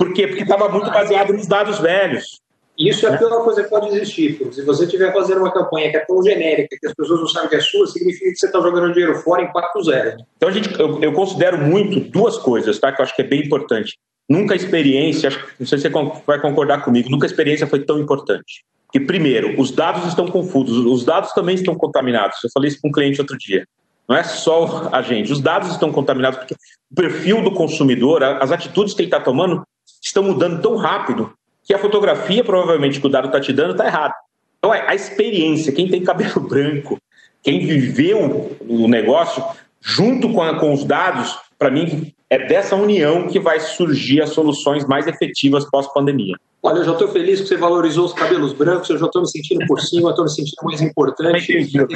Por 0.00 0.14
quê? 0.14 0.26
Porque 0.26 0.44
estava 0.44 0.66
muito 0.70 0.90
baseado 0.90 1.30
nos 1.34 1.46
dados 1.46 1.78
velhos. 1.78 2.40
Isso 2.78 3.06
é 3.06 3.14
a 3.14 3.18
pior 3.18 3.44
coisa 3.44 3.62
que 3.62 3.68
pode 3.68 3.88
existir, 3.88 4.38
porque 4.38 4.54
se 4.54 4.62
você 4.64 4.84
estiver 4.84 5.12
fazendo 5.12 5.40
uma 5.40 5.52
campanha 5.52 5.90
que 5.90 5.98
é 5.98 6.00
tão 6.06 6.22
genérica 6.22 6.74
que 6.80 6.86
as 6.86 6.94
pessoas 6.94 7.20
não 7.20 7.28
sabem 7.28 7.50
que 7.50 7.56
é 7.56 7.60
sua, 7.60 7.86
significa 7.86 8.30
que 8.30 8.36
você 8.36 8.46
está 8.46 8.58
jogando 8.62 8.94
dinheiro 8.94 9.14
fora, 9.16 9.42
impacto 9.42 9.84
zero. 9.84 10.16
Então, 10.38 10.48
a 10.48 10.52
gente, 10.52 10.80
eu, 10.80 11.02
eu, 11.02 11.12
considero 11.12 11.58
muito 11.58 12.00
duas 12.00 12.38
coisas, 12.38 12.78
tá? 12.78 12.90
Que 12.90 13.02
eu 13.02 13.04
acho 13.04 13.14
que 13.14 13.20
é 13.20 13.26
bem 13.26 13.44
importante. 13.44 13.98
Nunca 14.26 14.54
a 14.54 14.56
experiência, 14.56 15.28
não 15.58 15.66
sei 15.66 15.76
se 15.76 15.90
você 15.90 16.22
vai 16.26 16.40
concordar 16.40 16.82
comigo, 16.82 17.10
nunca 17.10 17.26
a 17.26 17.28
experiência 17.28 17.66
foi 17.66 17.80
tão 17.80 18.00
importante. 18.00 18.64
Que, 18.90 19.00
primeiro, 19.00 19.60
os 19.60 19.70
dados 19.70 20.06
estão 20.06 20.26
confusos, 20.26 20.86
os 20.86 21.04
dados 21.04 21.32
também 21.32 21.56
estão 21.56 21.74
contaminados. 21.74 22.42
Eu 22.42 22.48
falei 22.54 22.70
isso 22.70 22.80
com 22.80 22.88
um 22.88 22.92
cliente 22.92 23.20
outro 23.20 23.36
dia. 23.36 23.66
Não 24.08 24.16
é 24.16 24.24
só 24.24 24.88
a 24.90 25.02
gente, 25.02 25.30
os 25.30 25.42
dados 25.42 25.70
estão 25.70 25.92
contaminados, 25.92 26.38
porque 26.38 26.54
o 26.90 26.94
perfil 26.94 27.42
do 27.42 27.52
consumidor, 27.52 28.24
as 28.24 28.50
atitudes 28.50 28.94
que 28.94 29.02
ele 29.02 29.08
está 29.08 29.20
tomando, 29.20 29.62
estão 30.00 30.22
mudando 30.22 30.60
tão 30.62 30.76
rápido 30.76 31.32
que 31.62 31.74
a 31.74 31.78
fotografia, 31.78 32.42
provavelmente, 32.42 33.00
que 33.00 33.06
o 33.06 33.10
dado 33.10 33.26
está 33.26 33.40
te 33.40 33.52
dando, 33.52 33.72
está 33.72 33.86
errado. 33.86 34.14
Então, 34.58 34.72
a 34.72 34.94
experiência, 34.94 35.72
quem 35.72 35.88
tem 35.88 36.02
cabelo 36.02 36.40
branco, 36.48 36.98
quem 37.42 37.66
viveu 37.66 38.56
o 38.68 38.88
negócio, 38.88 39.42
junto 39.80 40.32
com, 40.32 40.42
a, 40.42 40.58
com 40.58 40.72
os 40.72 40.84
dados, 40.84 41.38
para 41.58 41.70
mim, 41.70 42.12
é 42.28 42.46
dessa 42.46 42.76
união 42.76 43.26
que 43.26 43.40
vai 43.40 43.58
surgir 43.58 44.22
as 44.22 44.30
soluções 44.30 44.86
mais 44.86 45.06
efetivas 45.06 45.68
pós-pandemia. 45.68 46.36
Olha, 46.62 46.78
eu 46.78 46.84
já 46.84 46.92
estou 46.92 47.08
feliz 47.08 47.40
que 47.40 47.48
você 47.48 47.56
valorizou 47.56 48.04
os 48.04 48.12
cabelos 48.12 48.52
brancos, 48.52 48.90
eu 48.90 48.98
já 48.98 49.06
estou 49.06 49.22
me 49.22 49.28
sentindo 49.28 49.66
por 49.66 49.80
cima, 49.80 50.10
estou 50.10 50.24
me 50.24 50.30
sentindo 50.30 50.62
mais 50.62 50.82
importante. 50.82 51.64
Dia 51.64 51.86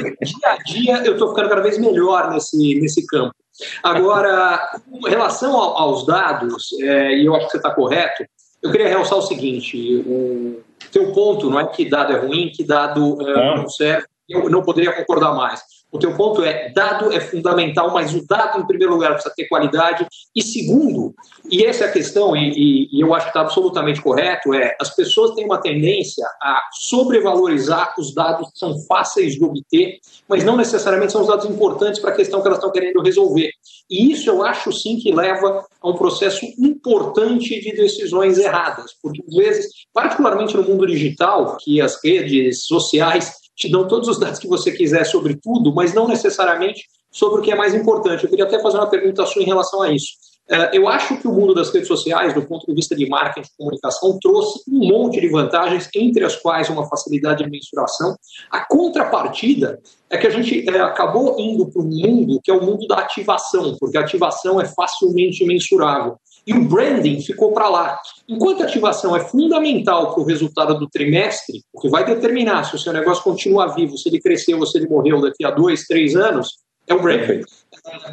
a 0.43 0.57
dia 0.63 1.05
eu 1.05 1.13
estou 1.13 1.29
ficando 1.29 1.49
cada 1.49 1.61
vez 1.61 1.77
melhor 1.77 2.31
nesse, 2.31 2.79
nesse 2.79 3.05
campo. 3.05 3.33
Agora, 3.81 4.81
em 4.91 5.09
relação 5.09 5.55
aos 5.55 6.05
dados, 6.05 6.73
é, 6.81 7.15
e 7.15 7.25
eu 7.25 7.35
acho 7.35 7.45
que 7.45 7.51
você 7.51 7.57
está 7.57 7.71
correto, 7.71 8.25
eu 8.61 8.71
queria 8.71 8.87
realçar 8.87 9.17
o 9.17 9.21
seguinte: 9.21 10.03
o 10.05 10.61
teu 10.91 11.11
ponto 11.13 11.49
não 11.49 11.59
é 11.59 11.67
que 11.67 11.89
dado 11.89 12.13
é 12.13 12.17
ruim, 12.17 12.51
que 12.53 12.63
dado 12.63 13.17
é, 13.21 13.55
não 13.55 13.69
serve. 13.69 14.07
Eu 14.27 14.49
não 14.49 14.63
poderia 14.63 14.91
concordar 14.91 15.35
mais. 15.35 15.61
O 15.95 15.99
teu 15.99 16.13
ponto 16.13 16.43
é, 16.43 16.69
dado 16.73 17.09
é 17.13 17.21
fundamental, 17.21 17.93
mas 17.93 18.13
o 18.13 18.27
dado, 18.27 18.59
em 18.59 18.67
primeiro 18.67 18.93
lugar, 18.93 19.13
precisa 19.13 19.33
ter 19.33 19.47
qualidade. 19.47 20.05
E 20.35 20.43
segundo, 20.43 21.15
e 21.49 21.63
essa 21.63 21.85
é 21.85 21.87
a 21.87 21.91
questão, 21.91 22.35
e, 22.35 22.89
e, 22.91 22.99
eu 22.99 23.13
acho 23.13 23.27
que 23.27 23.29
está 23.29 23.39
absolutamente 23.39 24.01
correto, 24.01 24.53
é 24.53 24.75
as 24.79 24.93
pessoas 24.93 25.31
têm 25.35 25.45
uma 25.45 25.61
tendência 25.61 26.27
a 26.41 26.59
sobrevalorizar 26.73 27.93
os 27.97 28.13
dados 28.13 28.51
que 28.51 28.59
são 28.59 28.77
fáceis 28.85 29.35
de 29.35 29.45
obter, 29.45 29.99
mas 30.27 30.43
não 30.43 30.57
necessariamente 30.57 31.13
são 31.13 31.21
os 31.21 31.27
dados 31.27 31.45
importantes 31.45 32.01
para 32.01 32.11
a 32.11 32.15
questão 32.15 32.41
que 32.41 32.47
elas 32.47 32.57
estão 32.57 32.73
querendo 32.73 33.01
resolver. 33.01 33.51
E 33.89 34.11
isso 34.11 34.29
eu 34.29 34.43
acho 34.43 34.73
sim 34.73 34.97
que 34.97 35.13
leva 35.13 35.65
a 35.81 35.89
um 35.89 35.95
processo 35.95 36.45
importante 36.59 37.57
de 37.61 37.71
decisões 37.71 38.37
erradas, 38.37 38.91
porque 39.01 39.23
às 39.25 39.33
vezes, 39.33 39.67
particularmente 39.93 40.57
no 40.57 40.63
mundo 40.63 40.85
digital, 40.85 41.55
que 41.61 41.79
as 41.79 42.03
redes 42.03 42.65
sociais 42.65 43.44
te 43.55 43.69
dão 43.71 43.87
todos 43.87 44.07
os 44.07 44.19
dados 44.19 44.39
que 44.39 44.47
você 44.47 44.71
quiser 44.71 45.05
sobre 45.05 45.35
tudo, 45.35 45.73
mas 45.73 45.93
não 45.93 46.07
necessariamente 46.07 46.83
sobre 47.11 47.39
o 47.39 47.41
que 47.41 47.51
é 47.51 47.55
mais 47.55 47.73
importante. 47.73 48.23
Eu 48.23 48.29
queria 48.29 48.45
até 48.45 48.59
fazer 48.61 48.77
uma 48.77 48.89
pergunta 48.89 49.25
sua 49.25 49.41
em 49.41 49.45
relação 49.45 49.81
a 49.81 49.91
isso. 49.91 50.13
É, 50.47 50.77
eu 50.77 50.87
acho 50.87 51.17
que 51.17 51.27
o 51.27 51.31
mundo 51.31 51.55
das 51.55 51.71
redes 51.71 51.87
sociais, 51.87 52.33
do 52.33 52.41
ponto 52.43 52.67
de 52.67 52.73
vista 52.75 52.95
de 52.95 53.09
marketing 53.09 53.47
e 53.47 53.57
comunicação, 53.57 54.19
trouxe 54.21 54.61
um 54.69 54.87
monte 54.87 55.19
de 55.19 55.27
vantagens, 55.27 55.89
entre 55.95 56.23
as 56.23 56.35
quais 56.35 56.69
uma 56.69 56.87
facilidade 56.87 57.43
de 57.43 57.49
mensuração. 57.49 58.15
A 58.51 58.63
contrapartida 58.63 59.79
é 60.07 60.17
que 60.17 60.27
a 60.27 60.29
gente 60.29 60.69
é, 60.69 60.79
acabou 60.81 61.39
indo 61.39 61.65
para 61.71 61.81
um 61.81 61.89
mundo 61.89 62.39
que 62.43 62.51
é 62.51 62.53
o 62.53 62.63
mundo 62.63 62.85
da 62.85 62.99
ativação, 62.99 63.75
porque 63.79 63.97
a 63.97 64.01
ativação 64.01 64.61
é 64.61 64.65
facilmente 64.65 65.43
mensurável. 65.45 66.17
E 66.45 66.53
o 66.53 66.63
branding 66.63 67.21
ficou 67.21 67.51
para 67.53 67.67
lá. 67.67 67.99
Enquanto 68.29 68.61
a 68.61 68.65
ativação 68.65 69.15
é 69.15 69.19
fundamental 69.19 70.13
para 70.13 70.21
o 70.21 70.25
resultado 70.25 70.77
do 70.77 70.87
trimestre, 70.87 71.61
o 71.73 71.81
que 71.81 71.89
vai 71.89 72.05
determinar 72.05 72.63
se 72.65 72.75
o 72.75 72.79
seu 72.79 72.93
negócio 72.93 73.23
continua 73.23 73.73
vivo, 73.73 73.97
se 73.97 74.09
ele 74.09 74.21
cresceu 74.21 74.59
ou 74.59 74.65
se 74.65 74.77
ele 74.77 74.87
morreu 74.87 75.21
daqui 75.21 75.43
a 75.43 75.49
dois, 75.49 75.85
três 75.85 76.15
anos, 76.15 76.59
é 76.87 76.93
o 76.93 77.01
branding. 77.01 77.41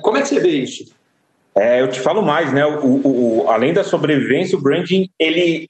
Como 0.01 0.17
é 0.17 0.23
que 0.23 0.29
você 0.29 0.41
vê 0.41 0.51
isso? 0.51 0.85
É, 1.55 1.83
eu 1.83 1.91
te 1.91 2.01
falo 2.01 2.23
mais, 2.23 2.53
né? 2.53 2.65
O, 2.65 2.87
o, 2.87 3.45
o, 3.45 3.51
além 3.51 3.75
da 3.75 3.85
sobrevivência, 3.85 4.57
o 4.57 4.61
branding 4.61 5.11
ele 5.19 5.69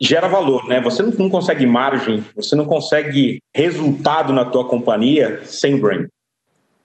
gera 0.00 0.28
valor, 0.28 0.66
né? 0.66 0.80
Você 0.80 1.02
não, 1.02 1.10
não, 1.10 1.28
consegue 1.28 1.66
margem, 1.66 2.24
você 2.34 2.56
não 2.56 2.64
consegue 2.64 3.42
resultado 3.54 4.32
na 4.32 4.44
tua 4.44 4.66
companhia 4.66 5.42
sem 5.44 5.78
brand. 5.78 6.06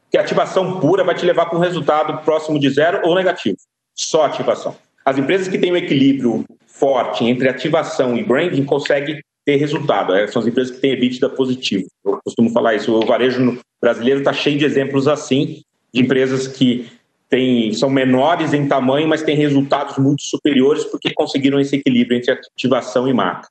Porque 0.04 0.18
ativação 0.18 0.80
pura 0.80 1.04
vai 1.04 1.16
te 1.16 1.26
levar 1.26 1.46
para 1.46 1.58
um 1.58 1.62
resultado 1.62 2.24
próximo 2.24 2.60
de 2.60 2.70
zero 2.70 3.08
ou 3.08 3.16
negativo. 3.16 3.58
Só 3.96 4.26
ativação. 4.26 4.76
As 5.06 5.18
empresas 5.18 5.48
que 5.48 5.58
têm 5.58 5.72
um 5.72 5.78
equilíbrio 5.78 6.46
forte 6.66 7.26
entre 7.26 7.50
ativação 7.50 8.18
e 8.18 8.24
branding 8.24 8.64
conseguem 8.64 9.22
ter 9.46 9.58
resultado. 9.58 10.14
É, 10.14 10.28
são 10.28 10.42
as 10.42 10.48
empresas 10.48 10.74
que 10.76 10.82
têm 10.82 10.94
EBITDA 10.94 11.30
positivo. 11.30 11.88
Eu 12.06 12.20
costumo 12.24 12.50
falar 12.50 12.76
isso. 12.76 12.94
O 12.94 13.06
varejo 13.06 13.60
brasileiro 13.82 14.20
está 14.20 14.32
cheio 14.32 14.58
de 14.58 14.66
exemplos 14.66 15.08
assim, 15.08 15.62
de 15.94 16.02
empresas 16.02 16.48
que 16.48 16.88
têm, 17.30 17.74
são 17.74 17.90
menores 17.90 18.54
em 18.54 18.68
tamanho, 18.68 19.08
mas 19.08 19.24
têm 19.24 19.36
resultados 19.36 19.98
muito 19.98 20.24
superiores 20.24 20.86
porque 20.86 21.14
conseguiram 21.14 21.60
esse 21.60 21.76
equilíbrio 21.76 22.18
entre 22.18 22.32
ativação 22.32 23.08
e 23.08 23.14
marca. 23.14 23.50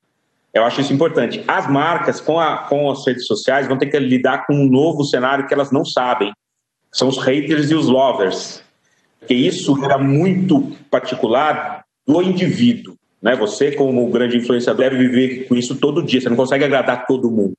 Eu 0.54 0.64
acho 0.64 0.80
isso 0.80 0.92
importante. 0.92 1.42
As 1.48 1.70
marcas, 1.70 2.20
com, 2.20 2.38
a, 2.38 2.58
com 2.58 2.90
as 2.90 3.06
redes 3.06 3.26
sociais, 3.26 3.66
vão 3.66 3.78
ter 3.78 3.86
que 3.86 3.98
lidar 3.98 4.46
com 4.46 4.54
um 4.54 4.68
novo 4.68 5.04
cenário 5.04 5.46
que 5.46 5.54
elas 5.54 5.70
não 5.70 5.84
sabem. 5.84 6.32
São 6.92 7.08
os 7.08 7.16
haters 7.18 7.70
e 7.70 7.74
os 7.74 7.88
lovers 7.88 8.62
porque 9.22 9.34
isso 9.34 9.82
era 9.84 9.96
muito 9.96 10.72
particular 10.90 11.84
do 12.06 12.20
indivíduo. 12.20 12.96
Né? 13.22 13.36
Você, 13.36 13.70
como 13.70 14.10
grande 14.10 14.36
influenciador, 14.36 14.84
deve 14.84 14.98
viver 14.98 15.46
com 15.46 15.54
isso 15.54 15.76
todo 15.76 16.02
dia. 16.02 16.20
Você 16.20 16.28
não 16.28 16.36
consegue 16.36 16.64
agradar 16.64 17.06
todo 17.06 17.30
mundo. 17.30 17.54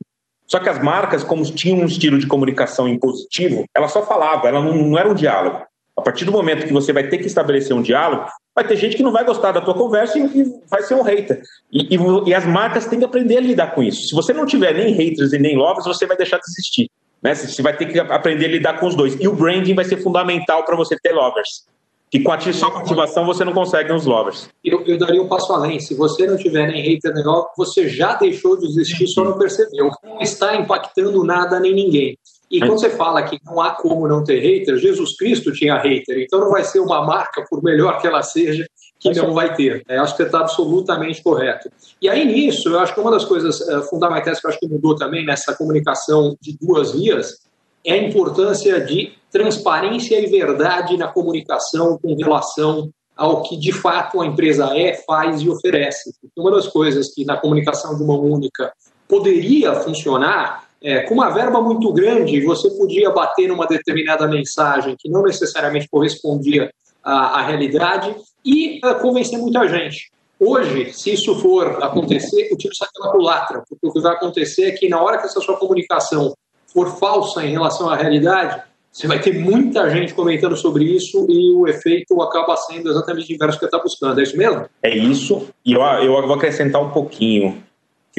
Só 0.45 0.59
que 0.59 0.67
as 0.67 0.83
marcas, 0.83 1.23
como 1.23 1.43
tinham 1.45 1.79
um 1.79 1.85
estilo 1.85 2.19
de 2.19 2.27
comunicação 2.27 2.85
impositivo, 2.87 3.63
ela 3.73 3.87
só 3.87 4.05
falava, 4.05 4.47
ela 4.47 4.61
não, 4.61 4.75
não 4.75 4.97
era 4.97 5.09
um 5.09 5.15
diálogo. 5.15 5.61
A 5.95 6.01
partir 6.01 6.25
do 6.25 6.33
momento 6.33 6.67
que 6.67 6.73
você 6.73 6.91
vai 6.91 7.07
ter 7.07 7.19
que 7.19 7.27
estabelecer 7.27 7.73
um 7.73 7.81
diálogo, 7.81 8.25
vai 8.53 8.67
ter 8.67 8.75
gente 8.75 8.97
que 8.97 9.03
não 9.03 9.11
vai 9.11 9.23
gostar 9.23 9.53
da 9.53 9.61
tua 9.61 9.73
conversa 9.73 10.19
e, 10.19 10.53
vai 10.69 10.83
ser 10.83 10.95
um 10.95 11.01
hater. 11.01 11.41
E, 11.71 11.95
e, 11.95 12.29
e, 12.29 12.33
as 12.33 12.45
marcas 12.45 12.87
têm 12.87 12.99
que 12.99 13.05
aprender 13.05 13.37
a 13.37 13.41
lidar 13.41 13.73
com 13.73 13.81
isso. 13.81 14.07
Se 14.07 14.13
você 14.13 14.33
não 14.33 14.45
tiver 14.45 14.73
nem 14.73 14.93
haters 14.93 15.31
e 15.31 15.39
nem 15.39 15.55
lovers, 15.55 15.85
você 15.85 16.05
vai 16.05 16.17
deixar 16.17 16.37
de 16.37 16.43
existir. 16.45 16.91
Né? 17.23 17.33
Você 17.33 17.61
vai 17.61 17.75
ter 17.75 17.85
que 17.85 17.99
aprender 17.99 18.45
a 18.45 18.49
lidar 18.49 18.79
com 18.79 18.87
os 18.87 18.95
dois. 18.95 19.15
E 19.19 19.27
o 19.27 19.33
branding 19.33 19.73
vai 19.73 19.85
ser 19.85 19.97
fundamental 19.97 20.65
para 20.65 20.75
você 20.75 20.97
ter 21.01 21.13
lovers. 21.13 21.65
Que 22.11 22.19
com 22.19 22.31
a, 22.31 22.39
só 22.39 22.69
com 22.69 22.79
ativação 22.79 23.25
você 23.25 23.43
não 23.43 23.53
consegue 23.53 23.91
uns 23.91 24.05
lovers. 24.05 24.47
Eu, 24.63 24.83
eu 24.85 24.99
daria 24.99 25.21
um 25.21 25.27
passo 25.27 25.51
além. 25.51 25.79
Se 25.79 25.95
você 25.95 26.27
não 26.27 26.37
tiver 26.37 26.67
nem 26.67 26.83
hater 26.83 27.13
nem 27.13 27.23
lover, 27.23 27.49
você 27.57 27.87
já 27.87 28.13
deixou 28.15 28.59
de 28.59 28.67
existir, 28.67 29.07
só 29.07 29.23
não 29.23 29.37
percebeu. 29.37 29.89
Não 30.03 30.19
está 30.19 30.55
impactando 30.55 31.23
nada 31.23 31.59
nem 31.59 31.73
ninguém. 31.73 32.17
E 32.51 32.59
quando 32.59 32.79
você 32.79 32.91
fala 32.91 33.23
que 33.23 33.39
não 33.43 33.59
há 33.59 33.71
como 33.71 34.07
não 34.07 34.23
ter 34.23 34.39
hater, 34.39 34.77
Jesus 34.77 35.17
Cristo 35.17 35.51
tinha 35.51 35.75
hater, 35.75 36.19
então 36.19 36.39
não 36.39 36.51
vai 36.51 36.63
ser 36.63 36.81
uma 36.81 37.03
marca, 37.03 37.43
por 37.49 37.63
melhor 37.63 37.99
que 37.99 38.05
ela 38.05 38.21
seja, 38.21 38.63
que 39.11 39.21
não 39.21 39.33
vai 39.33 39.53
ter. 39.55 39.83
É, 39.87 39.97
acho 39.97 40.13
que 40.13 40.23
você 40.23 40.27
está 40.27 40.39
absolutamente 40.39 41.21
correto. 41.21 41.69
E 42.01 42.09
aí 42.09 42.25
nisso, 42.25 42.69
eu 42.69 42.79
acho 42.79 42.93
que 42.93 42.99
uma 42.99 43.11
das 43.11 43.25
coisas 43.25 43.59
uh, 43.61 43.81
fundamentais 43.83 44.39
que 44.39 44.47
eu 44.47 44.49
acho 44.49 44.59
que 44.59 44.67
mudou 44.67 44.95
também 44.95 45.25
nessa 45.25 45.53
comunicação 45.55 46.35
de 46.41 46.57
duas 46.59 46.91
vias 46.93 47.39
é 47.85 47.93
a 47.93 47.97
importância 47.97 48.79
de 48.81 49.13
transparência 49.31 50.19
e 50.19 50.27
verdade 50.27 50.95
na 50.95 51.07
comunicação 51.07 51.97
com 52.01 52.15
relação 52.15 52.89
ao 53.15 53.43
que 53.43 53.57
de 53.57 53.71
fato 53.71 54.21
a 54.21 54.25
empresa 54.25 54.77
é, 54.77 54.93
faz 55.05 55.41
e 55.41 55.49
oferece. 55.49 56.13
Uma 56.35 56.51
das 56.51 56.67
coisas 56.67 57.13
que 57.13 57.25
na 57.25 57.37
comunicação 57.37 57.95
de 57.95 58.03
uma 58.03 58.17
única 58.17 58.71
poderia 59.07 59.75
funcionar 59.75 60.67
é, 60.81 61.01
com 61.01 61.13
uma 61.13 61.29
verba 61.29 61.61
muito 61.61 61.91
grande, 61.93 62.41
você 62.41 62.69
podia 62.71 63.09
bater 63.09 63.47
numa 63.47 63.65
determinada 63.65 64.27
mensagem 64.27 64.95
que 64.97 65.09
não 65.09 65.23
necessariamente 65.23 65.87
correspondia 65.87 66.71
à, 67.01 67.39
à 67.39 67.41
realidade 67.45 68.13
e 68.45 68.79
uh, 68.83 68.95
convencer 68.99 69.39
muita 69.39 69.67
gente. 69.67 70.11
Hoje, 70.39 70.91
se 70.93 71.13
isso 71.13 71.35
for 71.39 71.81
acontecer, 71.81 72.49
o 72.51 72.57
tiro 72.57 72.75
sai 72.75 72.87
pela 72.93 73.11
culatra, 73.11 73.63
porque 73.67 73.87
o 73.87 73.93
que 73.93 74.01
vai 74.01 74.13
acontecer 74.13 74.63
é 74.63 74.71
que 74.71 74.89
na 74.89 75.01
hora 75.01 75.17
que 75.17 75.25
essa 75.25 75.39
sua 75.39 75.57
comunicação 75.57 76.33
for 76.67 76.97
falsa 76.97 77.45
em 77.45 77.51
relação 77.51 77.89
à 77.89 77.95
realidade, 77.95 78.61
você 78.91 79.07
vai 79.07 79.19
ter 79.19 79.39
muita 79.39 79.89
gente 79.89 80.13
comentando 80.13 80.57
sobre 80.57 80.83
isso 80.83 81.25
e 81.29 81.53
o 81.53 81.67
efeito 81.67 82.21
acaba 82.21 82.55
sendo 82.57 82.89
exatamente 82.89 83.31
o 83.31 83.35
inverso 83.35 83.57
que 83.57 83.65
está 83.65 83.79
buscando. 83.79 84.19
É 84.19 84.23
isso 84.23 84.37
mesmo? 84.37 84.65
É 84.83 84.95
isso. 84.95 85.47
E 85.65 85.73
eu, 85.73 85.81
eu 85.81 86.27
vou 86.27 86.35
acrescentar 86.35 86.81
um 86.81 86.89
pouquinho 86.89 87.63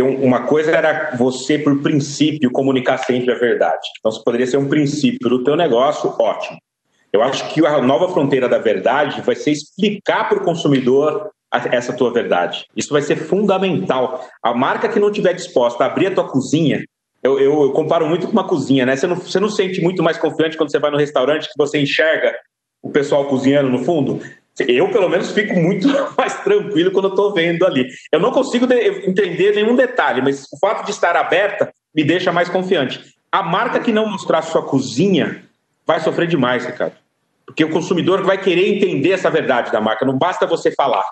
uma 0.02 0.42
coisa 0.46 0.72
era 0.72 1.14
você, 1.16 1.58
por 1.58 1.80
princípio, 1.80 2.50
comunicar 2.50 2.98
sempre 2.98 3.32
a 3.32 3.38
verdade. 3.38 3.86
Então, 3.98 4.10
isso 4.10 4.24
poderia 4.24 4.46
ser 4.46 4.56
um 4.56 4.68
princípio 4.68 5.28
do 5.28 5.44
teu 5.44 5.54
negócio, 5.54 6.12
ótimo. 6.18 6.58
Eu 7.14 7.22
acho 7.22 7.48
que 7.50 7.64
a 7.64 7.80
nova 7.80 8.08
fronteira 8.08 8.48
da 8.48 8.58
verdade 8.58 9.20
vai 9.20 9.36
ser 9.36 9.52
explicar 9.52 10.28
para 10.28 10.38
o 10.38 10.44
consumidor 10.44 11.30
essa 11.70 11.92
tua 11.92 12.12
verdade. 12.12 12.66
Isso 12.76 12.92
vai 12.92 13.02
ser 13.02 13.14
fundamental. 13.14 14.28
A 14.42 14.52
marca 14.52 14.88
que 14.88 14.98
não 14.98 15.10
estiver 15.10 15.32
disposta 15.32 15.84
a 15.84 15.86
abrir 15.86 16.08
a 16.08 16.10
tua 16.10 16.28
cozinha, 16.28 16.84
eu, 17.22 17.38
eu, 17.38 17.62
eu, 17.62 17.70
comparo 17.70 18.04
muito 18.08 18.26
com 18.26 18.32
uma 18.32 18.48
cozinha, 18.48 18.84
né? 18.84 18.96
Você 18.96 19.06
não, 19.06 19.14
você 19.14 19.38
não 19.38 19.48
sente 19.48 19.80
muito 19.80 20.02
mais 20.02 20.18
confiante 20.18 20.56
quando 20.56 20.72
você 20.72 20.80
vai 20.80 20.90
no 20.90 20.96
restaurante 20.96 21.44
que 21.44 21.56
você 21.56 21.80
enxerga 21.80 22.34
o 22.82 22.90
pessoal 22.90 23.26
cozinhando 23.26 23.70
no 23.70 23.84
fundo? 23.84 24.20
Eu, 24.66 24.90
pelo 24.90 25.08
menos, 25.08 25.30
fico 25.30 25.54
muito 25.54 25.86
mais 26.18 26.34
tranquilo 26.42 26.90
quando 26.90 27.10
estou 27.10 27.32
vendo 27.32 27.64
ali. 27.64 27.90
Eu 28.10 28.18
não 28.18 28.32
consigo 28.32 28.66
entender 29.06 29.54
nenhum 29.54 29.76
detalhe, 29.76 30.20
mas 30.20 30.48
o 30.52 30.58
fato 30.58 30.84
de 30.84 30.90
estar 30.90 31.14
aberta 31.14 31.72
me 31.94 32.02
deixa 32.02 32.32
mais 32.32 32.48
confiante. 32.48 33.00
A 33.30 33.40
marca 33.40 33.78
que 33.78 33.92
não 33.92 34.10
mostrar 34.10 34.42
sua 34.42 34.64
cozinha 34.64 35.44
vai 35.86 36.00
sofrer 36.00 36.26
demais, 36.26 36.66
Ricardo. 36.66 37.03
Porque 37.54 37.64
o 37.64 37.70
consumidor 37.70 38.24
vai 38.24 38.36
querer 38.36 38.76
entender 38.76 39.12
essa 39.12 39.30
verdade 39.30 39.70
da 39.70 39.80
marca. 39.80 40.04
Não 40.04 40.18
basta 40.18 40.44
você 40.44 40.72
falar. 40.72 41.04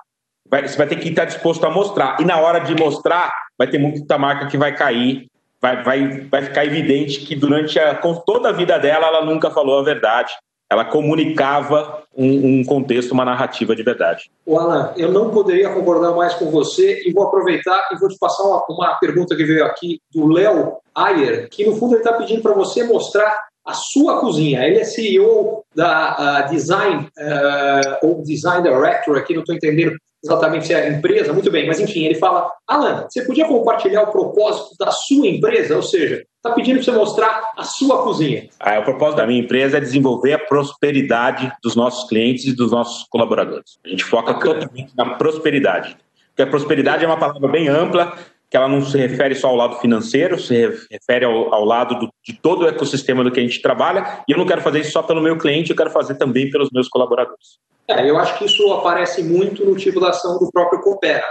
Vai, 0.51 0.67
você 0.67 0.77
vai 0.77 0.89
ter 0.89 0.97
que 0.97 1.09
estar 1.09 1.25
disposto 1.25 1.65
a 1.65 1.71
mostrar. 1.71 2.21
E 2.21 2.25
na 2.25 2.41
hora 2.41 2.59
de 2.59 2.75
mostrar, 2.75 3.33
vai 3.57 3.69
ter 3.69 3.79
muita 3.79 4.19
marca 4.19 4.47
que 4.47 4.59
vai 4.59 4.75
cair. 4.75 5.29
Vai, 5.61 5.85
vai, 5.85 6.21
vai 6.23 6.43
ficar 6.43 6.67
evidente 6.67 7.21
que 7.21 7.37
durante 7.37 7.79
a, 7.79 7.95
toda 7.95 8.49
a 8.49 8.53
vida 8.53 8.77
dela, 8.77 9.07
ela 9.07 9.25
nunca 9.25 9.53
falou 9.53 9.79
a 9.79 9.85
verdade 9.85 10.33
ela 10.73 10.87
comunicava 10.87 12.03
um, 12.17 12.61
um, 12.61 12.65
contexto, 12.65 13.13
uma 13.13 13.27
narrativa 13.27 13.77
de 13.77 13.83
verdade. 13.83 14.31
O 14.47 14.59
Alan, 14.59 14.95
eu 14.97 15.13
não 15.13 15.31
poderia 15.31 15.69
concordar 15.69 16.13
mais 16.13 16.33
com 16.35 16.51
você 16.51 17.03
e 17.07 17.13
vou 17.13 17.25
aproveitar 17.25 17.91
e 17.93 17.99
vou 17.99 18.09
te 18.09 18.17
passar 18.19 18.43
uma, 18.43 18.65
uma 18.71 18.95
pergunta 18.95 19.37
que 19.37 19.45
veio 19.45 19.67
aqui 19.67 20.01
do 20.11 20.27
Léo 20.27 20.79
Ayer, 20.95 21.51
que 21.51 21.67
no 21.67 21.77
fundo 21.77 21.93
ele 21.93 22.01
está 22.01 22.15
pedindo 22.15 22.41
para 22.41 22.55
você 22.55 22.85
mostrar 22.85 23.39
a 23.65 23.73
sua 23.75 24.19
cozinha. 24.19 24.67
Ele 24.67 24.79
é 24.79 24.85
CEO 24.85 25.65
da 25.75 26.43
Design 26.43 27.09
uh, 27.19 28.07
ou 28.07 28.23
Design 28.23 28.63
Director, 28.63 29.17
aqui 29.17 29.35
não 29.35 29.41
estou 29.41 29.55
entendendo 29.55 29.97
exatamente 30.25 30.67
se 30.67 30.73
é 30.73 30.83
a 30.83 30.89
empresa, 30.89 31.33
muito 31.33 31.51
bem, 31.51 31.67
mas 31.67 31.81
enfim, 31.81 32.05
ele 32.05 32.15
fala: 32.15 32.51
Alan, 32.67 33.07
você 33.09 33.23
podia 33.25 33.47
compartilhar 33.47 34.03
o 34.03 34.13
propósito 34.13 34.77
da 34.79 34.91
sua 34.91 35.27
empresa? 35.27 35.77
Ou 35.77 35.83
seja, 35.83 36.25
está 36.37 36.51
pedindo 36.55 36.77
para 36.77 36.85
você 36.85 36.93
mostrar 36.93 37.53
a 37.57 37.65
sua 37.65 38.03
cozinha. 38.03 38.49
Ah, 38.61 38.79
o 38.79 38.85
propósito 38.85 39.19
da 39.19 39.27
minha 39.27 39.41
empresa 39.41 39.79
é 39.79 39.81
desenvolver 39.81 40.35
a 40.35 40.39
prosperidade 40.39 41.53
dos 41.63 41.75
nossos 41.75 42.09
clientes 42.09 42.45
e 42.45 42.55
dos 42.55 42.71
nossos 42.71 43.05
colaboradores. 43.11 43.79
A 43.85 43.89
gente 43.89 44.05
foca 44.05 44.33
Bacana. 44.33 44.61
totalmente 44.61 44.93
na 44.97 45.17
prosperidade. 45.17 45.97
Porque 46.29 46.43
a 46.43 46.47
prosperidade 46.47 47.05
é 47.05 47.07
uma 47.07 47.19
palavra 47.19 47.47
bem 47.49 47.69
ampla, 47.69 48.17
que 48.53 48.57
ela 48.59 48.69
não 48.69 48.85
se 48.85 48.99
refere 48.99 49.35
só 49.35 49.49
ao 49.49 49.57
lado 49.57 49.77
financeiro, 49.77 50.39
se 50.39 50.55
refere 50.91 51.25
ao, 51.25 51.55
ao 51.55 51.65
lado 51.65 51.99
do, 51.99 52.13
de 52.23 52.35
todo 52.35 52.65
o 52.65 52.69
ecossistema 52.69 53.25
do 53.25 53.33
que 53.33 53.41
a 53.41 53.43
gente 53.43 53.63
trabalha, 53.63 54.23
e 54.29 54.33
eu 54.33 54.37
não 54.37 54.45
quero 54.45 54.61
fazer 54.61 54.81
isso 54.81 54.93
só 54.93 55.03
pelo 55.03 55.23
meu 55.23 55.39
cliente, 55.39 55.71
eu 55.71 55.77
quero 55.77 55.89
fazer 55.89 56.17
também 56.17 56.51
pelos 56.51 56.69
meus 56.71 56.87
colaboradores. 56.87 57.59
É, 57.89 58.09
eu 58.09 58.19
acho 58.19 58.39
que 58.39 58.45
isso 58.45 58.71
aparece 58.75 59.23
muito 59.23 59.65
no 59.65 59.75
tipo 59.75 59.99
da 59.99 60.11
ação 60.11 60.39
do 60.39 60.51
próprio 60.53 60.83
Coopera. 60.83 61.25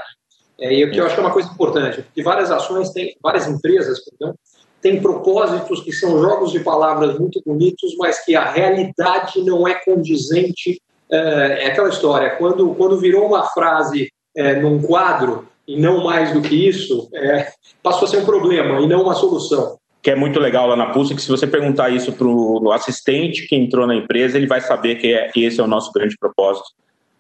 É, 0.60 0.74
e 0.74 0.84
o 0.84 0.90
que 0.90 0.98
eu 0.98 1.06
acho 1.06 1.14
que 1.14 1.22
é 1.22 1.24
uma 1.24 1.32
coisa 1.32 1.52
importante, 1.52 2.02
porque 2.02 2.24
várias 2.24 2.50
ações 2.50 2.90
têm, 2.90 3.16
várias 3.22 3.48
empresas, 3.48 4.04
perdão, 4.04 4.36
têm 4.82 5.00
propósitos 5.00 5.84
que 5.84 5.94
são 5.94 6.20
jogos 6.20 6.52
de 6.52 6.62
palavras 6.62 7.20
muito 7.20 7.40
bonitos, 7.46 7.96
mas 8.00 8.26
que 8.26 8.36
a 8.36 8.50
realidade 8.50 9.44
não 9.44 9.68
é 9.68 9.76
condizente. 9.76 10.82
É, 11.12 11.66
é 11.66 11.68
aquela 11.68 11.90
história, 11.90 12.32
quando, 12.32 12.74
quando 12.74 12.98
virou 12.98 13.28
uma 13.28 13.44
frase 13.50 14.12
é, 14.36 14.56
num 14.56 14.82
quadro, 14.82 15.48
e 15.72 15.80
não 15.80 16.04
mais 16.04 16.34
do 16.34 16.42
que 16.42 16.68
isso, 16.68 17.10
é, 17.14 17.48
passou 17.82 18.06
a 18.06 18.12
ser 18.12 18.18
um 18.18 18.26
problema 18.26 18.82
e 18.82 18.88
não 18.88 19.04
uma 19.04 19.16
solução. 19.16 19.78
Que 20.02 20.12
é 20.12 20.16
muito 20.16 20.40
legal 20.40 20.68
lá 20.68 20.76
na 20.76 20.88
Pulse, 20.88 21.16
que 21.16 21.22
se 21.22 21.30
você 21.30 21.48
perguntar 21.48 21.90
isso 21.90 22.12
para 22.12 22.28
o 22.28 22.72
assistente 22.72 23.48
que 23.48 23.56
entrou 23.56 23.88
na 23.88 23.96
empresa, 23.96 24.38
ele 24.38 24.48
vai 24.48 24.60
saber 24.60 24.96
que, 24.96 25.14
é, 25.14 25.32
esse 25.36 25.62
é 25.62 25.64
o 25.64 25.68
nosso 25.68 25.92
grande 25.94 26.18
propósito, 26.20 26.68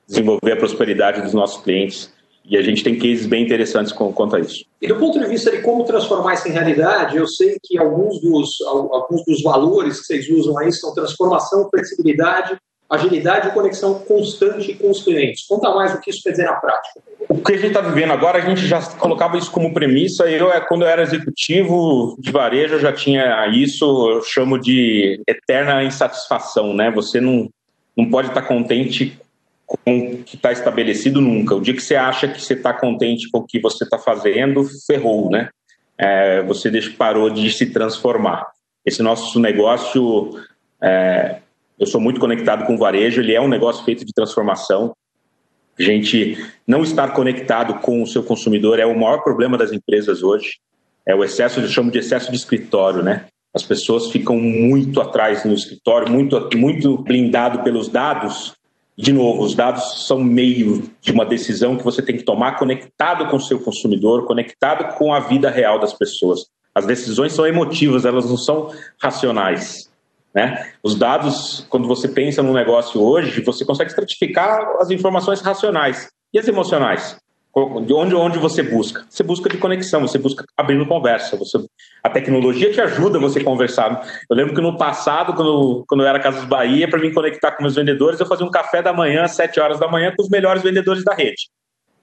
desenvolver 0.07 0.51
a 0.51 0.57
prosperidade 0.57 1.21
dos 1.21 1.33
nossos 1.33 1.63
clientes. 1.63 2.11
E 2.43 2.57
a 2.57 2.61
gente 2.61 2.83
tem 2.83 2.97
cases 2.97 3.27
bem 3.27 3.43
interessantes 3.43 3.93
com, 3.93 4.11
quanto 4.11 4.35
a 4.35 4.39
isso. 4.39 4.65
E 4.81 4.87
do 4.87 4.97
ponto 4.97 5.19
de 5.19 5.27
vista 5.27 5.51
de 5.51 5.61
como 5.61 5.85
transformar 5.85 6.33
isso 6.33 6.47
em 6.47 6.51
realidade, 6.51 7.15
eu 7.15 7.27
sei 7.27 7.57
que 7.63 7.77
alguns 7.77 8.19
dos, 8.19 8.59
alguns 8.65 9.23
dos 9.25 9.43
valores 9.43 9.99
que 9.99 10.07
vocês 10.07 10.27
usam 10.27 10.57
aí 10.57 10.73
são 10.73 10.93
transformação, 10.93 11.69
flexibilidade, 11.69 12.57
agilidade 12.91 13.47
e 13.47 13.51
conexão 13.51 13.99
constante 13.99 14.73
com 14.73 14.91
os 14.91 15.01
clientes. 15.01 15.47
Conta 15.47 15.73
mais 15.73 15.95
o 15.95 16.01
que 16.01 16.09
isso 16.09 16.21
quer 16.21 16.31
dizer 16.31 16.43
na 16.43 16.55
prática. 16.55 16.99
O 17.29 17.41
que 17.41 17.53
a 17.53 17.55
gente 17.55 17.67
está 17.67 17.79
vivendo 17.79 18.11
agora, 18.11 18.37
a 18.37 18.41
gente 18.41 18.67
já 18.67 18.81
colocava 18.81 19.37
isso 19.37 19.49
como 19.49 19.73
premissa. 19.73 20.29
Eu, 20.29 20.51
é, 20.51 20.59
quando 20.59 20.81
eu 20.81 20.89
era 20.89 21.01
executivo 21.01 22.17
de 22.19 22.31
varejo, 22.31 22.75
eu 22.75 22.79
já 22.79 22.91
tinha 22.91 23.47
isso, 23.47 23.85
eu 24.11 24.21
chamo 24.23 24.59
de 24.59 25.21
eterna 25.25 25.81
insatisfação, 25.85 26.73
né? 26.73 26.91
Você 26.91 27.21
não, 27.21 27.49
não 27.95 28.09
pode 28.09 28.27
estar 28.27 28.41
contente 28.41 29.17
com 29.65 29.77
o 29.97 30.17
que 30.23 30.35
está 30.35 30.51
estabelecido 30.51 31.21
nunca. 31.21 31.55
O 31.55 31.61
dia 31.61 31.73
que 31.73 31.81
você 31.81 31.95
acha 31.95 32.27
que 32.27 32.41
você 32.41 32.55
está 32.55 32.73
contente 32.73 33.29
com 33.31 33.37
o 33.39 33.45
que 33.45 33.61
você 33.61 33.85
está 33.85 33.97
fazendo, 33.97 34.65
ferrou, 34.85 35.29
né? 35.29 35.47
É, 35.97 36.41
você 36.43 36.69
deixa, 36.69 36.91
parou 36.97 37.29
de 37.29 37.49
se 37.51 37.67
transformar. 37.67 38.45
Esse 38.85 39.01
nosso 39.01 39.39
negócio 39.39 40.31
é, 40.83 41.37
eu 41.81 41.87
sou 41.87 41.99
muito 41.99 42.19
conectado 42.19 42.67
com 42.67 42.75
o 42.75 42.77
varejo, 42.77 43.19
ele 43.19 43.33
é 43.33 43.41
um 43.41 43.47
negócio 43.47 43.83
feito 43.83 44.05
de 44.05 44.13
transformação. 44.13 44.95
A 45.79 45.81
gente 45.81 46.37
não 46.67 46.83
estar 46.83 47.07
conectado 47.07 47.79
com 47.79 48.03
o 48.03 48.07
seu 48.07 48.21
consumidor 48.21 48.77
é 48.77 48.85
o 48.85 48.95
maior 48.95 49.23
problema 49.23 49.57
das 49.57 49.71
empresas 49.71 50.21
hoje. 50.21 50.59
É 51.07 51.15
o 51.15 51.23
excesso, 51.23 51.59
eu 51.59 51.67
chamo 51.67 51.89
de 51.89 51.97
excesso 51.97 52.29
de 52.29 52.37
escritório, 52.37 53.01
né? 53.01 53.25
As 53.51 53.63
pessoas 53.63 54.11
ficam 54.11 54.37
muito 54.37 55.01
atrás 55.01 55.43
no 55.43 55.55
escritório, 55.55 56.07
muito, 56.07 56.49
muito 56.55 56.99
blindado 56.99 57.63
pelos 57.63 57.89
dados. 57.89 58.53
De 58.95 59.11
novo, 59.11 59.41
os 59.41 59.55
dados 59.55 60.05
são 60.05 60.23
meio 60.23 60.87
de 61.01 61.11
uma 61.11 61.25
decisão 61.25 61.75
que 61.75 61.83
você 61.83 62.03
tem 62.03 62.15
que 62.15 62.23
tomar 62.23 62.59
conectado 62.59 63.27
com 63.27 63.37
o 63.37 63.41
seu 63.41 63.59
consumidor, 63.59 64.27
conectado 64.27 64.95
com 64.99 65.11
a 65.11 65.19
vida 65.19 65.49
real 65.49 65.79
das 65.79 65.93
pessoas. 65.93 66.45
As 66.75 66.85
decisões 66.85 67.33
são 67.33 67.47
emotivas, 67.47 68.05
elas 68.05 68.29
não 68.29 68.37
são 68.37 68.71
racionais. 69.01 69.90
Né? 70.33 70.71
Os 70.81 70.95
dados, 70.95 71.65
quando 71.69 71.87
você 71.87 72.07
pensa 72.07 72.41
num 72.41 72.53
negócio 72.53 73.01
hoje, 73.01 73.41
você 73.41 73.65
consegue 73.65 73.89
estratificar 73.89 74.77
as 74.79 74.89
informações 74.89 75.41
racionais 75.41 76.09
e 76.33 76.39
as 76.39 76.47
emocionais. 76.47 77.17
de 77.85 77.93
onde, 77.93 78.15
onde 78.15 78.39
você 78.39 78.63
busca? 78.63 79.05
Você 79.09 79.23
busca 79.23 79.49
de 79.49 79.57
conexão, 79.57 80.01
você 80.01 80.17
busca 80.17 80.45
abrindo 80.55 80.87
conversa. 80.87 81.35
Você, 81.35 81.57
a 82.01 82.09
tecnologia 82.09 82.71
te 82.71 82.79
ajuda 82.79 83.19
você 83.19 83.43
conversar. 83.43 84.07
Eu 84.29 84.37
lembro 84.37 84.55
que 84.55 84.61
no 84.61 84.77
passado, 84.77 85.33
quando, 85.33 85.83
quando 85.85 86.01
eu 86.01 86.07
era 86.07 86.19
Casas 86.19 86.45
Bahia, 86.45 86.89
para 86.89 86.99
me 86.99 87.13
conectar 87.13 87.51
com 87.51 87.63
meus 87.63 87.75
vendedores, 87.75 88.19
eu 88.19 88.25
fazia 88.25 88.45
um 88.45 88.51
café 88.51 88.81
da 88.81 88.93
manhã, 88.93 89.23
às 89.23 89.35
7 89.35 89.59
horas 89.59 89.79
da 89.79 89.89
manhã, 89.89 90.13
com 90.15 90.23
os 90.23 90.29
melhores 90.29 90.63
vendedores 90.63 91.03
da 91.03 91.13
rede. 91.13 91.49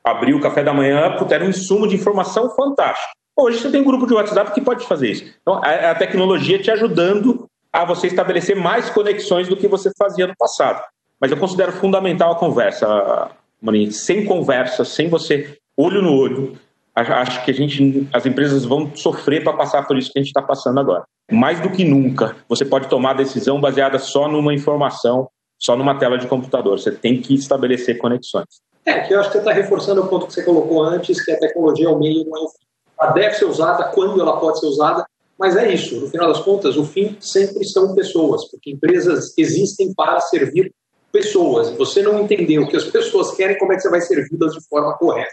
Abri 0.04 0.34
o 0.34 0.40
café 0.40 0.62
da 0.62 0.74
manhã, 0.74 1.16
era 1.30 1.44
um 1.44 1.48
insumo 1.48 1.88
de 1.88 1.94
informação 1.94 2.50
fantástico. 2.54 3.08
Hoje 3.34 3.58
você 3.58 3.70
tem 3.70 3.80
um 3.80 3.84
grupo 3.84 4.06
de 4.06 4.12
WhatsApp 4.14 4.52
que 4.52 4.60
pode 4.60 4.84
fazer 4.84 5.10
isso. 5.12 5.24
Então, 5.40 5.62
a, 5.62 5.92
a 5.92 5.94
tecnologia 5.94 6.58
te 6.58 6.70
ajudando 6.70 7.47
a 7.78 7.84
você 7.84 8.08
estabelecer 8.08 8.56
mais 8.56 8.90
conexões 8.90 9.46
do 9.46 9.56
que 9.56 9.68
você 9.68 9.92
fazia 9.96 10.26
no 10.26 10.34
passado. 10.36 10.82
Mas 11.20 11.30
eu 11.30 11.36
considero 11.36 11.70
fundamental 11.70 12.32
a 12.32 12.34
conversa, 12.34 13.30
Maninho. 13.62 13.92
Sem 13.92 14.24
conversa, 14.24 14.84
sem 14.84 15.08
você 15.08 15.56
olho 15.76 16.02
no 16.02 16.12
olho, 16.12 16.58
acho 16.92 17.44
que 17.44 17.52
a 17.52 17.54
gente, 17.54 18.08
as 18.12 18.26
empresas 18.26 18.64
vão 18.64 18.90
sofrer 18.96 19.44
para 19.44 19.52
passar 19.52 19.86
por 19.86 19.96
isso 19.96 20.12
que 20.12 20.18
a 20.18 20.22
gente 20.22 20.30
está 20.30 20.42
passando 20.42 20.80
agora. 20.80 21.04
Mais 21.30 21.60
do 21.60 21.70
que 21.70 21.84
nunca, 21.84 22.34
você 22.48 22.64
pode 22.64 22.88
tomar 22.88 23.12
decisão 23.12 23.60
baseada 23.60 23.96
só 24.00 24.26
numa 24.26 24.52
informação, 24.52 25.28
só 25.56 25.76
numa 25.76 25.96
tela 25.96 26.18
de 26.18 26.26
computador. 26.26 26.80
Você 26.80 26.90
tem 26.90 27.20
que 27.20 27.32
estabelecer 27.32 27.98
conexões. 27.98 28.60
É, 28.84 29.00
que 29.00 29.14
eu 29.14 29.20
acho 29.20 29.28
que 29.28 29.34
você 29.34 29.38
está 29.38 29.52
reforçando 29.52 30.02
o 30.02 30.08
ponto 30.08 30.26
que 30.26 30.32
você 30.32 30.42
colocou 30.42 30.82
antes, 30.82 31.24
que 31.24 31.30
a 31.30 31.38
tecnologia 31.38 31.86
é 31.86 31.90
o 31.90 31.98
meio, 31.98 32.24
não 32.24 32.38
é 32.38 32.40
o 32.40 32.48
fim. 32.48 32.66
Ela 33.00 33.12
deve 33.12 33.34
ser 33.36 33.44
usada 33.44 33.84
quando 33.92 34.20
ela 34.20 34.40
pode 34.40 34.58
ser 34.58 34.66
usada, 34.66 35.06
mas 35.38 35.56
é 35.56 35.72
isso. 35.72 36.00
No 36.00 36.08
final 36.08 36.28
das 36.28 36.40
contas, 36.40 36.76
o 36.76 36.84
fim 36.84 37.16
sempre 37.20 37.64
são 37.64 37.94
pessoas, 37.94 38.50
porque 38.50 38.72
empresas 38.72 39.32
existem 39.38 39.94
para 39.94 40.18
servir 40.20 40.72
pessoas. 41.12 41.70
Você 41.70 42.02
não 42.02 42.20
entender 42.20 42.58
o 42.58 42.66
que 42.66 42.76
as 42.76 42.84
pessoas 42.84 43.34
querem, 43.36 43.58
como 43.58 43.72
é 43.72 43.76
que 43.76 43.82
você 43.82 43.90
vai 43.90 44.00
servi-las 44.00 44.54
de 44.54 44.66
forma 44.68 44.96
correta? 44.98 45.32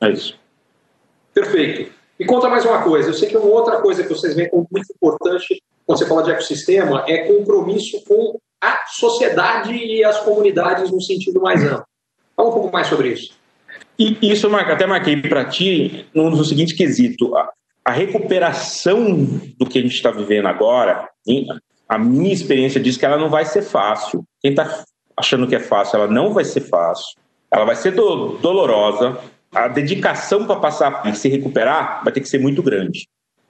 É 0.00 0.10
isso. 0.10 0.38
Perfeito. 1.32 1.92
Me 2.18 2.26
conta 2.26 2.48
mais 2.48 2.64
uma 2.64 2.82
coisa. 2.82 3.10
Eu 3.10 3.14
sei 3.14 3.28
que 3.28 3.36
uma 3.36 3.46
outra 3.46 3.80
coisa 3.80 4.02
que 4.02 4.08
vocês 4.08 4.34
veem 4.34 4.50
como 4.50 4.66
muito 4.70 4.92
importante 4.92 5.62
quando 5.86 5.98
você 5.98 6.06
fala 6.06 6.22
de 6.22 6.30
ecossistema 6.32 7.04
é 7.08 7.26
compromisso 7.26 8.02
com 8.04 8.38
a 8.60 8.84
sociedade 8.86 9.72
e 9.72 10.04
as 10.04 10.20
comunidades 10.20 10.90
no 10.90 11.00
sentido 11.00 11.40
mais 11.40 11.64
amplo. 11.64 11.84
Fala 12.36 12.48
um 12.48 12.52
pouco 12.52 12.72
mais 12.72 12.86
sobre 12.86 13.08
isso. 13.08 13.34
E 13.98 14.16
isso 14.22 14.54
até 14.54 14.86
marquei 14.86 15.16
para 15.16 15.44
ti 15.44 16.06
no, 16.14 16.30
no, 16.30 16.44
seguinte 16.44 16.74
quesito: 16.74 17.32
a, 17.84 17.90
recuperação 17.90 19.14
do 19.58 19.66
que 19.66 19.78
a 19.78 19.82
gente 19.82 19.94
está 19.94 20.10
vivendo 20.10 20.46
agora, 20.46 21.08
a 21.88 21.98
minha 21.98 22.32
experiência 22.32 22.80
diz 22.80 22.96
que 22.96 23.04
ela 23.04 23.18
não 23.18 23.28
vai 23.28 23.44
ser 23.44 23.62
fácil. 23.62 24.24
Quem 24.40 24.52
está 24.52 24.84
achando 25.16 25.46
que 25.46 25.54
é 25.54 25.60
fácil, 25.60 25.96
ela 25.96 26.08
não 26.08 26.32
vai 26.32 26.44
ser 26.44 26.62
fácil. 26.62 27.16
Ela 27.50 27.64
vai 27.64 27.76
ser 27.76 27.92
do, 27.92 28.38
dolorosa. 28.38 29.18
A 29.54 29.68
dedicação 29.68 30.46
para 30.46 30.56
passar 30.56 31.06
e 31.06 31.14
se 31.14 31.28
recuperar 31.28 32.02
vai 32.02 32.12
ter 32.12 32.20
que 32.20 32.28
ser 32.28 32.38
muito 32.38 32.62
grande. 32.62 33.06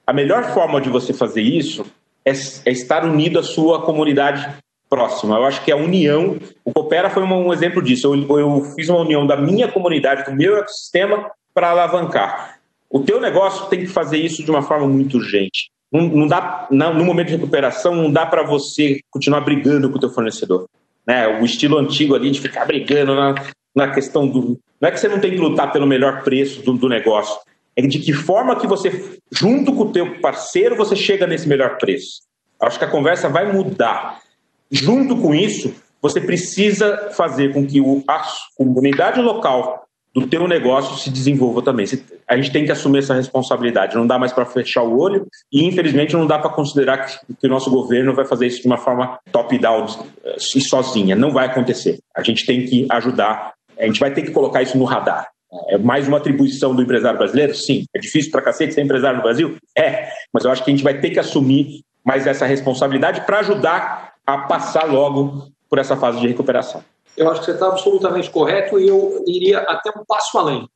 A 0.06 0.12
melhor 0.12 0.52
forma 0.52 0.80
de 0.80 0.88
você 0.88 1.12
fazer 1.12 1.42
isso 1.42 1.86
é, 2.24 2.30
é 2.30 2.72
estar 2.72 3.04
unido 3.04 3.38
à 3.38 3.42
sua 3.42 3.82
comunidade 3.82 4.48
próxima. 4.90 5.36
Eu 5.36 5.44
acho 5.44 5.64
que 5.64 5.72
a 5.72 5.76
união, 5.76 6.36
o 6.64 6.72
Coopera 6.72 7.08
foi 7.08 7.22
um 7.22 7.52
exemplo 7.52 7.80
disso. 7.80 8.12
Eu, 8.12 8.38
eu 8.38 8.64
fiz 8.74 8.88
uma 8.88 9.00
união 9.00 9.26
da 9.26 9.36
minha 9.36 9.68
comunidade, 9.68 10.24
do 10.24 10.36
meu 10.36 10.58
ecossistema, 10.58 11.30
para 11.54 11.70
alavancar. 11.70 12.58
O 12.92 13.00
teu 13.00 13.18
negócio 13.18 13.68
tem 13.68 13.80
que 13.80 13.86
fazer 13.86 14.18
isso 14.18 14.44
de 14.44 14.50
uma 14.50 14.60
forma 14.60 14.86
muito 14.86 15.16
urgente. 15.16 15.70
Não, 15.90 16.02
não 16.02 16.26
dá, 16.26 16.68
no 16.70 17.04
momento 17.04 17.28
de 17.28 17.36
recuperação, 17.36 17.94
não 17.94 18.12
dá 18.12 18.26
para 18.26 18.42
você 18.42 19.00
continuar 19.10 19.40
brigando 19.40 19.88
com 19.88 19.96
o 19.96 20.00
teu 20.00 20.10
fornecedor. 20.10 20.68
Né? 21.06 21.26
O 21.40 21.44
estilo 21.44 21.78
antigo 21.78 22.14
ali 22.14 22.30
de 22.30 22.38
ficar 22.38 22.66
brigando 22.66 23.14
na, 23.14 23.34
na 23.74 23.90
questão 23.90 24.28
do. 24.28 24.60
Não 24.78 24.88
é 24.90 24.92
que 24.92 25.00
você 25.00 25.08
não 25.08 25.18
tem 25.18 25.30
que 25.30 25.38
lutar 25.38 25.72
pelo 25.72 25.86
melhor 25.86 26.22
preço 26.22 26.60
do, 26.60 26.74
do 26.74 26.86
negócio, 26.86 27.38
é 27.74 27.80
de 27.80 27.98
que 27.98 28.12
forma 28.12 28.56
que 28.56 28.66
você, 28.66 29.18
junto 29.30 29.72
com 29.72 29.84
o 29.84 29.92
teu 29.92 30.20
parceiro, 30.20 30.76
você 30.76 30.94
chega 30.94 31.26
nesse 31.26 31.48
melhor 31.48 31.78
preço. 31.78 32.20
Acho 32.60 32.78
que 32.78 32.84
a 32.84 32.90
conversa 32.90 33.26
vai 33.26 33.50
mudar. 33.50 34.20
Junto 34.70 35.16
com 35.16 35.34
isso, 35.34 35.74
você 36.00 36.20
precisa 36.20 37.10
fazer 37.16 37.54
com 37.54 37.66
que 37.66 37.80
a 38.06 38.22
comunidade 38.54 39.20
local 39.20 39.86
do 40.14 40.26
teu 40.26 40.46
negócio 40.46 40.98
se 40.98 41.10
desenvolva 41.10 41.62
também. 41.62 41.86
A 42.28 42.36
gente 42.36 42.52
tem 42.52 42.64
que 42.64 42.72
assumir 42.72 42.98
essa 42.98 43.14
responsabilidade. 43.14 43.96
Não 43.96 44.06
dá 44.06 44.18
mais 44.18 44.32
para 44.32 44.44
fechar 44.44 44.82
o 44.82 44.98
olho 44.98 45.26
e, 45.50 45.64
infelizmente, 45.64 46.12
não 46.14 46.26
dá 46.26 46.38
para 46.38 46.50
considerar 46.50 46.98
que, 46.98 47.34
que, 47.40 47.46
o 47.46 47.50
nosso 47.50 47.70
governo 47.70 48.14
vai 48.14 48.26
fazer 48.26 48.46
isso 48.46 48.60
de 48.60 48.66
uma 48.66 48.76
forma 48.76 49.18
top-down 49.30 49.86
e 50.36 50.60
sozinha. 50.60 51.16
Não 51.16 51.30
vai 51.30 51.46
acontecer. 51.46 51.98
A 52.14 52.22
gente 52.22 52.44
tem 52.44 52.66
que 52.66 52.86
ajudar. 52.90 53.54
A 53.78 53.86
gente 53.86 54.00
vai 54.00 54.12
ter 54.12 54.22
que 54.22 54.30
colocar 54.30 54.62
isso 54.62 54.76
no 54.76 54.84
radar. 54.84 55.28
É 55.68 55.78
mais 55.78 56.06
uma 56.06 56.18
atribuição 56.18 56.74
do 56.74 56.82
empresário 56.82 57.18
brasileiro? 57.18 57.54
Sim. 57.54 57.84
É 57.94 57.98
difícil 57.98 58.30
para 58.30 58.42
cacete 58.42 58.74
ser 58.74 58.82
empresário 58.82 59.16
no 59.16 59.22
Brasil? 59.22 59.56
É. 59.76 60.08
Mas 60.32 60.44
eu 60.44 60.50
acho 60.50 60.62
que 60.62 60.70
a 60.70 60.74
gente 60.74 60.84
vai 60.84 60.98
ter 61.00 61.10
que 61.10 61.18
assumir 61.18 61.82
mais 62.04 62.26
essa 62.26 62.44
responsabilidade 62.44 63.22
para 63.22 63.38
ajudar 63.38 64.12
a 64.26 64.38
passar 64.38 64.84
logo 64.84 65.48
por 65.70 65.78
essa 65.78 65.96
fase 65.96 66.20
de 66.20 66.28
recuperação 66.28 66.82
eu 67.16 67.30
acho 67.30 67.40
que 67.40 67.46
você 67.46 67.52
está 67.52 67.66
absolutamente 67.66 68.30
correto 68.30 68.78
e 68.78 68.88
eu 68.88 69.22
iria 69.26 69.58
até 69.60 69.90
um 69.90 70.04
passo 70.06 70.38
além, 70.38 70.68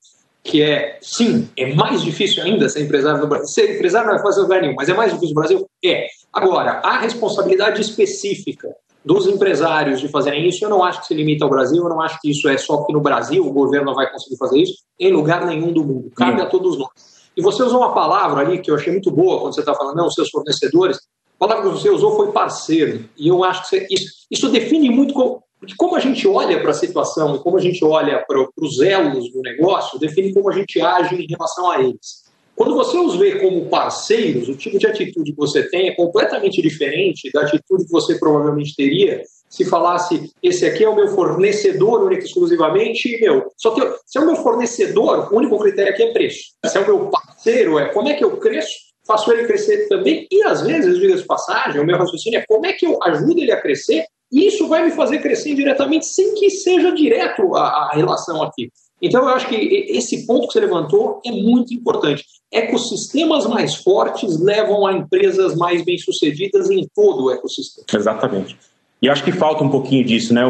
que 0.43 0.63
é, 0.63 0.99
sim, 1.01 1.49
é 1.57 1.75
mais 1.75 2.03
difícil 2.03 2.43
ainda 2.43 2.69
ser 2.69 2.83
empresário 2.83 3.21
no 3.21 3.27
Brasil. 3.27 3.49
Ser 3.49 3.75
empresário 3.75 4.09
não 4.09 4.17
é 4.17 4.23
fazer 4.23 4.43
lugar 4.43 4.61
nenhum, 4.61 4.75
mas 4.77 4.89
é 4.89 4.95
mais 4.95 5.13
difícil 5.13 5.35
no 5.35 5.41
Brasil? 5.41 5.69
É. 5.85 6.07
Agora, 6.33 6.81
a 6.85 6.99
responsabilidade 6.99 7.81
específica 7.81 8.69
dos 9.05 9.27
empresários 9.27 10.01
de 10.01 10.09
fazerem 10.09 10.49
isso, 10.49 10.65
eu 10.65 10.69
não 10.69 10.83
acho 10.83 11.01
que 11.01 11.07
se 11.07 11.15
limita 11.15 11.45
ao 11.45 11.51
Brasil, 11.51 11.83
eu 11.83 11.89
não 11.89 12.01
acho 12.01 12.21
que 12.21 12.31
isso 12.31 12.49
é 12.49 12.59
só 12.59 12.83
que 12.85 12.93
no 12.93 13.01
Brasil 13.01 13.47
o 13.47 13.53
governo 13.53 13.87
não 13.87 13.95
vai 13.95 14.11
conseguir 14.11 14.37
fazer 14.37 14.59
isso, 14.59 14.75
em 14.99 15.13
lugar 15.13 15.47
nenhum 15.47 15.73
do 15.73 15.85
mundo. 15.85 16.11
Cabe 16.17 16.43
a 16.43 16.47
todos 16.47 16.77
nós. 16.77 16.91
E 17.37 17.43
você 17.43 17.63
usou 17.63 17.79
uma 17.79 17.95
palavra 17.95 18.41
ali 18.41 18.59
que 18.59 18.71
eu 18.71 18.75
achei 18.75 18.93
muito 18.93 19.11
boa 19.11 19.41
quando 19.41 19.55
você 19.55 19.61
está 19.61 19.75
falando, 19.75 19.97
não, 19.97 20.07
os 20.07 20.15
seus 20.15 20.31
fornecedores. 20.31 20.99
A 21.39 21.47
palavra 21.47 21.71
que 21.71 21.79
você 21.79 21.91
usou 21.91 22.17
foi 22.17 22.33
parceiro. 22.33 23.09
E 23.17 23.29
eu 23.29 23.45
acho 23.45 23.63
que 23.63 23.69
você, 23.69 23.87
isso, 23.91 24.27
isso 24.31 24.49
define 24.49 24.91
muito 24.91 25.15
porque 25.59 25.75
como 25.77 25.97
a 25.97 26.01
gente 26.01 26.27
olha 26.29 26.61
para 26.61 26.71
a 26.71 26.75
situação 26.75 27.37
e 27.37 27.39
como 27.39 27.57
a 27.57 27.61
gente 27.61 27.85
olha 27.85 28.25
para 28.27 28.47
os 28.61 28.81
elos 28.81 29.31
do 29.31 29.41
negócio, 29.41 29.99
define 29.99 30.33
como 30.33 30.51
a 30.51 30.53
gente 30.53 30.81
age 30.81 31.15
em 31.15 31.27
relação 31.27 31.71
a 31.71 31.81
eles. 31.81 32.27
Quando 32.55 32.75
você 32.75 32.97
os 32.97 33.17
vê 33.17 33.39
como 33.39 33.67
parceiros, 33.67 34.49
o 34.49 34.57
tipo 34.57 34.79
de 34.79 34.87
atitude 34.87 35.33
que 35.33 35.37
você 35.37 35.69
tem 35.69 35.89
é 35.89 35.95
completamente 35.95 36.63
diferente 36.63 37.31
da 37.33 37.43
atitude 37.43 37.85
que 37.85 37.93
você 37.93 38.19
provavelmente 38.19 38.75
teria 38.75 39.23
se 39.49 39.65
falasse 39.65 40.31
esse 40.43 40.67
aqui 40.67 40.85
é 40.85 40.89
o 40.89 40.97
meu 40.97 41.09
fornecedor 41.09 42.03
único 42.03 42.25
exclusivamente 42.25 43.15
e 43.15 43.21
meu. 43.21 43.51
Só 43.57 43.71
que 43.71 43.81
se 44.07 44.19
é 44.19 44.21
o 44.21 44.27
meu 44.27 44.37
fornecedor, 44.37 45.33
o 45.33 45.37
único 45.37 45.59
critério 45.59 45.93
aqui 45.93 46.03
é 46.03 46.13
preço. 46.13 46.53
Se 46.65 46.77
é 46.77 46.81
o 46.81 46.87
meu 46.87 47.11
parceiro, 47.11 47.79
é 47.79 47.87
como 47.93 48.09
é 48.09 48.15
que 48.15 48.25
eu 48.25 48.37
cresço, 48.39 48.75
faço 49.07 49.31
ele 49.33 49.47
crescer 49.47 49.87
também. 49.89 50.27
E 50.31 50.43
às 50.43 50.63
vezes, 50.63 50.99
diga 50.99 51.17
de 51.17 51.25
passagem, 51.25 51.81
o 51.81 51.87
meu 51.87 51.97
raciocínio 51.97 52.41
é 52.41 52.45
como 52.47 52.67
é 52.67 52.73
que 52.73 52.87
eu 52.87 52.99
ajudo 53.03 53.39
ele 53.39 53.53
a 53.53 53.61
crescer 53.61 54.05
isso 54.33 54.69
vai 54.69 54.85
me 54.85 54.91
fazer 54.91 55.19
crescer 55.19 55.55
diretamente 55.55 56.07
sem 56.07 56.35
que 56.35 56.51
seja 56.51 56.93
direto 56.93 57.55
a, 57.55 57.63
a 57.63 57.91
relação 57.95 58.43
aqui. 58.43 58.71
Então, 59.01 59.23
eu 59.23 59.29
acho 59.29 59.49
que 59.49 59.55
esse 59.55 60.27
ponto 60.27 60.47
que 60.47 60.55
você 60.55 60.61
levantou 60.61 61.21
é 61.25 61.31
muito 61.31 61.75
importante. 61.75 62.25
Ecossistemas 62.51 63.47
mais 63.47 63.75
fortes 63.75 64.41
levam 64.41 64.87
a 64.87 64.93
empresas 64.95 65.55
mais 65.55 65.85
bem-sucedidas 65.85 66.71
em 66.71 66.89
todo 66.95 67.25
o 67.25 67.31
ecossistema. 67.31 67.87
Exatamente. 67.93 68.57
E 69.03 69.09
acho 69.09 69.23
que 69.23 69.33
falta 69.33 69.63
um 69.63 69.69
pouquinho 69.69 70.05
disso, 70.05 70.33
né? 70.33 70.43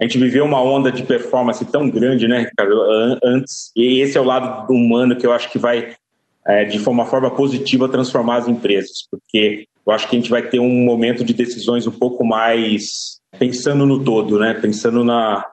A 0.00 0.04
gente 0.04 0.18
viveu 0.18 0.44
uma 0.44 0.60
onda 0.60 0.90
de 0.90 1.02
performance 1.04 1.64
tão 1.64 1.88
grande, 1.88 2.26
né, 2.26 2.40
Ricardo, 2.40 2.80
antes. 3.22 3.70
E 3.76 4.00
esse 4.00 4.18
é 4.18 4.20
o 4.20 4.24
lado 4.24 4.72
humano 4.72 5.16
que 5.16 5.26
eu 5.26 5.32
acho 5.32 5.50
que 5.50 5.58
vai, 5.58 5.94
é, 6.48 6.64
de 6.64 6.78
uma 6.88 7.04
forma 7.04 7.30
positiva, 7.30 7.88
transformar 7.90 8.38
as 8.38 8.48
empresas. 8.48 9.06
Porque 9.10 9.66
eu 9.86 9.92
acho 9.92 10.08
que 10.08 10.16
a 10.16 10.18
gente 10.18 10.30
vai 10.30 10.48
ter 10.48 10.58
um 10.58 10.82
momento 10.82 11.22
de 11.22 11.34
decisões 11.34 11.86
um 11.86 11.92
pouco 11.92 12.24
mais 12.24 13.18
pensando 13.38 13.84
no 13.84 14.02
todo, 14.02 14.38
né? 14.38 14.54
Pensando 14.54 15.04
na, 15.04 15.44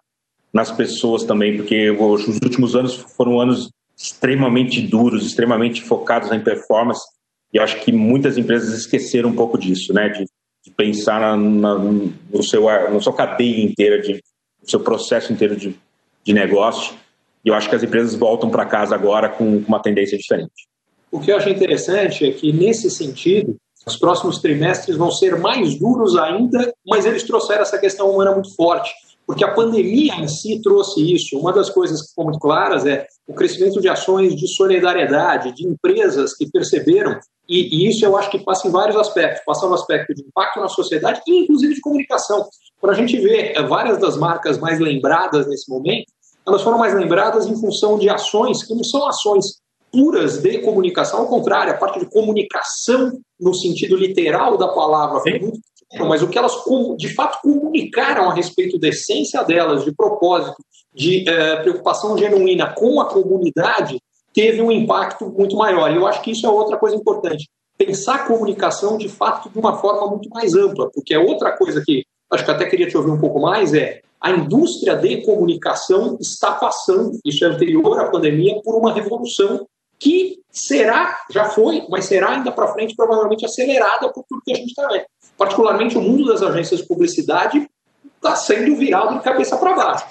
nas 0.53 0.71
pessoas 0.71 1.25
também, 1.25 1.57
porque 1.57 1.91
os 1.91 2.39
últimos 2.41 2.77
anos 2.77 2.95
foram 2.95 3.41
anos 3.41 3.69
extremamente 3.97 4.81
duros, 4.81 5.25
extremamente 5.25 5.81
focados 5.81 6.31
em 6.31 6.39
performance, 6.39 7.05
e 7.53 7.59
acho 7.59 7.81
que 7.81 7.91
muitas 7.91 8.37
empresas 8.37 8.77
esqueceram 8.77 9.29
um 9.29 9.35
pouco 9.35 9.57
disso, 9.57 9.93
né? 9.93 10.07
De, 10.07 10.25
de 10.63 10.71
pensar 10.71 11.19
na, 11.19 11.35
na, 11.35 11.75
no 11.77 12.43
seu, 12.43 12.63
na 12.63 13.01
sua 13.01 13.13
cadeia 13.13 13.65
inteira, 13.65 14.01
de, 14.01 14.13
no 14.13 14.69
seu 14.69 14.79
processo 14.79 15.33
inteiro 15.33 15.57
de, 15.57 15.75
de 16.23 16.33
negócio. 16.33 16.95
E 17.43 17.49
eu 17.49 17.53
acho 17.53 17.69
que 17.69 17.75
as 17.75 17.83
empresas 17.83 18.15
voltam 18.15 18.49
para 18.49 18.65
casa 18.65 18.95
agora 18.95 19.27
com 19.27 19.57
uma 19.57 19.81
tendência 19.81 20.17
diferente. 20.17 20.65
O 21.11 21.19
que 21.19 21.31
eu 21.31 21.37
acho 21.37 21.49
interessante 21.49 22.25
é 22.25 22.31
que, 22.31 22.51
nesse 22.51 22.89
sentido, 22.89 23.55
os 23.85 23.95
próximos 23.95 24.39
trimestres 24.39 24.97
vão 24.97 25.11
ser 25.11 25.37
mais 25.37 25.77
duros 25.77 26.17
ainda, 26.17 26.73
mas 26.85 27.05
eles 27.05 27.23
trouxeram 27.23 27.61
essa 27.61 27.77
questão 27.77 28.09
humana 28.09 28.31
muito 28.31 28.55
forte, 28.55 28.91
porque 29.27 29.43
a 29.43 29.53
pandemia 29.53 30.15
em 30.15 30.27
si 30.27 30.59
trouxe 30.61 31.13
isso. 31.13 31.37
Uma 31.37 31.53
das 31.53 31.69
coisas 31.69 32.01
que 32.01 32.09
ficou 32.09 32.25
muito 32.25 32.39
claras 32.39 32.85
é 32.85 33.07
o 33.27 33.33
crescimento 33.33 33.79
de 33.79 33.87
ações 33.87 34.35
de 34.35 34.47
solidariedade, 34.47 35.53
de 35.53 35.67
empresas 35.67 36.35
que 36.35 36.49
perceberam, 36.49 37.19
e, 37.47 37.85
e 37.85 37.89
isso 37.89 38.03
eu 38.03 38.17
acho 38.17 38.31
que 38.31 38.39
passa 38.39 38.67
em 38.67 38.71
vários 38.71 38.97
aspectos. 38.97 39.43
Passa 39.45 39.67
no 39.67 39.75
aspecto 39.75 40.13
de 40.15 40.23
impacto 40.23 40.59
na 40.59 40.67
sociedade 40.67 41.21
e, 41.27 41.43
inclusive, 41.43 41.75
de 41.75 41.81
comunicação. 41.81 42.47
Quando 42.79 42.93
a 42.93 42.95
gente 42.95 43.17
vê 43.19 43.53
eh, 43.55 43.63
várias 43.63 43.99
das 43.99 44.17
marcas 44.17 44.57
mais 44.57 44.79
lembradas 44.79 45.47
nesse 45.47 45.69
momento, 45.69 46.11
elas 46.47 46.61
foram 46.61 46.77
mais 46.77 46.93
lembradas 46.93 47.45
em 47.47 47.59
função 47.59 47.97
de 47.97 48.09
ações 48.09 48.63
que 48.63 48.73
não 48.73 48.83
são 48.83 49.07
ações 49.07 49.57
puras 49.91 50.37
de 50.39 50.59
comunicação, 50.59 51.19
ao 51.19 51.27
contrário, 51.27 51.73
a 51.73 51.77
parte 51.77 51.99
de 51.99 52.05
comunicação 52.05 53.19
no 53.39 53.53
sentido 53.53 53.95
literal 53.95 54.57
da 54.57 54.67
palavra 54.67 55.19
foi 55.19 55.39
muito 55.39 55.59
mas 56.03 56.21
o 56.21 56.27
que 56.27 56.37
elas 56.37 56.53
de 56.97 57.13
fato 57.13 57.41
comunicaram 57.41 58.29
a 58.29 58.33
respeito 58.33 58.77
da 58.77 58.89
essência 58.89 59.43
delas, 59.43 59.85
de 59.85 59.93
propósito, 59.93 60.57
de 60.93 61.27
eh, 61.27 61.57
preocupação 61.57 62.17
genuína 62.17 62.73
com 62.73 62.99
a 62.99 63.05
comunidade, 63.05 63.99
teve 64.33 64.61
um 64.61 64.71
impacto 64.71 65.29
muito 65.29 65.55
maior. 65.55 65.91
E 65.91 65.95
eu 65.95 66.07
acho 66.07 66.21
que 66.21 66.31
isso 66.31 66.45
é 66.45 66.49
outra 66.49 66.77
coisa 66.77 66.95
importante. 66.95 67.49
Pensar 67.77 68.15
a 68.15 68.27
comunicação 68.27 68.97
de 68.97 69.07
fato 69.07 69.49
de 69.49 69.59
uma 69.59 69.77
forma 69.77 70.07
muito 70.07 70.29
mais 70.29 70.53
ampla, 70.53 70.89
porque 70.93 71.13
é 71.13 71.19
outra 71.19 71.55
coisa 71.55 71.81
que 71.85 72.03
acho 72.31 72.43
que 72.43 72.51
até 72.51 72.65
queria 72.65 72.87
te 72.87 72.97
ouvir 72.97 73.11
um 73.11 73.19
pouco 73.19 73.39
mais 73.39 73.73
é 73.73 74.01
a 74.19 74.31
indústria 74.31 74.95
de 74.95 75.21
comunicação 75.23 76.17
está 76.19 76.53
passando, 76.53 77.19
isso 77.23 77.45
é 77.45 77.47
anterior 77.47 77.99
à 77.99 78.09
pandemia, 78.09 78.59
por 78.63 78.75
uma 78.75 78.91
revolução 78.91 79.67
que 79.99 80.39
será, 80.51 81.19
já 81.31 81.45
foi, 81.45 81.85
mas 81.89 82.05
será 82.05 82.31
ainda 82.31 82.51
para 82.51 82.73
frente 82.73 82.95
provavelmente 82.95 83.45
acelerada 83.45 84.11
por 84.11 84.23
tudo 84.27 84.41
que 84.45 84.51
a 84.51 84.55
gente 84.55 84.69
está 84.69 84.87
vendo. 84.87 85.05
Particularmente 85.37 85.97
o 85.97 86.01
mundo 86.01 86.25
das 86.25 86.41
agências 86.41 86.81
de 86.81 86.87
publicidade 86.87 87.67
está 88.15 88.35
sendo 88.35 88.75
virado 88.75 89.17
de 89.17 89.23
cabeça 89.23 89.57
para 89.57 89.75
baixo. 89.75 90.05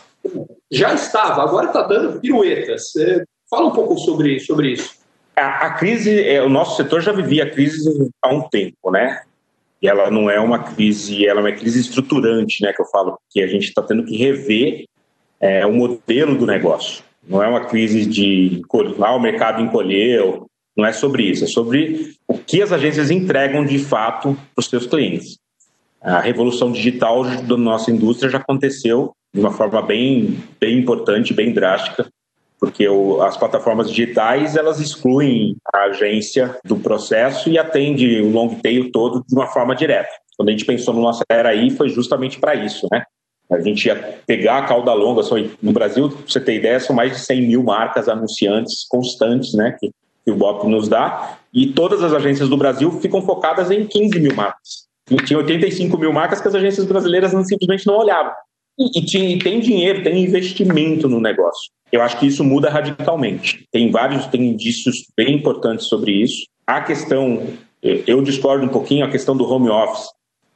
Já 0.70 0.94
estava, 0.94 1.42
agora 1.42 1.66
está 1.66 1.82
dando 1.82 2.20
piruetas. 2.20 2.94
É, 2.96 3.24
fala 3.50 3.66
um 3.66 3.72
pouco 3.72 3.98
sobre, 3.98 4.40
sobre 4.40 4.72
isso. 4.72 4.96
A, 5.36 5.66
a 5.66 5.70
crise, 5.74 6.22
é, 6.22 6.42
o 6.42 6.48
nosso 6.48 6.76
setor 6.76 7.00
já 7.00 7.12
vivia 7.12 7.44
a 7.44 7.50
crise 7.50 7.90
há 8.22 8.28
um 8.28 8.48
tempo, 8.48 8.90
né? 8.90 9.22
E 9.82 9.88
ela 9.88 10.10
não 10.10 10.30
é 10.30 10.40
uma 10.40 10.58
crise, 10.60 11.26
ela 11.26 11.40
é 11.40 11.42
uma 11.42 11.52
crise 11.52 11.80
estruturante, 11.80 12.62
né? 12.62 12.72
Que 12.72 12.80
eu 12.80 12.86
falo, 12.86 13.18
que 13.30 13.42
a 13.42 13.46
gente 13.46 13.64
está 13.64 13.82
tendo 13.82 14.04
que 14.04 14.16
rever 14.16 14.84
é, 15.40 15.66
o 15.66 15.72
modelo 15.72 16.36
do 16.36 16.46
negócio. 16.46 17.04
Não 17.26 17.42
é 17.42 17.48
uma 17.48 17.64
crise 17.64 18.06
de 18.06 18.62
ah, 19.00 19.14
o 19.14 19.20
mercado 19.20 19.62
encolheu, 19.62 20.46
não 20.76 20.84
é 20.84 20.92
sobre 20.92 21.24
isso, 21.24 21.44
é 21.44 21.46
sobre 21.46 22.14
o 22.26 22.36
que 22.36 22.60
as 22.60 22.72
agências 22.72 23.10
entregam 23.10 23.64
de 23.64 23.78
fato 23.78 24.36
para 24.54 24.60
os 24.60 24.66
seus 24.66 24.86
clientes. 24.86 25.38
A 26.00 26.20
revolução 26.20 26.70
digital 26.70 27.24
da 27.24 27.56
nossa 27.56 27.90
indústria 27.90 28.30
já 28.30 28.38
aconteceu 28.38 29.12
de 29.32 29.40
uma 29.40 29.50
forma 29.50 29.80
bem, 29.80 30.38
bem 30.60 30.78
importante, 30.78 31.32
bem 31.32 31.52
drástica, 31.52 32.06
porque 32.60 32.86
o, 32.88 33.22
as 33.22 33.36
plataformas 33.36 33.88
digitais 33.88 34.56
elas 34.56 34.80
excluem 34.80 35.56
a 35.72 35.84
agência 35.84 36.58
do 36.64 36.76
processo 36.76 37.48
e 37.48 37.58
atende 37.58 38.20
o 38.20 38.30
long 38.30 38.54
tail 38.56 38.90
todo 38.92 39.24
de 39.26 39.34
uma 39.34 39.46
forma 39.46 39.74
direta. 39.74 40.10
Quando 40.36 40.48
a 40.48 40.52
gente 40.52 40.64
pensou 40.64 40.92
no 40.92 41.00
nosso 41.00 41.22
era 41.30 41.50
aí, 41.50 41.70
foi 41.70 41.88
justamente 41.88 42.38
para 42.38 42.54
isso, 42.54 42.86
né? 42.92 43.04
A 43.50 43.60
gente 43.60 43.86
ia 43.86 44.18
pegar 44.26 44.58
a 44.58 44.66
cauda 44.66 44.92
longa, 44.94 45.22
no 45.62 45.72
Brasil, 45.72 46.08
para 46.08 46.18
você 46.26 46.40
ter 46.40 46.56
ideia, 46.56 46.80
são 46.80 46.96
mais 46.96 47.12
de 47.12 47.18
100 47.18 47.46
mil 47.46 47.62
marcas 47.62 48.08
anunciantes 48.08 48.86
constantes, 48.88 49.52
né, 49.54 49.76
que, 49.78 49.90
que 50.24 50.30
o 50.30 50.36
BOP 50.36 50.66
nos 50.66 50.88
dá, 50.88 51.38
e 51.52 51.66
todas 51.66 52.02
as 52.02 52.12
agências 52.12 52.48
do 52.48 52.56
Brasil 52.56 52.90
ficam 53.00 53.22
focadas 53.22 53.70
em 53.70 53.86
15 53.86 54.18
mil 54.18 54.34
marcas. 54.34 54.86
E 55.10 55.16
tinha 55.16 55.38
85 55.38 55.98
mil 55.98 56.12
marcas 56.12 56.40
que 56.40 56.48
as 56.48 56.54
agências 56.54 56.86
brasileiras 56.86 57.30
simplesmente 57.46 57.86
não 57.86 57.98
olhavam. 57.98 58.32
E, 58.78 58.98
e, 58.98 59.04
tinha, 59.04 59.28
e 59.28 59.38
tem 59.38 59.60
dinheiro, 59.60 60.02
tem 60.02 60.24
investimento 60.24 61.08
no 61.08 61.20
negócio. 61.20 61.70
Eu 61.92 62.02
acho 62.02 62.18
que 62.18 62.26
isso 62.26 62.42
muda 62.42 62.70
radicalmente. 62.70 63.68
Tem 63.70 63.90
vários, 63.90 64.26
tem 64.26 64.48
indícios 64.48 65.06
bem 65.16 65.36
importantes 65.36 65.86
sobre 65.86 66.10
isso. 66.10 66.46
A 66.66 66.80
questão, 66.80 67.46
eu 67.82 68.22
discordo 68.22 68.64
um 68.64 68.68
pouquinho, 68.68 69.04
a 69.04 69.10
questão 69.10 69.36
do 69.36 69.48
home 69.48 69.68
office 69.68 70.08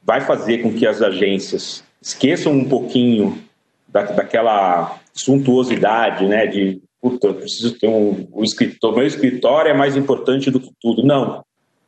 vai 0.03 0.21
fazer 0.21 0.57
com 0.59 0.73
que 0.73 0.87
as 0.87 1.01
agências 1.01 1.83
esqueçam 2.01 2.53
um 2.53 2.65
pouquinho 2.65 3.37
da, 3.87 4.03
daquela 4.03 4.99
suntuosidade, 5.13 6.25
né, 6.27 6.47
de 6.47 6.81
puta, 7.01 7.27
eu 7.27 7.33
preciso 7.35 7.77
ter 7.77 7.87
um, 7.87 8.27
um 8.33 8.43
meu 8.93 9.07
escritório 9.07 9.71
é 9.71 9.73
mais 9.73 9.95
importante 9.95 10.51
do 10.51 10.59
que 10.59 10.71
tudo. 10.81 11.03
Não, 11.03 11.43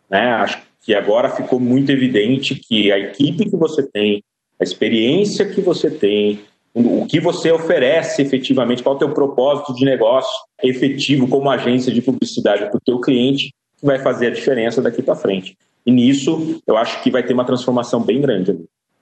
né, 0.10 0.32
acho 0.34 0.62
que 0.82 0.94
agora 0.94 1.30
ficou 1.30 1.60
muito 1.60 1.92
evidente 1.92 2.56
que 2.56 2.92
a 2.92 3.00
equipe 3.00 3.50
que 3.50 3.56
você 3.56 3.84
tem, 3.84 4.24
a 4.60 4.64
experiência 4.64 5.46
que 5.46 5.62
você 5.62 5.90
tem, 5.90 6.42
o 6.74 7.06
que 7.06 7.20
você 7.20 7.52
oferece 7.52 8.22
efetivamente, 8.22 8.82
qual 8.82 8.96
é 8.96 8.98
o 8.98 9.00
teu 9.00 9.14
propósito 9.14 9.76
de 9.76 9.84
negócio 9.86 10.32
efetivo 10.64 11.28
como 11.28 11.50
agência 11.50 11.92
de 11.92 12.02
publicidade 12.02 12.66
para 12.66 12.78
o 12.78 12.82
teu 12.82 13.00
cliente, 13.00 13.54
que 13.78 13.86
vai 13.86 14.00
fazer 14.00 14.28
a 14.28 14.32
diferença 14.32 14.82
daqui 14.82 15.02
para 15.02 15.16
frente. 15.16 15.58
E 15.86 15.92
nisso, 15.92 16.62
eu 16.66 16.78
acho 16.78 17.04
que 17.04 17.12
vai 17.12 17.24
ter 17.24 17.34
uma 17.34 17.44
transformação 17.44 18.02
bem 18.02 18.22
grande 18.22 18.58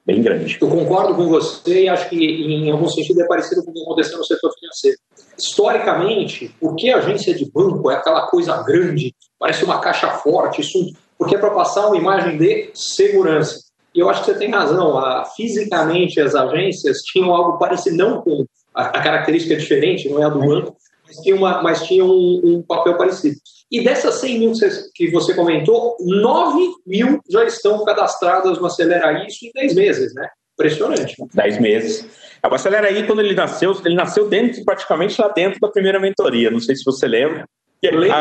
bem 0.05 0.21
grande. 0.21 0.57
Eu 0.59 0.69
concordo 0.69 1.15
com 1.15 1.27
você 1.27 1.83
e 1.83 1.89
acho 1.89 2.09
que, 2.09 2.17
em 2.17 2.71
algum 2.71 2.88
sentido, 2.88 3.21
é 3.21 3.27
parecido 3.27 3.63
com 3.63 3.71
o 3.71 3.73
que 3.73 3.81
aconteceu 3.81 4.17
no 4.17 4.23
setor 4.23 4.51
financeiro. 4.59 4.97
Historicamente, 5.38 6.55
por 6.59 6.75
que 6.75 6.89
a 6.89 6.97
agência 6.97 7.33
de 7.33 7.49
banco 7.51 7.89
é 7.91 7.95
aquela 7.95 8.27
coisa 8.27 8.62
grande, 8.63 9.13
parece 9.38 9.63
uma 9.63 9.79
caixa 9.79 10.09
forte, 10.09 10.62
isso, 10.62 10.79
porque 11.17 11.35
é 11.35 11.39
para 11.39 11.51
passar 11.51 11.88
uma 11.88 11.97
imagem 11.97 12.38
de 12.38 12.71
segurança. 12.73 13.59
E 13.93 13.99
eu 13.99 14.09
acho 14.09 14.21
que 14.21 14.31
você 14.31 14.38
tem 14.38 14.51
razão, 14.51 14.97
a, 14.97 15.25
fisicamente 15.35 16.19
as 16.19 16.35
agências 16.35 16.99
tinham 16.99 17.33
algo 17.33 17.57
parecido, 17.57 17.97
não 17.97 18.21
com 18.21 18.45
a, 18.73 18.85
a 18.85 19.01
característica 19.01 19.55
diferente, 19.55 20.09
não 20.09 20.21
é 20.21 20.25
a 20.25 20.29
do 20.29 20.39
banco, 20.39 20.75
mas 21.05 21.17
tinha, 21.17 21.35
uma, 21.35 21.62
mas 21.62 21.83
tinha 21.83 22.05
um, 22.05 22.41
um 22.43 22.62
papel 22.62 22.97
parecido. 22.97 23.38
E 23.71 23.84
dessas 23.84 24.15
100 24.15 24.39
mil 24.39 24.53
que 24.95 25.12
você 25.12 25.34
comentou, 25.36 25.95
9 25.99 26.73
mil 26.86 27.19
já 27.29 27.45
estão 27.45 27.86
cadastradas 27.86 28.58
no 28.60 28.65
Acelera 28.65 29.25
Isso 29.27 29.45
em 29.45 29.51
10 29.53 29.75
meses, 29.75 30.13
né? 30.15 30.27
Impressionante. 30.53 31.15
10 31.34 31.62
meses. 31.62 32.05
O 32.43 32.53
Acelera 32.53 32.88
aí, 32.88 33.05
quando 33.05 33.21
ele 33.21 33.36
nasceu, 33.36 33.79
ele 33.86 33.95
nasceu 33.95 34.27
dentro, 34.27 34.63
praticamente 34.65 35.21
lá 35.21 35.27
dentro 35.29 35.60
da 35.60 35.69
primeira 35.69 35.99
mentoria. 35.99 36.49
Não 36.49 36.60
sei 36.60 36.75
se 36.75 36.84
você 36.84 37.08
lembra. 37.08 37.45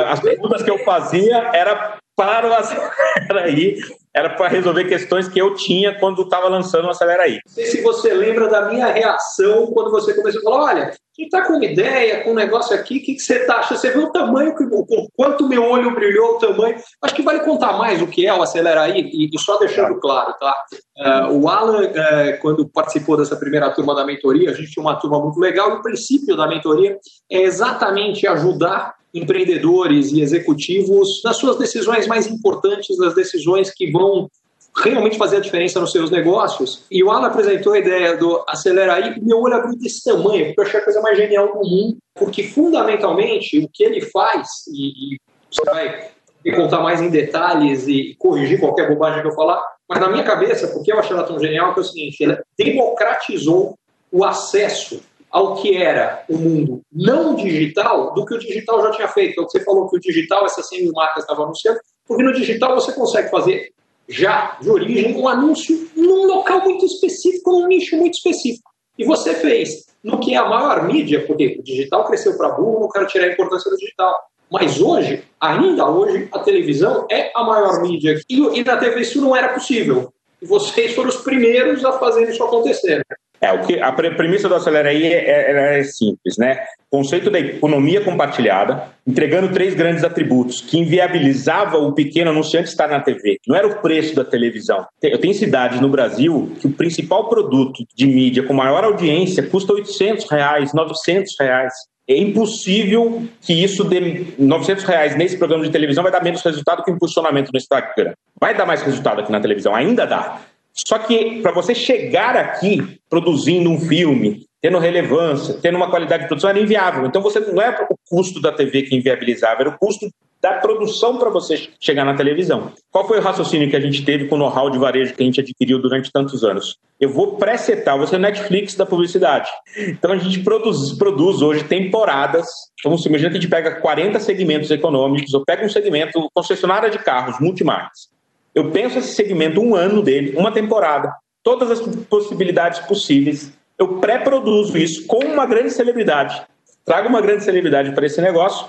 As 0.07 0.21
perguntas 0.21 0.63
que 0.63 0.71
eu 0.71 0.79
fazia 0.85 1.51
era 1.53 1.99
para 2.15 2.49
o 2.49 2.55
Acelera 2.55 3.45
aí 3.45 3.79
era 4.15 4.31
para 4.31 4.49
resolver 4.49 4.85
questões 4.85 5.29
que 5.29 5.41
eu 5.41 5.55
tinha 5.55 5.97
quando 5.99 6.23
estava 6.23 6.49
lançando 6.49 6.87
o 6.87 6.91
Acelera 6.91 7.23
aí. 7.23 7.39
Não 7.47 7.55
sei 7.55 7.67
se 7.67 7.81
você 7.81 8.13
lembra 8.13 8.49
da 8.49 8.69
minha 8.69 8.87
reação 8.87 9.69
quando 9.69 9.91
você 9.91 10.13
começou 10.15 10.41
a 10.41 10.45
falar: 10.45 10.65
olha, 10.65 10.95
gente 11.19 11.35
está 11.35 11.45
com 11.45 11.55
uma 11.55 11.65
ideia, 11.65 12.23
com 12.23 12.31
um 12.31 12.35
negócio 12.35 12.75
aqui, 12.75 12.99
o 12.99 13.03
que, 13.03 13.15
que 13.15 13.21
você 13.21 13.41
tá 13.45 13.57
achando? 13.57 13.79
Você 13.79 13.91
viu 13.91 14.05
o 14.05 14.13
tamanho, 14.13 14.55
o 14.57 15.09
quanto 15.17 15.49
meu 15.49 15.65
olho 15.65 15.93
brilhou, 15.93 16.37
o 16.37 16.39
tamanho. 16.39 16.77
Acho 17.03 17.15
que 17.15 17.23
vale 17.23 17.41
contar 17.41 17.73
mais 17.73 18.01
o 18.01 18.07
que 18.07 18.25
é 18.25 18.33
o 18.33 18.41
Acelera 18.41 18.83
aí, 18.83 19.11
e, 19.13 19.29
e 19.35 19.39
só 19.39 19.59
deixando 19.59 19.99
claro, 19.99 20.33
tá? 20.39 20.55
Uh, 20.97 21.41
o 21.41 21.49
Alan, 21.49 21.87
uh, 21.87 22.41
quando 22.41 22.69
participou 22.69 23.17
dessa 23.17 23.35
primeira 23.35 23.71
turma 23.71 23.97
da 23.97 24.07
mentoria, 24.07 24.51
a 24.51 24.55
gente 24.55 24.71
tinha 24.71 24.83
uma 24.83 24.95
turma 24.97 25.21
muito 25.21 25.41
legal, 25.41 25.71
e 25.71 25.75
o 25.75 25.83
princípio 25.83 26.37
da 26.37 26.47
mentoria 26.47 26.97
é 27.31 27.43
exatamente 27.43 28.27
ajudar 28.27 28.95
empreendedores 29.13 30.13
e 30.13 30.21
executivos 30.21 31.23
nas 31.25 31.37
suas 31.37 31.59
decisões 31.59 32.07
mais 32.07 32.27
importantes, 32.29 32.97
nas 32.99 33.15
decisões 33.15 33.73
que 33.75 33.91
vão 33.91 34.29
realmente 34.77 35.19
fazer 35.19 35.39
a 35.39 35.41
diferença 35.41 35.81
nos 35.81 35.93
seus 35.93 36.11
negócios. 36.11 36.85
E 36.91 37.03
o 37.03 37.11
Alan 37.11 37.29
apresentou 37.29 37.73
a 37.73 37.79
ideia 37.79 38.17
do 38.17 38.45
Acelera 38.49 38.95
aí, 38.95 39.15
e 39.17 39.21
meu 39.21 39.41
olho 39.41 39.55
abriu 39.55 39.77
desse 39.77 40.05
tamanho, 40.05 40.47
porque 40.47 40.61
eu 40.61 40.65
achei 40.65 40.81
a 40.81 40.85
coisa 40.85 41.01
mais 41.01 41.17
genial 41.17 41.53
do 41.53 41.69
mundo, 41.69 41.97
porque 42.15 42.45
fundamentalmente 42.45 43.59
o 43.59 43.69
que 43.73 43.85
ele 43.85 44.01
faz, 44.01 44.49
e, 44.73 45.15
e 45.15 45.19
você 45.51 45.65
vai 45.65 46.11
contar 46.55 46.81
mais 46.81 47.01
em 47.03 47.11
detalhes 47.11 47.87
e 47.89 48.15
corrigir 48.19 48.61
qualquer 48.61 48.89
bobagem 48.89 49.21
que 49.21 49.29
eu 49.29 49.35
falar, 49.35 49.63
mas 49.89 50.01
na 50.01 50.09
minha 50.09 50.25
cabeça, 50.25 50.69
porque 50.69 50.93
eu 50.93 50.99
achei 50.99 51.17
ela 51.17 51.27
tão 51.27 51.39
genial, 51.39 51.73
que 51.73 51.81
é 51.81 51.83
o 51.83 51.87
seguinte, 51.87 52.25
ela 52.25 52.43
democratizou 52.57 53.75
o 54.13 54.25
acesso 54.25 55.01
ao 55.31 55.57
que 55.57 55.77
era 55.77 56.25
o 56.29 56.37
mundo 56.37 56.81
não 56.91 57.35
digital 57.35 58.15
do 58.15 58.25
que 58.25 58.35
o 58.35 58.39
digital 58.39 58.83
já 58.83 58.91
tinha 58.93 59.09
feito. 59.09 59.33
Então, 59.33 59.45
você 59.45 59.63
falou 59.63 59.89
que 59.89 59.97
o 59.97 60.01
digital, 60.01 60.45
essas 60.47 60.69
100 60.69 60.85
mil 60.85 60.93
marcas 60.93 61.25
estavam 61.25 61.45
anunciando, 61.45 61.81
porque 62.07 62.23
no 62.23 62.33
digital 62.33 62.75
você 62.75 62.93
consegue 62.93 63.31
fazer 63.31 63.71
já 64.09 64.57
de 64.61 64.71
origem 64.71 65.17
um 65.17 65.29
anúncio 65.29 65.91
num 65.95 66.27
local 66.27 66.63
muito 66.63 66.85
específico, 66.87 67.53
num 67.53 67.67
nicho 67.67 67.97
muito 67.97 68.15
específico. 68.15 68.71
E 68.99 69.05
você 69.05 69.35
fez 69.35 69.87
no 70.03 70.19
que 70.19 70.35
é 70.35 70.37
a 70.37 70.49
maior 70.49 70.87
mídia, 70.87 71.27
porque 71.27 71.57
o 71.59 71.63
digital 71.63 72.05
cresceu 72.07 72.37
para 72.37 72.51
burro, 72.51 72.81
não 72.81 72.89
quero 72.89 73.07
tirar 73.07 73.27
a 73.27 73.33
importância 73.33 73.71
do 73.71 73.77
digital. 73.77 74.15
Mas 74.51 74.81
hoje, 74.81 75.25
ainda 75.41 75.89
hoje, 75.89 76.29
a 76.33 76.39
televisão 76.39 77.07
é 77.11 77.31
a 77.35 77.45
maior 77.45 77.83
mídia. 77.83 78.19
E, 78.29 78.39
e 78.39 78.65
na 78.65 78.77
TV 78.79 79.01
isso 79.01 79.21
não 79.21 79.37
era 79.37 79.53
possível. 79.53 80.13
E 80.41 80.47
vocês 80.47 80.95
foram 80.95 81.11
os 81.11 81.17
primeiros 81.17 81.85
a 81.85 81.93
fazer 81.99 82.29
isso 82.29 82.43
acontecer. 82.43 83.05
É, 83.41 83.53
o 83.53 83.65
que, 83.65 83.79
a 83.81 83.93
premissa 83.93 84.49
do 84.49 84.55
Acelera 84.55 84.89
aí 84.89 85.05
é, 85.05 85.31
é, 85.31 85.79
é, 85.79 85.83
simples, 85.85 86.37
né? 86.37 86.59
Conceito 86.91 87.31
da 87.31 87.39
economia 87.39 88.01
compartilhada, 88.01 88.89
entregando 89.07 89.53
três 89.53 89.75
grandes 89.75 90.03
atributos 90.03 90.61
que 90.61 90.79
inviabilizava 90.79 91.79
o 91.79 91.93
pequeno 91.93 92.31
anunciante 92.31 92.69
estar 92.69 92.89
na 92.89 93.01
TV. 93.01 93.39
Não 93.47 93.55
era 93.55 93.69
o 93.69 93.81
preço 93.81 94.15
da 94.15 94.25
televisão. 94.25 94.85
Eu 95.03 95.19
tenho 95.19 95.35
cidades 95.35 95.81
no 95.81 95.89
Brasil 95.89 96.53
que 96.61 96.67
o 96.67 96.73
principal 96.73 97.29
produto 97.29 97.85
de 97.95 98.07
mídia 98.07 98.43
com 98.43 98.55
maior 98.55 98.83
audiência 98.85 99.43
custa 99.43 99.73
800 99.73 100.29
reais, 100.29 100.73
900 100.75 101.35
reais. 101.39 101.73
É 102.09 102.17
impossível 102.17 103.23
que 103.43 103.53
isso 103.53 103.85
dê 103.85 104.25
900 104.39 104.83
reais 104.85 105.15
nesse 105.15 105.37
programa 105.37 105.65
de 105.65 105.71
televisão 105.71 106.03
vai 106.03 106.11
dar 106.11 106.25
menos 106.25 106.43
resultado 106.43 106.83
que 106.83 106.91
o 106.91 106.95
impulsionamento 106.95 107.51
no 107.53 107.59
Instagram. 107.59 108.15
Vai 108.41 108.57
dar 108.57 108.65
mais 108.65 108.83
resultado 108.83 109.21
aqui 109.21 109.31
na 109.31 109.41
televisão, 109.41 109.75
ainda 109.75 110.07
dá. 110.07 110.41
Só 110.87 110.99
que 110.99 111.41
para 111.43 111.53
você 111.53 111.75
chegar 111.75 112.37
aqui 112.37 113.01
produzindo 113.09 113.71
um 113.71 113.81
filme, 113.81 114.47
tendo 114.61 114.79
relevância, 114.79 115.55
tendo 115.61 115.77
uma 115.77 115.91
qualidade 115.91 116.23
de 116.23 116.29
produção, 116.29 116.51
era 116.51 116.61
inviável. 116.61 117.07
Então 117.07 117.23
você 117.23 117.41
não 117.41 117.61
é 117.61 117.71
o 117.91 117.97
custo 118.09 118.41
da 118.41 118.53
TV 118.53 118.83
que 118.83 118.97
inviabilizava, 118.97 119.63
era 119.63 119.71
o 119.71 119.79
custo 119.79 120.09
da 120.41 120.55
produção 120.55 121.19
para 121.19 121.31
você 121.31 121.69
chegar 121.81 122.05
na 122.05 122.15
televisão. 122.15 122.73
Qual 122.93 123.07
foi 123.09 123.19
o 123.19 123.23
raciocínio 123.23 123.69
que 123.69 123.75
a 123.75 123.81
gente 123.81 124.05
teve 124.05 124.29
com 124.29 124.37
o 124.37 124.39
know-how 124.39 124.71
de 124.71 124.79
varejo 124.79 125.15
que 125.15 125.23
a 125.23 125.27
gente 125.27 125.41
adquiriu 125.41 125.83
durante 125.83 126.13
tantos 126.13 126.45
anos? 126.45 126.77
Eu 127.01 127.11
vou 127.11 127.37
pré-setar, 127.37 127.99
você 127.99 128.15
é 128.15 128.19
Netflix 128.19 128.77
da 128.77 128.87
publicidade. 128.87 129.51
Então 129.77 130.13
a 130.13 130.17
gente 130.17 130.41
produz, 130.41 130.93
produz 130.93 131.43
hoje 131.43 131.65
temporadas. 131.65 132.47
Vamos 132.85 133.05
imaginar 133.05 133.31
que 133.31 133.39
a 133.39 133.41
gente 133.41 133.51
pega 133.51 133.81
40 133.81 134.21
segmentos 134.21 134.71
econômicos, 134.71 135.33
eu 135.33 135.45
pego 135.45 135.65
um 135.65 135.69
segmento 135.69 136.31
concessionária 136.33 136.89
de 136.89 136.99
carros, 136.99 137.41
multimarcas. 137.41 138.09
Eu 138.55 138.71
penso 138.71 138.99
esse 138.99 139.15
segmento 139.15 139.61
um 139.61 139.75
ano 139.75 140.03
dele, 140.03 140.37
uma 140.37 140.51
temporada, 140.51 141.13
todas 141.43 141.71
as 141.71 141.81
possibilidades 142.07 142.81
possíveis. 142.81 143.53
Eu 143.79 143.99
pré-produzo 143.99 144.77
isso 144.77 145.07
com 145.07 145.25
uma 145.25 145.47
grande 145.47 145.71
celebridade. 145.71 146.43
Trago 146.85 147.09
uma 147.09 147.21
grande 147.21 147.45
celebridade 147.45 147.93
para 147.93 148.07
esse 148.07 148.21
negócio 148.21 148.69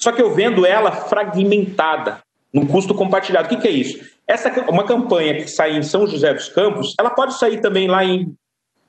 só 0.00 0.10
que 0.10 0.22
eu 0.22 0.34
vendo 0.34 0.64
ela 0.64 0.90
fragmentada, 0.90 2.20
num 2.52 2.66
custo 2.66 2.94
compartilhado. 2.94 3.46
O 3.46 3.48
que, 3.50 3.58
que 3.58 3.68
é 3.68 3.70
isso? 3.70 4.02
Essa 4.26 4.48
uma 4.70 4.84
campanha 4.84 5.34
que 5.34 5.46
sai 5.46 5.76
em 5.76 5.82
São 5.82 6.06
José 6.06 6.32
dos 6.32 6.48
Campos, 6.48 6.94
ela 6.98 7.10
pode 7.10 7.38
sair 7.38 7.60
também 7.60 7.86
lá 7.86 8.02
em, 8.02 8.34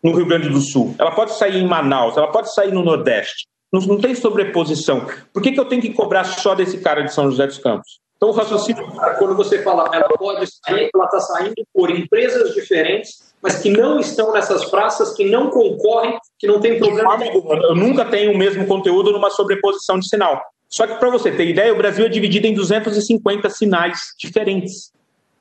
no 0.01 0.13
Rio 0.15 0.25
Grande 0.25 0.47
do 0.47 0.61
Sul, 0.61 0.95
ela 0.97 1.11
pode 1.11 1.33
sair 1.33 1.57
em 1.57 1.67
Manaus, 1.67 2.15
ela 2.15 2.31
pode 2.31 2.53
sair 2.53 2.71
no 2.71 2.81
Nordeste. 2.81 3.45
Não, 3.73 3.81
não 3.81 3.97
tem 3.99 4.15
sobreposição. 4.15 5.05
Por 5.33 5.43
que, 5.43 5.51
que 5.51 5.59
eu 5.59 5.65
tenho 5.65 5.81
que 5.81 5.93
cobrar 5.93 6.23
só 6.23 6.55
desse 6.55 6.79
cara 6.79 7.01
de 7.01 7.13
São 7.13 7.29
José 7.29 7.45
dos 7.45 7.57
Campos? 7.57 7.99
Então, 8.23 8.29
o 8.29 8.37
raciocínio, 8.37 8.85
quando 9.17 9.35
você 9.35 9.63
fala, 9.63 9.89
ela 9.91 10.07
pode 10.09 10.45
sair, 10.45 10.91
ela 10.93 11.05
está 11.05 11.19
saindo 11.21 11.55
por 11.73 11.89
empresas 11.89 12.53
diferentes, 12.53 13.33
mas 13.41 13.55
que 13.55 13.71
não 13.71 13.99
estão 13.99 14.31
nessas 14.31 14.65
praças, 14.65 15.15
que 15.15 15.27
não 15.27 15.49
concorrem, 15.49 16.19
que 16.37 16.45
não 16.45 16.59
tem 16.59 16.77
problema. 16.77 17.17
Eu 17.25 17.73
nunca 17.73 18.05
tenho 18.05 18.31
o 18.31 18.37
mesmo 18.37 18.67
conteúdo 18.67 19.11
numa 19.11 19.31
sobreposição 19.31 19.97
de 19.97 20.07
sinal. 20.07 20.39
Só 20.69 20.85
que, 20.85 20.93
para 20.99 21.09
você 21.09 21.31
ter 21.31 21.47
ideia, 21.47 21.73
o 21.73 21.77
Brasil 21.77 22.05
é 22.05 22.09
dividido 22.09 22.45
em 22.45 22.53
250 22.53 23.49
sinais 23.49 24.13
diferentes. 24.19 24.91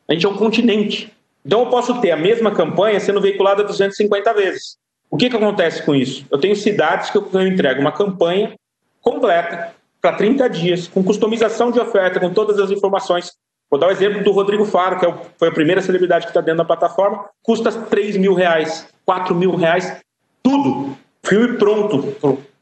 A 0.09 0.15
gente 0.15 0.25
é 0.25 0.29
um 0.31 0.39
continente. 0.39 1.15
Então, 1.45 1.61
eu 1.61 1.67
posso 1.67 2.01
ter 2.01 2.13
a 2.13 2.17
mesma 2.17 2.51
campanha 2.51 2.99
sendo 2.99 3.21
veiculada 3.21 3.63
250 3.63 4.33
vezes. 4.33 4.79
O 5.11 5.19
que, 5.19 5.29
que 5.29 5.37
acontece 5.37 5.83
com 5.83 5.95
isso? 5.95 6.25
Eu 6.31 6.39
tenho 6.39 6.57
cidades 6.57 7.11
que 7.11 7.19
eu 7.19 7.29
entrego 7.47 7.83
uma 7.83 7.93
campanha 7.93 8.55
completa 9.03 9.75
para 10.01 10.17
30 10.17 10.49
dias, 10.49 10.89
com 10.89 11.05
customização 11.05 11.71
de 11.71 11.79
oferta, 11.79 12.19
com 12.19 12.33
todas 12.33 12.59
as 12.59 12.71
informações. 12.71 13.33
Vou 13.71 13.79
dar 13.79 13.89
o 13.89 13.91
exemplo 13.91 14.25
do 14.25 14.33
Rodrigo 14.33 14.65
Faro, 14.65 14.99
que 14.99 15.07
é 15.07 15.15
foi 15.39 15.49
a 15.49 15.53
primeira 15.53 15.81
celebridade 15.81 16.27
que 16.27 16.31
está 16.31 16.41
dentro 16.41 16.59
da 16.59 16.65
plataforma. 16.65 17.27
Custa 17.43 17.71
3 17.71 18.17
mil 18.17 18.35
reais, 18.35 18.89
4 19.07 19.35
mil 19.35 19.55
reais, 19.55 20.01
tudo. 20.43 20.97
Filme 21.23 21.57
pronto 21.59 22.15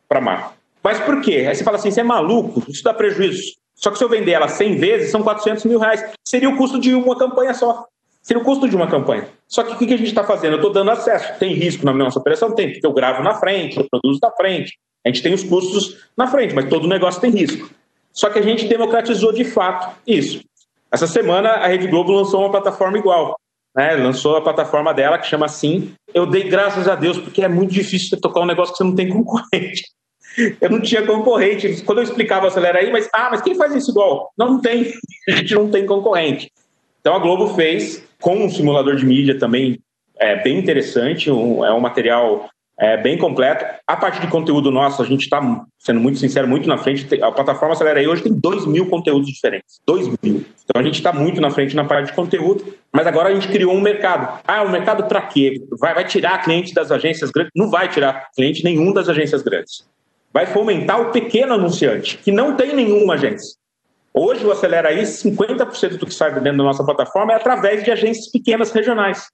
para 0.09 0.21
marca. 0.21 0.53
Mas 0.83 1.01
por 1.01 1.21
quê? 1.21 1.47
Aí 1.49 1.55
você 1.55 1.65
fala 1.65 1.77
assim, 1.77 1.91
você 1.91 2.01
é 2.01 2.05
maluco, 2.05 2.63
isso 2.69 2.83
dá 2.83 2.93
prejuízo. 2.93 3.55
Só 3.75 3.91
que 3.91 3.99
se 3.99 4.05
eu 4.05 4.09
vender 4.09 4.33
ela 4.33 4.49
100 4.49 4.77
vezes, 4.77 5.11
são 5.11 5.23
400 5.23 5.65
mil 5.65 5.79
reais. 5.79 6.05
Seria 6.27 6.49
o 6.49 6.57
custo 6.57 6.81
de 6.81 6.95
uma 6.95 7.17
campanha 7.17 7.55
só. 7.55 7.87
Seria 8.29 8.43
o 8.43 8.45
custo 8.45 8.69
de 8.69 8.77
uma 8.77 8.87
campanha. 8.87 9.27
Só 9.47 9.63
que 9.63 9.73
o 9.73 9.79
que 9.79 9.95
a 9.95 9.97
gente 9.97 10.09
está 10.09 10.23
fazendo? 10.23 10.53
Eu 10.53 10.57
estou 10.57 10.71
dando 10.71 10.91
acesso. 10.91 11.39
Tem 11.39 11.55
risco 11.55 11.87
na 11.87 11.95
nossa 11.95 12.19
operação? 12.19 12.55
Tem, 12.55 12.71
porque 12.71 12.87
eu 12.87 12.93
gravo 12.93 13.23
na 13.23 13.33
frente, 13.33 13.79
eu 13.79 13.87
produzo 13.91 14.21
na 14.23 14.31
frente. 14.33 14.79
A 15.03 15.09
gente 15.09 15.23
tem 15.23 15.33
os 15.33 15.43
custos 15.43 15.97
na 16.15 16.27
frente, 16.27 16.55
mas 16.55 16.69
todo 16.69 16.87
negócio 16.87 17.23
tem 17.23 17.31
risco. 17.31 17.71
Só 18.13 18.29
que 18.29 18.39
a 18.39 18.43
gente 18.43 18.69
democratizou 18.69 19.33
de 19.33 19.47
fato 19.47 19.97
isso. 20.07 20.43
Essa 20.93 21.07
semana 21.07 21.53
a 21.53 21.69
Rede 21.69 21.87
Globo 21.87 22.13
lançou 22.13 22.41
uma 22.41 22.51
plataforma 22.51 22.99
igual. 22.99 23.35
Né? 23.75 23.97
Lançou 23.97 24.37
a 24.37 24.43
plataforma 24.43 24.93
dela 24.93 25.17
que 25.17 25.27
chama 25.27 25.49
Sim. 25.49 25.95
Eu 26.13 26.27
dei 26.27 26.51
graças 26.51 26.87
a 26.87 26.95
Deus, 26.95 27.17
porque 27.17 27.41
é 27.41 27.49
muito 27.49 27.73
difícil 27.73 28.11
você 28.11 28.21
tocar 28.21 28.41
um 28.41 28.47
negócio 28.47 28.75
que 28.75 28.77
você 28.77 28.85
não 28.85 28.95
tem 28.95 29.09
concorrente. 29.11 29.85
eu 30.61 30.69
não 30.69 30.83
tinha 30.83 31.01
concorrente. 31.07 31.83
Quando 31.83 32.01
eu 32.01 32.05
explicava 32.05 32.47
acelera 32.47 32.81
aí, 32.81 32.93
mas 32.93 33.09
ah, 33.11 33.29
mas 33.31 33.41
quem 33.41 33.55
faz 33.55 33.75
isso 33.75 33.91
igual? 33.91 34.31
Não, 34.37 34.49
não 34.49 34.61
tem. 34.61 34.93
A 35.31 35.33
gente 35.33 35.55
não 35.55 35.71
tem 35.71 35.87
concorrente. 35.87 36.53
Então 37.09 37.17
a 37.17 37.21
Globo 37.21 37.55
fez 37.55 38.07
com 38.21 38.37
um 38.37 38.51
simulador 38.51 38.95
de 38.95 39.07
mídia 39.07 39.39
também 39.39 39.81
é 40.19 40.43
bem 40.43 40.59
interessante, 40.59 41.31
um, 41.31 41.65
é 41.65 41.73
um 41.73 41.81
material 41.81 42.51
é, 42.79 42.99
bem 42.99 43.17
completo. 43.17 43.65
A 43.87 43.97
parte 43.97 44.21
de 44.21 44.27
conteúdo 44.27 44.71
nosso, 44.71 45.01
a 45.01 45.07
gente 45.07 45.23
está, 45.23 45.41
sendo 45.79 46.01
muito 46.01 46.19
sincero, 46.19 46.47
muito 46.47 46.69
na 46.69 46.77
frente. 46.77 47.09
A 47.23 47.33
plataforma 47.33 47.73
Acelera 47.73 47.99
aí 47.99 48.07
hoje 48.07 48.25
tem 48.25 48.35
2 48.35 48.67
mil 48.67 48.91
conteúdos 48.91 49.27
diferentes. 49.27 49.81
2 49.87 50.07
mil. 50.23 50.45
Então 50.65 50.79
a 50.79 50.83
gente 50.83 50.97
está 50.97 51.11
muito 51.11 51.41
na 51.41 51.49
frente 51.49 51.75
na 51.75 51.85
parte 51.87 52.09
de 52.09 52.13
conteúdo, 52.13 52.75
mas 52.93 53.07
agora 53.07 53.31
a 53.31 53.35
gente 53.35 53.49
criou 53.49 53.73
um 53.73 53.81
mercado. 53.81 54.43
Ah, 54.47 54.63
um 54.63 54.71
mercado 54.71 55.05
para 55.05 55.23
quê? 55.23 55.63
Vai, 55.81 55.95
vai 55.95 56.05
tirar 56.05 56.45
cliente 56.45 56.75
das 56.75 56.93
agências 56.93 57.31
grandes? 57.31 57.53
Não 57.57 57.71
vai 57.71 57.89
tirar 57.89 58.29
cliente 58.37 58.63
nenhum 58.63 58.93
das 58.93 59.09
agências 59.09 59.41
grandes 59.41 59.89
vai 60.31 60.45
fomentar 60.45 61.01
o 61.01 61.11
pequeno 61.11 61.55
anunciante, 61.55 62.19
que 62.19 62.31
não 62.31 62.55
tem 62.55 62.77
nenhuma 62.77 63.15
agência. 63.15 63.57
Hoje 64.19 64.45
o 64.45 64.51
Acelera 64.51 64.89
aí, 64.89 65.03
50% 65.03 65.97
do 65.97 66.07
que 66.07 66.13
sai 66.13 66.33
dentro 66.35 66.59
da 66.59 66.65
nossa 66.65 66.83
plataforma 66.83 67.33
é 67.33 67.37
através 67.37 67.85
de 67.85 67.91
agências 67.91 68.29
pequenas 68.29 68.73
regionais. 68.73 69.29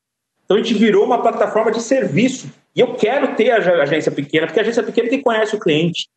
Então 0.44 0.58
a 0.58 0.62
gente 0.62 0.74
virou 0.74 1.06
uma 1.06 1.22
plataforma 1.22 1.70
de 1.70 1.80
serviço. 1.80 2.52
E 2.76 2.80
eu 2.80 2.94
quero 2.94 3.34
ter 3.34 3.50
a 3.50 3.82
agência 3.82 4.12
pequena, 4.12 4.46
porque 4.46 4.60
a 4.60 4.62
agência 4.62 4.82
pequena 4.82 5.08
é 5.08 5.10
que 5.10 5.22
conhece 5.22 5.56
o 5.56 5.58
cliente, 5.60 6.08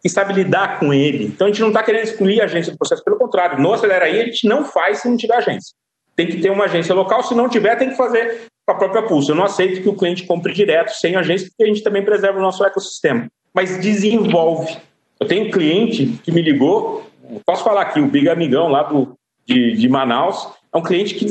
que 0.00 0.08
sabe 0.08 0.34
lidar 0.34 0.78
com 0.78 0.94
ele. 0.94 1.24
Então 1.24 1.48
a 1.48 1.50
gente 1.50 1.60
não 1.60 1.68
está 1.68 1.82
querendo 1.82 2.04
excluir 2.04 2.40
a 2.40 2.44
agência 2.44 2.70
do 2.70 2.78
processo, 2.78 3.02
pelo 3.02 3.16
contrário, 3.16 3.60
no 3.60 3.72
Acelera 3.72 4.04
aí 4.04 4.20
a 4.20 4.24
gente 4.24 4.46
não 4.46 4.64
faz 4.64 5.00
se 5.00 5.08
não 5.08 5.16
tiver 5.16 5.36
agência. 5.36 5.74
Tem 6.14 6.28
que 6.28 6.40
ter 6.40 6.50
uma 6.50 6.66
agência 6.66 6.94
local, 6.94 7.24
se 7.24 7.34
não 7.34 7.48
tiver, 7.48 7.74
tem 7.76 7.90
que 7.90 7.96
fazer 7.96 8.42
com 8.64 8.72
a 8.72 8.76
própria 8.76 9.02
pulsa. 9.02 9.32
Eu 9.32 9.36
não 9.36 9.44
aceito 9.44 9.82
que 9.82 9.88
o 9.88 9.96
cliente 9.96 10.26
compre 10.26 10.52
direto, 10.52 10.90
sem 10.90 11.16
agência, 11.16 11.48
porque 11.48 11.64
a 11.64 11.66
gente 11.66 11.82
também 11.82 12.04
preserva 12.04 12.38
o 12.38 12.42
nosso 12.42 12.64
ecossistema 12.64 13.28
mas 13.54 13.78
desenvolve. 13.80 14.76
Eu 15.20 15.26
tenho 15.26 15.46
um 15.46 15.50
cliente 15.50 16.18
que 16.24 16.32
me 16.32 16.42
ligou, 16.42 17.04
posso 17.44 17.64
falar 17.64 17.82
aqui, 17.82 18.00
o 18.00 18.08
Big 18.08 18.28
Amigão 18.28 18.68
lá 18.68 18.82
do, 18.84 19.16
de, 19.46 19.72
de 19.76 19.88
Manaus, 19.88 20.48
é 20.72 20.78
um 20.78 20.82
cliente 20.82 21.14
que 21.14 21.26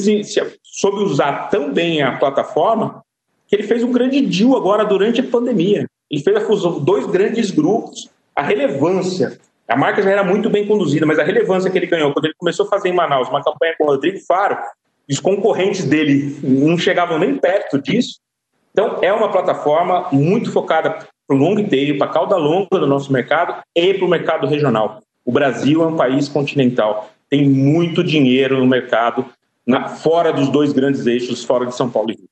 soube 0.64 1.04
usar 1.04 1.50
tão 1.50 1.74
bem 1.74 2.02
a 2.02 2.18
plataforma 2.18 3.04
que 3.48 3.56
ele 3.56 3.64
fez 3.64 3.84
um 3.84 3.92
grande 3.92 4.22
deal 4.22 4.56
agora 4.56 4.86
durante 4.86 5.20
a 5.20 5.24
pandemia. 5.24 5.86
Ele 6.10 6.24
fez 6.24 6.38
a 6.38 6.42
fusão 6.42 6.80
de 6.80 6.86
dois 6.86 7.06
grandes 7.08 7.52
grupos, 7.52 8.10
a 8.36 8.42
relevância. 8.42 9.40
A 9.68 9.76
marca 9.76 10.02
já 10.02 10.10
era 10.10 10.24
muito 10.24 10.50
bem 10.50 10.68
conduzida, 10.68 11.06
mas 11.06 11.20
a 11.20 11.24
relevância 11.24 11.70
que 11.70 11.78
ele 11.78 11.88
ganhou 11.88 12.14
quando 12.14 12.26
ele 12.26 12.34
começou 12.38 12.66
a 12.66 12.70
fazer 12.70 12.90
em 12.90 12.94
Manaus 12.94 13.30
uma 13.30 13.44
campanha 13.44 13.76
com 13.78 13.86
o 13.86 13.88
Rodrigo 13.88 14.20
Faro, 14.26 14.58
os 15.10 15.20
concorrentes 15.20 15.84
dele 15.86 16.38
não 16.42 16.78
chegavam 16.78 17.20
nem 17.20 17.38
perto 17.38 17.82
disso. 17.82 18.20
Então, 18.72 19.00
é 19.02 19.12
uma 19.12 19.30
plataforma 19.30 20.08
muito 20.12 20.52
focada 20.52 21.06
para 21.28 21.36
o 21.36 21.40
long 21.40 21.64
tail, 21.68 21.98
para 21.98 22.08
a 22.08 22.14
cauda 22.14 22.38
longa 22.38 22.80
do 22.80 22.88
nosso 22.88 23.12
mercado 23.12 23.62
e 23.76 23.94
para 23.94 24.06
o 24.06 24.10
mercado 24.10 24.48
regional. 24.48 25.02
O 25.26 25.32
Brasil 25.32 25.84
é 25.84 25.88
um 25.88 25.96
país 25.96 26.28
continental, 26.28 27.10
tem 27.30 27.48
muito 27.48 28.04
dinheiro 28.04 28.60
no 28.60 28.66
mercado, 28.66 29.26
na, 29.66 29.88
fora 29.88 30.34
dos 30.34 30.50
dois 30.50 30.74
grandes 30.74 31.06
eixos, 31.06 31.44
fora 31.44 31.66
de 31.66 31.76
São 31.76 31.90
Paulo 31.90 32.12
e 32.12 32.16
Rio. 32.16 32.32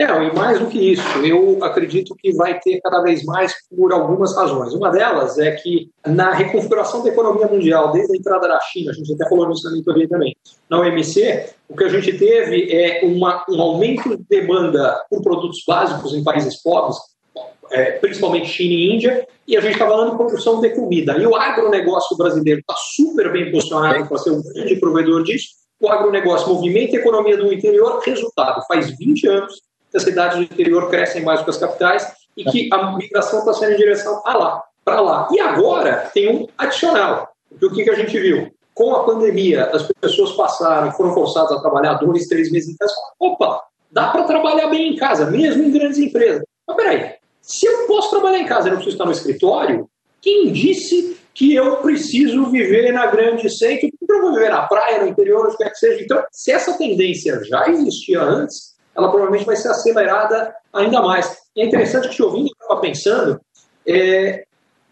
É, 0.00 0.04
e 0.04 0.34
mais 0.34 0.58
do 0.58 0.66
que 0.66 0.92
isso, 0.92 1.06
eu 1.18 1.62
acredito 1.62 2.16
que 2.18 2.32
vai 2.32 2.58
ter 2.58 2.80
cada 2.80 3.02
vez 3.02 3.22
mais 3.22 3.52
por 3.68 3.92
algumas 3.92 4.34
razões. 4.34 4.72
Uma 4.72 4.88
delas 4.88 5.38
é 5.38 5.50
que 5.50 5.90
na 6.06 6.32
reconfiguração 6.32 7.02
da 7.02 7.10
economia 7.10 7.46
mundial, 7.46 7.92
desde 7.92 8.14
a 8.14 8.16
entrada 8.16 8.48
da 8.48 8.58
China, 8.72 8.92
a 8.92 8.94
gente 8.94 9.12
até 9.12 9.28
falou 9.28 9.46
nisso 9.50 9.68
na 9.68 9.76
mentoria 9.76 10.08
também, 10.08 10.34
na 10.70 10.80
OMC, 10.80 11.50
o 11.68 11.76
que 11.76 11.84
a 11.84 11.88
gente 11.90 12.16
teve 12.16 12.72
é 12.72 13.04
uma, 13.04 13.44
um 13.46 13.60
aumento 13.60 14.16
de 14.16 14.24
demanda 14.26 15.04
por 15.10 15.20
produtos 15.20 15.62
básicos 15.68 16.14
em 16.14 16.24
países 16.24 16.62
pobres, 16.62 16.96
é, 17.70 17.92
principalmente 17.92 18.48
China 18.48 18.74
e 18.74 18.94
Índia, 18.94 19.28
e 19.46 19.56
a 19.56 19.60
gente 19.60 19.72
está 19.72 19.86
falando 19.86 20.12
de 20.12 20.16
produção 20.16 20.60
de 20.60 20.70
comida. 20.70 21.16
E 21.16 21.26
o 21.26 21.34
agronegócio 21.34 22.16
brasileiro 22.16 22.60
está 22.60 22.74
super 22.76 23.32
bem 23.32 23.50
posicionado 23.50 24.06
para 24.06 24.18
ser 24.18 24.30
um 24.30 24.42
grande 24.42 24.76
provedor 24.76 25.22
disso. 25.22 25.48
O 25.80 25.88
agronegócio 25.88 26.48
movimenta 26.48 26.96
a 26.96 27.00
economia 27.00 27.36
do 27.36 27.52
interior, 27.52 28.00
resultado, 28.04 28.64
faz 28.66 28.96
20 28.96 29.26
anos 29.28 29.62
que 29.90 29.96
as 29.96 30.02
cidades 30.02 30.36
do 30.36 30.44
interior 30.44 30.88
crescem 30.88 31.22
mais 31.22 31.40
do 31.40 31.44
que 31.44 31.50
as 31.50 31.56
capitais 31.56 32.12
e 32.36 32.44
que 32.44 32.68
a 32.72 32.96
migração 32.96 33.40
está 33.40 33.52
sendo 33.54 33.72
em 33.72 33.76
direção 33.76 34.22
a 34.24 34.36
lá, 34.36 34.62
para 34.84 35.00
lá. 35.00 35.28
E 35.32 35.40
agora 35.40 36.10
tem 36.14 36.28
um 36.28 36.46
adicional, 36.56 37.28
porque 37.48 37.66
o 37.66 37.72
que, 37.72 37.84
que 37.84 37.90
a 37.90 37.94
gente 37.94 38.18
viu? 38.18 38.52
Com 38.72 38.94
a 38.94 39.04
pandemia, 39.04 39.64
as 39.74 39.82
pessoas 40.00 40.32
passaram, 40.32 40.92
foram 40.92 41.12
forçadas 41.12 41.52
a 41.52 41.60
trabalhar 41.60 41.94
dois, 41.94 42.26
três 42.28 42.52
meses 42.52 42.72
em 42.72 42.76
casa. 42.76 42.94
Opa, 43.18 43.60
dá 43.90 44.10
para 44.10 44.24
trabalhar 44.24 44.68
bem 44.68 44.92
em 44.92 44.96
casa, 44.96 45.28
mesmo 45.28 45.64
em 45.64 45.72
grandes 45.72 45.98
empresas. 45.98 46.44
Mas 46.66 46.76
peraí, 46.76 47.14
se 47.50 47.66
eu 47.66 47.84
posso 47.88 48.10
trabalhar 48.10 48.38
em 48.38 48.46
casa 48.46 48.68
e 48.68 48.70
não 48.70 48.76
preciso 48.76 48.94
estar 48.94 49.06
no 49.06 49.10
escritório, 49.10 49.90
quem 50.22 50.52
disse 50.52 51.18
que 51.34 51.52
eu 51.52 51.78
preciso 51.78 52.48
viver 52.48 52.92
na 52.92 53.06
grande? 53.06 53.48
Porque 53.48 53.90
eu 54.08 54.20
vou 54.20 54.34
viver 54.34 54.50
na 54.50 54.68
praia, 54.68 55.02
no 55.02 55.08
interior, 55.08 55.46
onde 55.46 55.56
quer 55.56 55.70
que 55.70 55.78
seja. 55.78 56.00
Então, 56.00 56.22
se 56.30 56.52
essa 56.52 56.78
tendência 56.78 57.42
já 57.44 57.68
existia 57.68 58.22
antes, 58.22 58.76
ela 58.96 59.08
provavelmente 59.08 59.44
vai 59.44 59.56
ser 59.56 59.66
acelerada 59.66 60.54
ainda 60.72 61.02
mais. 61.02 61.38
E 61.56 61.62
é 61.62 61.64
interessante 61.64 62.08
que, 62.08 62.14
te 62.14 62.22
ouvindo, 62.22 62.46
eu 62.46 62.62
estava 62.62 62.80
pensando, 62.80 63.40
é, 63.84 64.44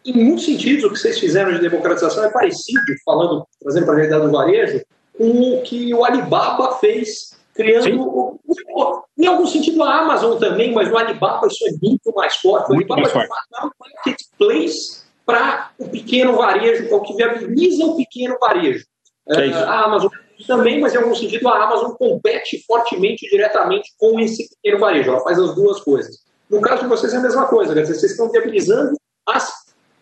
em 0.04 0.12
muitos 0.12 0.44
sentidos, 0.44 0.82
o 0.82 0.90
que 0.90 0.98
vocês 0.98 1.20
fizeram 1.20 1.52
de 1.52 1.60
democratização 1.60 2.24
é 2.24 2.32
parecido, 2.32 2.82
falando, 3.04 3.46
trazendo 3.62 3.84
para 3.86 3.94
a 3.94 3.98
realidade 3.98 4.26
do 4.26 4.32
varejo, 4.32 4.82
com 5.16 5.54
o 5.54 5.62
que 5.62 5.94
o 5.94 6.04
Alibaba 6.04 6.76
fez 6.78 7.37
criando 7.58 8.00
o, 8.00 8.40
o, 8.46 9.02
Em 9.18 9.26
algum 9.26 9.46
sentido, 9.46 9.82
a 9.82 9.98
Amazon 9.98 10.38
também, 10.38 10.72
mas 10.72 10.88
no 10.88 10.96
Alibaba 10.96 11.48
isso 11.48 11.66
é 11.66 11.72
muito 11.82 12.14
mais 12.14 12.36
forte. 12.36 12.70
O 12.70 12.74
muito 12.76 12.92
Alibaba 12.92 13.20
é 13.20 13.66
um 13.66 13.70
marketplace 13.80 15.02
para 15.26 15.72
o 15.76 15.88
pequeno 15.88 16.36
varejo, 16.36 16.88
é 16.88 16.94
o 16.94 17.00
que 17.00 17.14
viabiliza 17.14 17.84
o 17.84 17.96
pequeno 17.96 18.36
varejo. 18.40 18.86
É 19.26 19.52
a 19.52 19.84
Amazon 19.84 20.08
também, 20.46 20.80
mas 20.80 20.94
em 20.94 20.98
algum 20.98 21.14
sentido 21.16 21.48
a 21.48 21.64
Amazon 21.64 21.90
compete 21.96 22.64
fortemente 22.64 23.28
diretamente 23.28 23.92
com 23.98 24.20
esse 24.20 24.48
pequeno 24.48 24.78
varejo. 24.78 25.10
Ela 25.10 25.20
faz 25.20 25.38
as 25.38 25.54
duas 25.56 25.80
coisas. 25.80 26.16
No 26.48 26.60
caso 26.60 26.82
de 26.82 26.88
vocês 26.88 27.12
é 27.12 27.16
a 27.16 27.20
mesma 27.20 27.46
coisa, 27.46 27.74
quer 27.74 27.82
dizer, 27.82 27.96
vocês 27.96 28.12
estão 28.12 28.30
viabilizando 28.30 28.96
as 29.26 29.52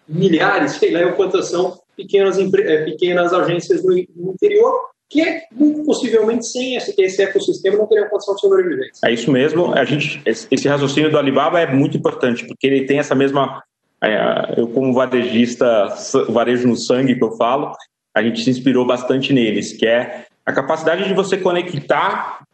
milhares, 0.06 0.72
sei 0.72 0.92
lá 0.92 1.10
quantas 1.12 1.48
são, 1.48 1.80
pequenas, 1.96 2.38
é, 2.38 2.84
pequenas 2.84 3.32
agências 3.32 3.82
no, 3.82 3.94
no 4.14 4.32
interior, 4.32 4.78
que 5.08 5.20
é, 5.20 5.42
muito 5.52 5.84
possivelmente 5.84 6.46
sem 6.46 6.76
esse, 6.76 6.94
esse 6.98 7.22
ecossistema 7.22 7.76
não 7.76 7.86
teria 7.86 8.08
condição 8.08 8.34
de 8.34 8.40
sobrevivência. 8.40 9.08
É 9.08 9.12
isso 9.12 9.30
mesmo. 9.30 9.72
A 9.74 9.84
gente, 9.84 10.20
esse 10.24 10.68
raciocínio 10.68 11.10
do 11.10 11.18
Alibaba 11.18 11.60
é 11.60 11.72
muito 11.72 11.96
importante, 11.96 12.44
porque 12.46 12.66
ele 12.66 12.86
tem 12.86 12.98
essa 12.98 13.14
mesma. 13.14 13.62
É, 14.02 14.54
eu, 14.56 14.68
como 14.68 14.92
varejista, 14.92 15.94
varejo 16.28 16.68
no 16.68 16.76
sangue 16.76 17.14
que 17.16 17.24
eu 17.24 17.32
falo, 17.36 17.72
a 18.14 18.22
gente 18.22 18.42
se 18.42 18.50
inspirou 18.50 18.86
bastante 18.86 19.32
neles, 19.32 19.72
que 19.72 19.86
é 19.86 20.26
a 20.44 20.52
capacidade 20.52 21.04
de 21.04 21.14
você 21.14 21.36
conectar 21.36 22.44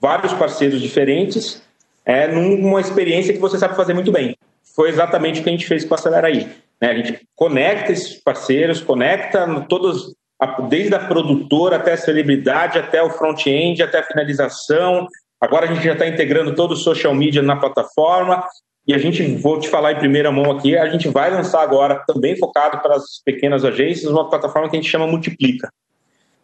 vários 0.00 0.32
parceiros 0.32 0.80
diferentes 0.80 1.62
é, 2.04 2.28
numa 2.28 2.80
experiência 2.80 3.32
que 3.32 3.40
você 3.40 3.58
sabe 3.58 3.76
fazer 3.76 3.94
muito 3.94 4.12
bem. 4.12 4.36
Foi 4.74 4.88
exatamente 4.88 5.40
o 5.40 5.42
que 5.42 5.48
a 5.48 5.52
gente 5.52 5.66
fez 5.66 5.84
com 5.84 5.94
a 5.94 5.96
Aceleraí. 5.96 6.48
Né? 6.80 6.90
A 6.90 6.94
gente 6.94 7.20
conecta 7.36 7.92
esses 7.92 8.14
parceiros, 8.14 8.80
conecta 8.80 9.46
todos, 9.68 10.14
desde 10.68 10.94
a 10.94 10.98
produtora 10.98 11.76
até 11.76 11.92
a 11.92 11.96
celebridade, 11.96 12.78
até 12.78 13.02
o 13.02 13.10
front-end, 13.10 13.82
até 13.82 13.98
a 13.98 14.02
finalização. 14.02 15.06
Agora 15.40 15.66
a 15.66 15.74
gente 15.74 15.84
já 15.84 15.92
está 15.92 16.06
integrando 16.06 16.54
todo 16.54 16.72
o 16.72 16.76
social 16.76 17.14
media 17.14 17.42
na 17.42 17.56
plataforma. 17.56 18.44
E 18.86 18.92
a 18.92 18.98
gente, 18.98 19.36
vou 19.36 19.60
te 19.60 19.68
falar 19.68 19.92
em 19.92 19.98
primeira 19.98 20.32
mão 20.32 20.50
aqui, 20.50 20.76
a 20.76 20.88
gente 20.88 21.08
vai 21.08 21.30
lançar 21.30 21.62
agora, 21.62 22.02
também 22.04 22.36
focado 22.36 22.80
para 22.80 22.96
as 22.96 23.22
pequenas 23.24 23.64
agências, 23.64 24.10
uma 24.10 24.28
plataforma 24.28 24.68
que 24.68 24.76
a 24.76 24.80
gente 24.80 24.90
chama 24.90 25.06
Multiplica, 25.06 25.70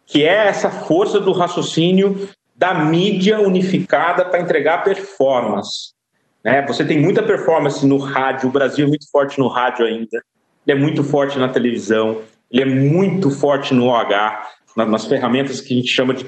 que 0.05 0.23
é 0.23 0.47
essa 0.47 0.69
força 0.69 1.19
do 1.19 1.33
raciocínio 1.33 2.29
da 2.55 2.73
mídia 2.73 3.41
unificada 3.41 4.23
para 4.23 4.39
entregar 4.39 4.85
performance. 4.85 5.93
Né? 6.43 6.65
Você 6.65 6.85
tem 6.85 6.97
muita 6.97 7.21
performance 7.21 7.85
no 7.85 7.97
rádio, 7.97 8.47
o 8.47 8.51
Brasil 8.51 8.85
é 8.85 8.89
muito 8.89 9.09
forte 9.11 9.37
no 9.37 9.49
rádio 9.49 9.85
ainda, 9.85 10.23
ele 10.65 10.77
é 10.77 10.81
muito 10.81 11.03
forte 11.03 11.37
na 11.37 11.49
televisão, 11.49 12.21
ele 12.51 12.63
é 12.63 12.65
muito 12.65 13.29
forte 13.29 13.73
no 13.73 13.87
OH, 13.87 14.47
nas 14.75 15.05
ferramentas 15.05 15.61
que 15.61 15.73
a 15.73 15.77
gente 15.77 15.89
chama 15.89 16.13
de 16.13 16.25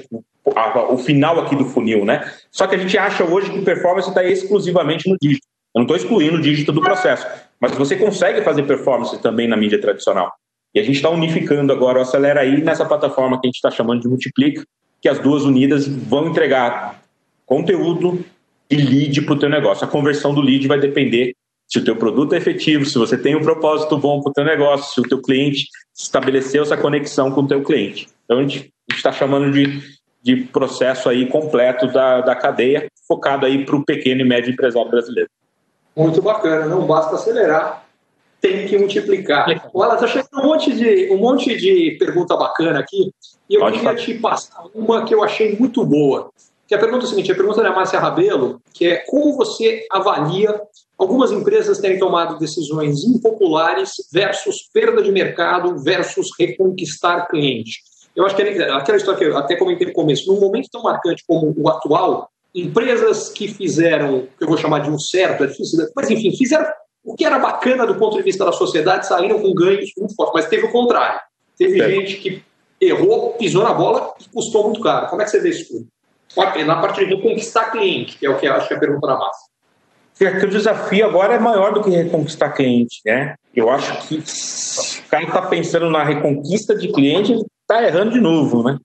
o 0.90 0.98
final 0.98 1.40
aqui 1.40 1.54
do 1.54 1.64
funil, 1.64 2.04
né? 2.04 2.30
Só 2.50 2.66
que 2.66 2.74
a 2.74 2.78
gente 2.78 2.98
acha 2.98 3.24
hoje 3.24 3.50
que 3.50 3.62
performance 3.62 4.08
está 4.08 4.24
exclusivamente 4.24 5.08
no 5.08 5.16
dígito. 5.20 5.46
Eu 5.74 5.78
não 5.78 5.82
estou 5.82 5.96
excluindo 5.96 6.36
o 6.36 6.40
dígito 6.40 6.72
do 6.72 6.82
processo, 6.82 7.26
mas 7.60 7.72
você 7.72 7.96
consegue 7.96 8.42
fazer 8.42 8.64
performance 8.64 9.16
também 9.22 9.48
na 9.48 9.56
mídia 9.56 9.80
tradicional. 9.80 10.32
E 10.74 10.80
a 10.80 10.82
gente 10.82 10.96
está 10.96 11.08
unificando 11.08 11.72
agora 11.72 11.98
o 11.98 12.02
Acelera 12.02 12.40
aí 12.40 12.62
nessa 12.62 12.84
plataforma 12.84 13.40
que 13.40 13.46
a 13.46 13.48
gente 13.48 13.56
está 13.56 13.70
chamando 13.70 14.02
de 14.02 14.08
Multiplica, 14.08 14.64
que 15.00 15.08
as 15.08 15.18
duas 15.18 15.44
unidas 15.44 15.86
vão 15.86 16.28
entregar 16.28 17.00
conteúdo 17.46 18.24
e 18.70 18.76
lead 18.76 19.22
para 19.22 19.34
o 19.34 19.38
teu 19.38 19.48
negócio. 19.48 19.84
A 19.84 19.88
conversão 19.88 20.34
do 20.34 20.40
lead 20.40 20.66
vai 20.66 20.78
depender 20.78 21.34
se 21.68 21.78
o 21.78 21.84
teu 21.84 21.96
produto 21.96 22.34
é 22.34 22.38
efetivo, 22.38 22.84
se 22.84 22.98
você 22.98 23.16
tem 23.16 23.34
um 23.34 23.40
propósito 23.40 23.96
bom 23.96 24.20
para 24.20 24.30
o 24.30 24.32
teu 24.32 24.44
negócio, 24.44 24.92
se 24.92 25.00
o 25.00 25.08
teu 25.08 25.20
cliente 25.22 25.66
estabeleceu 25.94 26.62
essa 26.62 26.76
conexão 26.76 27.30
com 27.30 27.42
o 27.42 27.48
teu 27.48 27.62
cliente. 27.62 28.08
Então 28.24 28.38
a 28.38 28.42
gente 28.42 28.72
está 28.90 29.12
chamando 29.12 29.50
de, 29.50 29.80
de 30.22 30.36
processo 30.36 31.08
aí 31.08 31.26
completo 31.26 31.86
da, 31.88 32.20
da 32.20 32.34
cadeia, 32.34 32.88
focado 33.06 33.46
aí 33.46 33.64
para 33.64 33.76
o 33.76 33.84
pequeno 33.84 34.20
e 34.20 34.24
médio 34.24 34.52
empresário 34.52 34.90
brasileiro. 34.90 35.28
Muito 35.96 36.22
bacana, 36.22 36.66
não 36.66 36.86
basta 36.86 37.16
acelerar, 37.16 37.84
tem 38.40 38.66
que 38.66 38.78
multiplicar. 38.78 39.46
Olha, 39.74 39.94
está 39.94 40.06
chegando 40.06 40.40
um 40.42 40.46
monte, 40.46 40.72
de, 40.72 41.12
um 41.12 41.18
monte 41.18 41.56
de 41.56 41.96
pergunta 41.98 42.36
bacana 42.36 42.80
aqui, 42.80 43.12
e 43.48 43.54
eu 43.54 43.60
Pode 43.60 43.78
queria 43.78 43.94
te 43.94 44.14
passar 44.14 44.64
uma 44.74 45.04
que 45.04 45.14
eu 45.14 45.22
achei 45.22 45.56
muito 45.56 45.84
boa. 45.84 46.30
Que 46.66 46.74
a 46.74 46.78
pergunta 46.78 47.04
é 47.04 47.06
a 47.06 47.10
seguinte: 47.10 47.30
a 47.30 47.34
pergunta 47.34 47.62
da 47.62 47.70
Márcia 47.70 48.00
Rabelo, 48.00 48.60
que 48.72 48.86
é 48.86 48.96
como 49.04 49.36
você 49.36 49.86
avalia 49.90 50.58
algumas 51.02 51.32
empresas 51.32 51.78
terem 51.78 51.98
tomado 51.98 52.38
decisões 52.38 53.02
impopulares 53.04 53.90
versus 54.12 54.68
perda 54.72 55.02
de 55.02 55.10
mercado 55.10 55.76
versus 55.82 56.28
reconquistar 56.38 57.28
cliente. 57.28 57.80
Eu 58.14 58.24
acho 58.24 58.36
que 58.36 58.42
aquela 58.42 58.96
história 58.96 59.18
que 59.18 59.24
eu 59.24 59.36
até 59.36 59.56
comentei 59.56 59.88
no 59.88 59.92
começo, 59.92 60.32
num 60.32 60.40
momento 60.40 60.68
tão 60.70 60.82
marcante 60.82 61.24
como 61.26 61.52
o 61.56 61.68
atual, 61.68 62.30
empresas 62.54 63.30
que 63.30 63.48
fizeram, 63.48 64.28
que 64.38 64.44
eu 64.44 64.48
vou 64.48 64.56
chamar 64.56 64.80
de 64.80 64.90
um 64.90 64.98
certo, 64.98 65.42
é 65.42 65.46
difícil, 65.48 65.84
mas 65.96 66.08
enfim, 66.08 66.36
fizeram 66.36 66.66
o 67.04 67.16
que 67.16 67.24
era 67.24 67.38
bacana 67.38 67.84
do 67.84 67.96
ponto 67.96 68.16
de 68.16 68.22
vista 68.22 68.44
da 68.44 68.52
sociedade, 68.52 69.06
saíram 69.06 69.40
com 69.40 69.52
ganhos 69.54 69.90
muito 69.98 70.14
fortes, 70.14 70.34
mas 70.34 70.48
teve 70.48 70.66
o 70.66 70.70
contrário. 70.70 71.18
Teve 71.58 71.80
é. 71.80 71.90
gente 71.90 72.16
que 72.16 72.42
errou, 72.80 73.32
pisou 73.32 73.64
na 73.64 73.72
bola 73.72 74.14
e 74.20 74.28
custou 74.28 74.64
muito 74.64 74.80
caro. 74.80 75.08
Como 75.08 75.20
é 75.20 75.24
que 75.24 75.30
você 75.32 75.40
vê 75.40 75.48
isso 75.48 75.68
tudo? 75.68 75.88
Na 76.64 76.80
parte 76.80 77.04
de 77.04 77.14
reconquistar 77.14 77.72
cliente, 77.72 78.18
que 78.18 78.26
é 78.26 78.30
o 78.30 78.38
que 78.38 78.46
eu 78.46 78.52
acho 78.52 78.68
que 78.68 78.74
é 78.74 78.76
a 78.76 78.80
pergunta 78.80 79.06
da 79.06 79.16
massa. 79.16 79.41
Que 80.18 80.46
o 80.46 80.50
desafio 80.50 81.06
agora 81.06 81.34
é 81.34 81.38
maior 81.38 81.72
do 81.72 81.82
que 81.82 81.90
reconquistar 81.90 82.50
cliente, 82.50 83.00
né? 83.04 83.34
Eu 83.54 83.70
acho 83.70 84.06
que 84.06 84.16
o 84.16 85.08
cara 85.08 85.24
está 85.24 85.42
pensando 85.42 85.90
na 85.90 86.04
reconquista 86.04 86.76
de 86.76 86.92
cliente, 86.92 87.34
está 87.62 87.82
errando 87.82 88.12
de 88.12 88.20
novo, 88.20 88.62
né? 88.62 88.78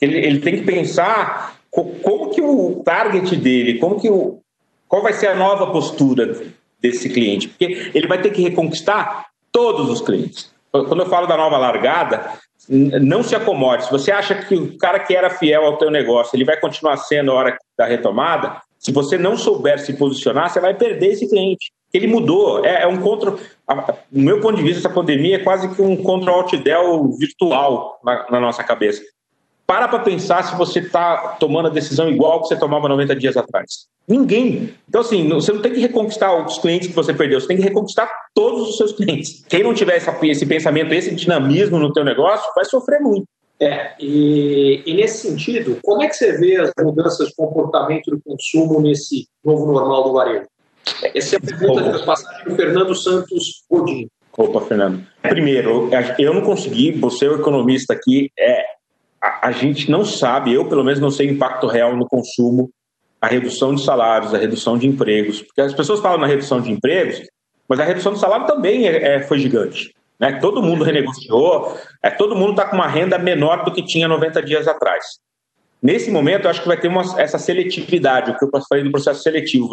Ele, 0.00 0.18
ele 0.18 0.40
tem 0.40 0.56
que 0.56 0.62
pensar 0.62 1.56
como 1.70 2.30
que 2.30 2.40
o 2.40 2.82
target 2.84 3.36
dele, 3.36 3.78
como 3.78 4.00
que 4.00 4.10
o, 4.10 4.40
qual 4.88 5.02
vai 5.02 5.12
ser 5.12 5.28
a 5.28 5.34
nova 5.34 5.68
postura 5.68 6.42
desse 6.80 7.08
cliente, 7.08 7.48
porque 7.48 7.90
ele 7.94 8.06
vai 8.06 8.20
ter 8.20 8.30
que 8.30 8.42
reconquistar 8.42 9.26
todos 9.50 9.88
os 9.90 10.00
clientes. 10.00 10.50
Quando 10.70 11.00
eu 11.00 11.08
falo 11.08 11.26
da 11.26 11.36
nova 11.36 11.56
largada, 11.56 12.32
não 12.68 13.22
se 13.22 13.34
acomode. 13.34 13.84
Se 13.84 13.90
você 13.90 14.12
acha 14.12 14.34
que 14.34 14.54
o 14.54 14.76
cara 14.76 15.00
que 15.00 15.14
era 15.14 15.30
fiel 15.30 15.64
ao 15.64 15.78
teu 15.78 15.90
negócio, 15.90 16.36
ele 16.36 16.44
vai 16.44 16.58
continuar 16.58 16.96
sendo 16.98 17.30
a 17.30 17.34
hora 17.34 17.58
da 17.78 17.86
retomada, 17.86 18.60
se 18.86 18.92
você 18.92 19.18
não 19.18 19.36
souber 19.36 19.80
se 19.80 19.94
posicionar, 19.94 20.48
você 20.48 20.60
vai 20.60 20.72
perder 20.72 21.08
esse 21.08 21.28
cliente. 21.28 21.72
Ele 21.92 22.06
mudou, 22.06 22.64
é, 22.64 22.84
é 22.84 22.86
um 22.86 23.00
contra. 23.00 23.32
No 24.12 24.22
meu 24.22 24.40
ponto 24.40 24.56
de 24.56 24.62
vista, 24.62 24.78
essa 24.78 24.88
pandemia 24.88 25.34
é 25.34 25.38
quase 25.40 25.74
que 25.74 25.82
um 25.82 25.96
contra-alt-del 25.96 27.10
virtual 27.18 27.98
na, 28.04 28.30
na 28.30 28.38
nossa 28.38 28.62
cabeça. 28.62 29.02
Para 29.66 29.88
para 29.88 29.98
pensar 29.98 30.44
se 30.44 30.54
você 30.54 30.78
está 30.78 31.36
tomando 31.40 31.66
a 31.66 31.70
decisão 31.72 32.08
igual 32.08 32.42
que 32.42 32.46
você 32.46 32.56
tomava 32.56 32.88
90 32.88 33.16
dias 33.16 33.36
atrás. 33.36 33.88
Ninguém. 34.06 34.72
Então, 34.88 35.00
assim, 35.00 35.28
você 35.30 35.52
não 35.52 35.60
tem 35.60 35.72
que 35.72 35.80
reconquistar 35.80 36.46
os 36.46 36.56
clientes 36.58 36.86
que 36.86 36.94
você 36.94 37.12
perdeu, 37.12 37.40
você 37.40 37.48
tem 37.48 37.56
que 37.56 37.64
reconquistar 37.64 38.08
todos 38.32 38.68
os 38.68 38.76
seus 38.76 38.92
clientes. 38.92 39.44
Quem 39.48 39.64
não 39.64 39.74
tiver 39.74 39.96
esse 39.96 40.46
pensamento, 40.46 40.94
esse 40.94 41.12
dinamismo 41.12 41.76
no 41.76 41.92
teu 41.92 42.04
negócio, 42.04 42.48
vai 42.54 42.64
sofrer 42.64 43.00
muito. 43.00 43.26
É, 43.58 43.94
e, 43.98 44.82
e, 44.84 44.94
nesse 44.94 45.28
sentido, 45.28 45.78
como 45.82 46.02
é 46.02 46.08
que 46.08 46.14
você 46.14 46.36
vê 46.36 46.56
as 46.56 46.70
mudanças 46.78 47.28
de 47.28 47.34
comportamento 47.34 48.10
do 48.10 48.20
consumo 48.22 48.80
nesse 48.82 49.26
novo 49.42 49.72
normal 49.72 50.04
do 50.04 50.12
varejo? 50.12 50.46
Essa 51.14 51.36
é 51.36 51.38
a 51.38 51.40
pergunta 51.40 51.90
da 51.90 52.04
passagem 52.04 52.44
do 52.44 52.54
Fernando 52.54 52.94
Santos 52.94 53.64
Godinho. 53.70 54.08
Opa, 54.36 54.60
Fernando. 54.60 55.06
Primeiro, 55.22 55.88
eu 56.18 56.34
não 56.34 56.42
consegui, 56.42 56.92
você 56.92 57.24
é 57.24 57.30
o 57.30 57.40
economista 57.40 57.94
aqui, 57.94 58.30
é, 58.38 58.62
a, 59.20 59.48
a 59.48 59.52
gente 59.52 59.90
não 59.90 60.04
sabe, 60.04 60.52
eu 60.52 60.68
pelo 60.68 60.84
menos 60.84 61.00
não 61.00 61.10
sei 61.10 61.28
o 61.28 61.32
impacto 61.32 61.66
real 61.66 61.96
no 61.96 62.06
consumo 62.06 62.70
a 63.20 63.28
redução 63.28 63.74
de 63.74 63.82
salários, 63.82 64.34
a 64.34 64.38
redução 64.38 64.78
de 64.78 64.86
empregos. 64.86 65.42
Porque 65.42 65.60
as 65.60 65.74
pessoas 65.74 66.00
falam 66.00 66.18
na 66.18 66.26
redução 66.26 66.60
de 66.60 66.70
empregos, 66.70 67.22
mas 67.68 67.80
a 67.80 67.84
redução 67.84 68.12
de 68.12 68.20
salário 68.20 68.46
também 68.46 68.86
é, 68.86 69.16
é, 69.16 69.22
foi 69.22 69.38
gigante. 69.38 69.94
Né? 70.18 70.38
Todo 70.40 70.62
mundo 70.62 70.84
renegociou, 70.84 71.76
é, 72.02 72.10
todo 72.10 72.36
mundo 72.36 72.50
está 72.50 72.64
com 72.66 72.76
uma 72.76 72.88
renda 72.88 73.18
menor 73.18 73.64
do 73.64 73.72
que 73.72 73.82
tinha 73.82 74.08
90 74.08 74.42
dias 74.42 74.66
atrás. 74.66 75.04
Nesse 75.82 76.10
momento, 76.10 76.44
eu 76.44 76.50
acho 76.50 76.62
que 76.62 76.68
vai 76.68 76.78
ter 76.78 76.88
uma, 76.88 77.02
essa 77.20 77.38
seletividade, 77.38 78.30
o 78.30 78.36
que 78.36 78.44
eu 78.44 78.50
falei 78.68 78.82
do 78.82 78.90
processo 78.90 79.22
seletivo. 79.22 79.68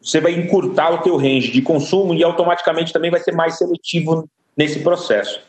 Você 0.00 0.20
vai 0.20 0.32
encurtar 0.32 0.90
o 0.90 0.98
teu 0.98 1.16
range 1.16 1.50
de 1.50 1.60
consumo 1.60 2.14
e 2.14 2.24
automaticamente 2.24 2.92
também 2.92 3.10
vai 3.10 3.20
ser 3.20 3.32
mais 3.32 3.58
seletivo 3.58 4.28
nesse 4.56 4.80
processo. 4.80 5.40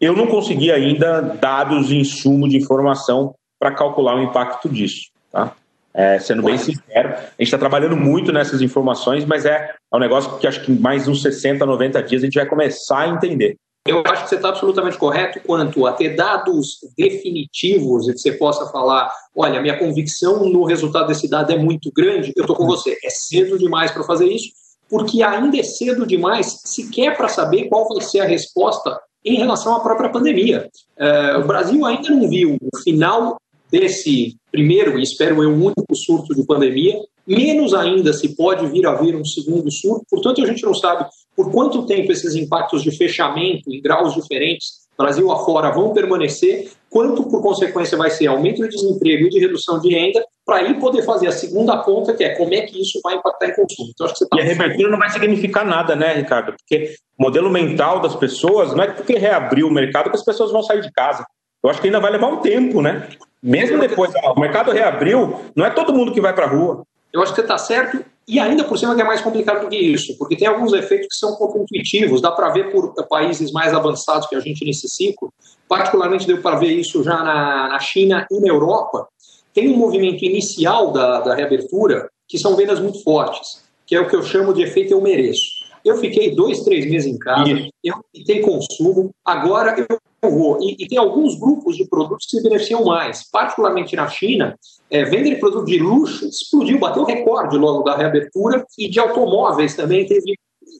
Eu 0.00 0.14
não 0.14 0.26
consegui 0.26 0.72
ainda 0.72 1.20
dados, 1.20 1.90
insumo 1.90 2.48
de 2.48 2.56
informação 2.56 3.34
para 3.58 3.74
calcular 3.74 4.16
o 4.16 4.22
impacto 4.22 4.68
disso. 4.68 5.10
Tá? 5.30 5.54
É, 5.98 6.16
sendo 6.20 6.44
bem 6.44 6.56
sincero, 6.56 7.08
a 7.08 7.22
gente 7.22 7.42
está 7.42 7.58
trabalhando 7.58 7.96
muito 7.96 8.30
nessas 8.32 8.62
informações, 8.62 9.24
mas 9.24 9.44
é, 9.44 9.74
é 9.92 9.96
um 9.96 9.98
negócio 9.98 10.38
que 10.38 10.46
acho 10.46 10.64
que 10.64 10.70
mais 10.70 11.08
uns 11.08 11.20
60, 11.20 11.66
90 11.66 12.00
dias 12.04 12.22
a 12.22 12.24
gente 12.24 12.36
vai 12.36 12.46
começar 12.46 13.00
a 13.00 13.08
entender. 13.08 13.56
Eu 13.84 14.04
acho 14.06 14.22
que 14.22 14.28
você 14.28 14.36
está 14.36 14.50
absolutamente 14.50 14.96
correto 14.96 15.40
quanto 15.44 15.84
a 15.88 15.92
ter 15.92 16.14
dados 16.14 16.78
definitivos 16.96 18.06
e 18.06 18.12
que 18.12 18.18
você 18.20 18.30
possa 18.30 18.70
falar: 18.70 19.10
olha, 19.34 19.60
minha 19.60 19.76
convicção 19.76 20.48
no 20.48 20.62
resultado 20.62 21.08
desse 21.08 21.28
dado 21.28 21.52
é 21.52 21.58
muito 21.58 21.90
grande, 21.92 22.32
eu 22.36 22.42
estou 22.42 22.54
com 22.54 22.64
você. 22.64 22.96
É 23.02 23.10
cedo 23.10 23.58
demais 23.58 23.90
para 23.90 24.04
fazer 24.04 24.28
isso, 24.28 24.52
porque 24.88 25.20
ainda 25.20 25.58
é 25.58 25.64
cedo 25.64 26.06
demais 26.06 26.60
sequer 26.64 27.16
para 27.16 27.26
saber 27.26 27.68
qual 27.68 27.88
vai 27.88 28.00
ser 28.02 28.20
a 28.20 28.24
resposta 28.24 29.00
em 29.24 29.34
relação 29.34 29.74
à 29.74 29.80
própria 29.80 30.10
pandemia. 30.10 30.68
É, 30.96 31.36
o 31.38 31.44
Brasil 31.44 31.84
ainda 31.84 32.08
não 32.10 32.28
viu 32.28 32.56
o 32.60 32.78
final 32.84 33.36
desse 33.68 34.37
primeiro, 34.50 34.98
e 34.98 35.02
espero 35.02 35.42
eu, 35.42 35.50
um 35.50 35.64
único 35.64 35.94
surto 35.94 36.34
de 36.34 36.44
pandemia, 36.44 36.98
menos 37.26 37.74
ainda 37.74 38.12
se 38.12 38.34
pode 38.34 38.66
vir 38.66 38.86
a 38.86 38.94
vir 38.94 39.14
um 39.14 39.24
segundo 39.24 39.70
surto, 39.70 40.04
portanto, 40.10 40.42
a 40.42 40.46
gente 40.46 40.64
não 40.64 40.74
sabe 40.74 41.06
por 41.36 41.52
quanto 41.52 41.86
tempo 41.86 42.10
esses 42.10 42.34
impactos 42.34 42.82
de 42.82 42.90
fechamento 42.96 43.70
em 43.70 43.80
graus 43.80 44.14
diferentes, 44.14 44.88
Brasil 44.98 45.30
afora, 45.30 45.70
vão 45.70 45.92
permanecer, 45.92 46.72
quanto, 46.90 47.22
por 47.22 47.40
consequência, 47.40 47.96
vai 47.96 48.10
ser 48.10 48.26
aumento 48.26 48.62
de 48.62 48.68
desemprego 48.70 49.26
e 49.26 49.30
de 49.30 49.38
redução 49.38 49.78
de 49.78 49.94
renda, 49.94 50.24
para 50.44 50.56
aí 50.56 50.74
poder 50.80 51.02
fazer 51.02 51.28
a 51.28 51.32
segunda 51.32 51.76
ponta, 51.76 52.12
que 52.14 52.24
é 52.24 52.34
como 52.34 52.52
é 52.52 52.62
que 52.62 52.80
isso 52.80 53.00
vai 53.04 53.14
impactar 53.14 53.46
em 53.46 53.54
consumo. 53.54 53.90
Então, 53.94 54.06
acho 54.06 54.14
que 54.14 54.18
você 54.18 54.28
tá... 54.28 54.36
E 54.40 54.42
reabertura 54.42 54.90
não 54.90 54.98
vai 54.98 55.10
significar 55.10 55.64
nada, 55.64 55.94
né, 55.94 56.14
Ricardo? 56.14 56.54
Porque 56.56 56.94
o 57.16 57.22
modelo 57.22 57.48
mental 57.48 58.00
das 58.00 58.16
pessoas 58.16 58.74
não 58.74 58.82
é 58.82 58.88
porque 58.88 59.16
reabriu 59.16 59.68
o 59.68 59.70
mercado 59.70 60.10
que 60.10 60.16
as 60.16 60.24
pessoas 60.24 60.50
vão 60.50 60.64
sair 60.64 60.80
de 60.80 60.90
casa. 60.90 61.24
Eu 61.62 61.70
acho 61.70 61.80
que 61.80 61.86
ainda 61.86 62.00
vai 62.00 62.10
levar 62.10 62.28
um 62.28 62.38
tempo, 62.38 62.82
né? 62.82 63.08
Mesmo 63.42 63.78
depois, 63.78 64.12
o 64.14 64.40
mercado 64.40 64.72
reabriu, 64.72 65.40
não 65.54 65.64
é 65.64 65.70
todo 65.70 65.92
mundo 65.94 66.12
que 66.12 66.20
vai 66.20 66.34
para 66.34 66.46
a 66.46 66.48
rua. 66.48 66.82
Eu 67.12 67.22
acho 67.22 67.32
que 67.32 67.36
você 67.36 67.42
está 67.42 67.56
certo, 67.56 68.04
e 68.26 68.38
ainda 68.38 68.64
por 68.64 68.78
cima 68.78 68.94
que 68.94 69.00
é 69.00 69.04
mais 69.04 69.22
complicado 69.22 69.62
do 69.62 69.68
que 69.68 69.76
isso, 69.76 70.16
porque 70.18 70.36
tem 70.36 70.46
alguns 70.46 70.72
efeitos 70.74 71.08
que 71.08 71.16
são 71.16 71.36
pouco 71.36 71.58
intuitivos, 71.58 72.20
dá 72.20 72.30
para 72.30 72.50
ver 72.50 72.70
por 72.70 72.92
países 73.08 73.50
mais 73.50 73.72
avançados 73.72 74.26
que 74.26 74.36
a 74.36 74.40
gente 74.40 74.64
nesse 74.64 74.86
ciclo, 74.88 75.32
particularmente 75.66 76.26
deu 76.26 76.42
para 76.42 76.58
ver 76.58 76.72
isso 76.72 77.02
já 77.02 77.16
na, 77.22 77.68
na, 77.68 77.78
China 77.78 78.26
e 78.30 78.40
na 78.40 78.48
Europa, 78.48 79.08
tem 79.54 79.70
um 79.70 79.76
movimento 79.76 80.22
inicial 80.24 80.92
da, 80.92 81.20
da 81.20 81.34
reabertura 81.34 82.10
que 82.28 82.38
são 82.38 82.54
vendas 82.54 82.78
muito 82.78 83.02
fortes, 83.02 83.64
que 83.86 83.96
é 83.96 84.00
o 84.00 84.06
que 84.06 84.14
eu 84.14 84.22
chamo 84.22 84.52
de 84.52 84.62
efeito 84.62 84.92
eu 84.92 85.00
mereço. 85.00 85.66
Eu 85.82 85.96
fiquei 85.96 86.34
dois, 86.34 86.60
três 86.64 86.84
meses 86.84 87.10
em 87.10 87.18
casa, 87.18 87.50
eu 87.82 87.94
tenho 88.26 88.44
consumo, 88.44 89.10
agora 89.24 89.74
eu 89.78 89.98
vou. 90.22 90.58
E, 90.60 90.76
e, 90.78 90.88
tem 90.88 90.98
alguns 90.98 91.38
grupos 91.38 91.76
de 91.76 91.86
produtos 91.86 92.26
que 92.26 92.36
se 92.36 92.42
beneficiam 92.42 92.84
mais, 92.84 93.28
particularmente 93.30 93.94
na 93.94 94.08
China. 94.08 94.58
É, 94.90 95.04
venda 95.04 95.28
de 95.28 95.36
produto 95.36 95.66
de 95.66 95.78
luxo 95.78 96.26
explodiu, 96.26 96.78
bateu 96.78 97.04
recorde 97.04 97.56
logo 97.56 97.82
da 97.82 97.96
reabertura, 97.96 98.64
e 98.76 98.88
de 98.88 98.98
automóveis 98.98 99.74
também 99.74 100.06
teve, 100.06 100.34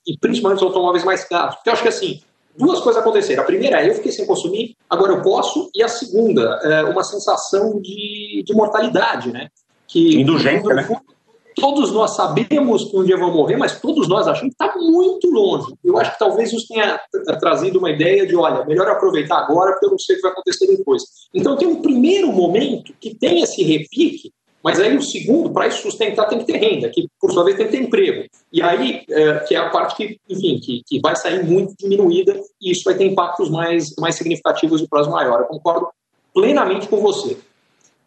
e 0.07 0.19
principalmente 0.19 0.59
os 0.59 0.65
automóveis 0.65 1.05
mais 1.05 1.25
caros. 1.25 1.55
Porque 1.57 1.69
eu 1.69 1.73
acho 1.75 1.83
que 1.83 1.89
assim, 1.89 2.21
duas 2.57 2.81
coisas 2.81 3.01
aconteceram. 3.01 3.43
A 3.43 3.47
primeira 3.47 3.81
é 3.81 3.89
eu 3.89 3.95
fiquei 3.95 4.11
sem 4.11 4.27
consumir, 4.27 4.75
agora 4.91 5.13
eu 5.13 5.23
posso, 5.23 5.71
e 5.75 5.83
a 5.83 5.89
segunda, 5.89 6.59
é 6.65 6.85
uma 6.85 7.05
sensação 7.05 7.81
de, 7.81 8.43
de 8.45 8.53
mortalidade, 8.55 9.31
né? 9.31 9.49
Que, 9.87 10.21
Indulgência, 10.21 10.75
né? 10.75 10.89
Todos 11.61 11.93
nós 11.93 12.17
sabemos 12.17 12.85
que 12.85 12.97
um 12.97 13.05
dia 13.05 13.17
vão 13.17 13.33
morrer, 13.33 13.57
mas 13.57 13.81
todos 13.81 14.09
nós 14.09 14.27
achamos 14.27 14.55
que 14.55 14.65
está 14.65 14.77
muito 14.79 15.29
longe. 15.31 15.73
Eu 15.85 15.99
acho 15.99 16.13
que 16.13 16.19
talvez 16.19 16.53
isso 16.53 16.67
tenha 16.69 16.99
trazido 17.39 17.79
uma 17.79 17.91
ideia 17.91 18.27
de, 18.27 18.35
olha, 18.37 18.65
melhor 18.65 18.89
aproveitar 18.89 19.39
agora, 19.39 19.73
porque 19.73 19.87
eu 19.87 19.91
não 19.91 19.99
sei 19.99 20.15
o 20.15 20.19
que 20.19 20.23
vai 20.23 20.33
acontecer 20.33 20.67
depois. 20.67 21.03
Então 21.35 21.57
tem 21.57 21.69
um 21.69 21.83
primeiro 21.83 22.33
momento 22.33 22.93
que 23.01 23.15
tem 23.15 23.43
esse 23.43 23.63
repique, 23.63 24.33
mas 24.63 24.81
aí 24.81 24.97
o 24.97 25.03
segundo, 25.03 25.51
para 25.51 25.69
isso 25.69 25.83
sustentar, 25.83 26.29
tem 26.29 26.39
que 26.39 26.45
ter 26.45 26.59
renda, 26.59 26.89
que 26.91 27.09
por 27.21 27.33
sua 27.33 27.45
vez 27.45 27.57
tem 27.57 27.67
que 27.67 27.73
ter 27.73 27.83
emprego. 27.83 28.29
E 28.53 28.61
aí, 28.61 29.05
é, 29.09 29.39
que 29.41 29.55
é 29.55 29.59
a 29.59 29.71
parte 29.71 29.97
que, 29.97 30.19
enfim, 30.29 30.59
que, 30.59 30.83
que 30.87 31.01
vai 31.01 31.15
sair 31.15 31.45
muito 31.45 31.75
diminuída 31.79 32.39
e 32.61 32.73
isso 32.73 32.85
vai 32.85 32.95
ter 32.95 33.05
impactos 33.05 33.49
mais, 33.51 33.95
mais 33.99 34.17
significativos 34.17 34.81
de 34.81 34.89
prazo 34.89 35.11
maior. 35.11 35.41
Eu 35.41 35.47
concordo 35.47 35.89
plenamente 36.35 36.89
com 36.89 36.99
você. 36.99 37.39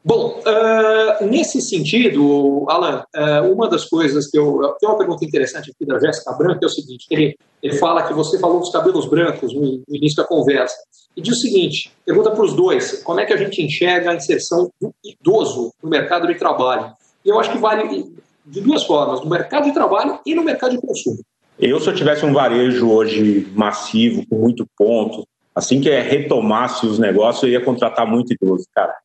Bom, 0.04 0.40
uh, 0.40 1.26
nesse 1.26 1.62
sentido, 1.62 2.66
Alan, 2.68 3.04
uh, 3.16 3.54
uma 3.54 3.70
das 3.70 3.86
coisas 3.86 4.28
que 4.28 4.38
eu. 4.38 4.76
Tem 4.80 4.90
uma 4.90 4.98
pergunta 4.98 5.24
interessante 5.24 5.70
aqui 5.70 5.86
da 5.86 6.00
Jéssica 6.00 6.34
Branco, 6.34 6.60
que 6.60 6.66
é 6.66 6.68
o 6.68 6.72
seguinte: 6.72 7.06
ele, 7.12 7.38
ele 7.62 7.78
fala 7.78 8.08
que 8.08 8.14
você 8.14 8.40
falou 8.40 8.60
dos 8.60 8.72
cabelos 8.72 9.08
brancos 9.08 9.54
no, 9.54 9.62
no 9.88 9.96
início 9.96 10.18
da 10.18 10.24
conversa. 10.24 10.76
E 11.16 11.22
diz 11.22 11.38
o 11.38 11.42
seguinte: 11.42 11.92
pergunta 12.04 12.32
para 12.32 12.44
os 12.44 12.54
dois, 12.54 13.04
como 13.04 13.20
é 13.20 13.26
que 13.28 13.34
a 13.34 13.38
gente 13.38 13.62
enxerga 13.62 14.10
a 14.10 14.16
inserção 14.16 14.72
do 14.82 14.92
idoso 15.06 15.72
no 15.84 15.90
mercado 15.90 16.26
de 16.26 16.34
trabalho? 16.34 16.92
E 17.24 17.30
eu 17.30 17.40
acho 17.40 17.52
que 17.52 17.60
vale 17.60 18.12
de 18.44 18.60
duas 18.60 18.84
formas: 18.84 19.22
no 19.22 19.30
mercado 19.30 19.66
de 19.66 19.74
trabalho 19.74 20.20
e 20.26 20.34
no 20.34 20.44
mercado 20.44 20.72
de 20.72 20.82
consumo. 20.82 21.20
Eu, 21.60 21.80
se 21.80 21.88
eu 21.88 21.94
tivesse 21.94 22.26
um 22.26 22.34
varejo 22.34 22.90
hoje 22.90 23.48
massivo, 23.54 24.26
com 24.28 24.38
muito 24.38 24.66
ponto, 24.76 25.28
assim 25.54 25.80
que 25.80 25.92
retomasse 25.92 26.88
os 26.88 26.98
negócios, 26.98 27.44
eu 27.44 27.50
ia 27.50 27.64
contratar 27.64 28.08
muito 28.08 28.34
idoso, 28.34 28.66
cara 28.74 28.96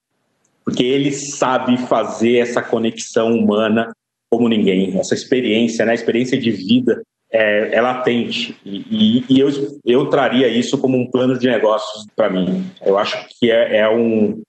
porque 0.66 0.82
ele 0.82 1.12
sabe 1.12 1.78
fazer 1.86 2.38
essa 2.38 2.60
conexão 2.60 3.32
humana 3.32 3.92
como 4.28 4.48
ninguém. 4.48 4.98
Essa 4.98 5.14
experiência, 5.14 5.86
né, 5.86 5.92
a 5.92 5.94
experiência 5.94 6.36
de 6.36 6.50
vida 6.50 7.00
é, 7.30 7.76
é 7.76 7.80
latente. 7.80 8.58
E, 8.64 8.84
e, 8.90 9.24
e, 9.28 9.40
eu, 9.40 9.48
eu 9.84 10.06
traria 10.10 10.48
isso 10.48 10.76
como 10.76 10.98
um 10.98 11.08
plano 11.08 11.38
de 11.38 11.46
negócios 11.46 12.04
para 12.16 12.28
mim. 12.28 12.68
Eu 12.84 12.98
acho 12.98 13.16
que 13.38 13.48
é, 13.48 13.76
é, 13.78 13.88
um, 13.88 14.42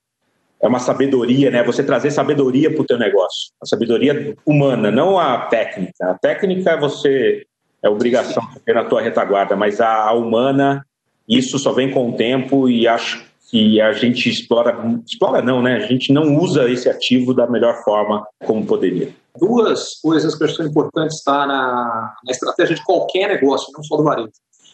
é 0.60 0.68
uma 0.68 0.80
sabedoria, 0.80 1.52
né? 1.52 1.64
Você 1.64 1.84
trazer 1.84 2.10
sabedoria 2.10 2.74
para 2.74 2.82
o 2.82 2.86
teu 2.86 2.98
negócio. 2.98 3.52
A 3.62 3.68
sabedoria 3.68 4.36
humana, 4.44 4.90
não 4.90 5.20
a 5.20 5.46
técnica. 5.46 5.94
A 6.02 6.16
técnica 6.16 6.72
é 6.72 6.80
você 6.80 7.46
é 7.84 7.88
obrigação 7.88 8.44
ter 8.66 8.74
na 8.74 8.86
tua 8.86 9.04
retaguarda, 9.04 9.56
mas 9.56 9.80
a, 9.80 10.06
a 10.06 10.14
humana, 10.14 10.84
isso 11.30 11.60
só 11.60 11.72
vem 11.72 11.92
com 11.92 12.10
o 12.10 12.14
tempo 12.14 12.68
e 12.68 12.88
acho 12.88 13.27
que 13.50 13.80
a 13.80 13.94
gente 13.94 14.30
explora, 14.30 14.78
explora 15.06 15.42
não, 15.42 15.62
né? 15.62 15.78
A 15.78 15.88
gente 15.88 16.12
não 16.12 16.38
usa 16.38 16.70
esse 16.70 16.90
ativo 16.90 17.34
da 17.34 17.48
melhor 17.48 17.82
forma 17.84 18.26
como 18.46 18.66
poderia. 18.66 19.14
Duas 19.40 20.00
coisas 20.02 20.36
que 20.36 20.44
eu 20.44 20.48
acho 20.48 20.64
importantes 20.64 21.18
estar 21.18 21.42
tá, 21.42 21.48
na, 21.48 22.16
na 22.26 22.32
estratégia 22.32 22.76
de 22.76 22.84
qualquer 22.84 23.28
negócio, 23.30 23.72
não 23.74 23.84
só 23.84 23.96
do 23.96 24.04
varejo. 24.04 24.32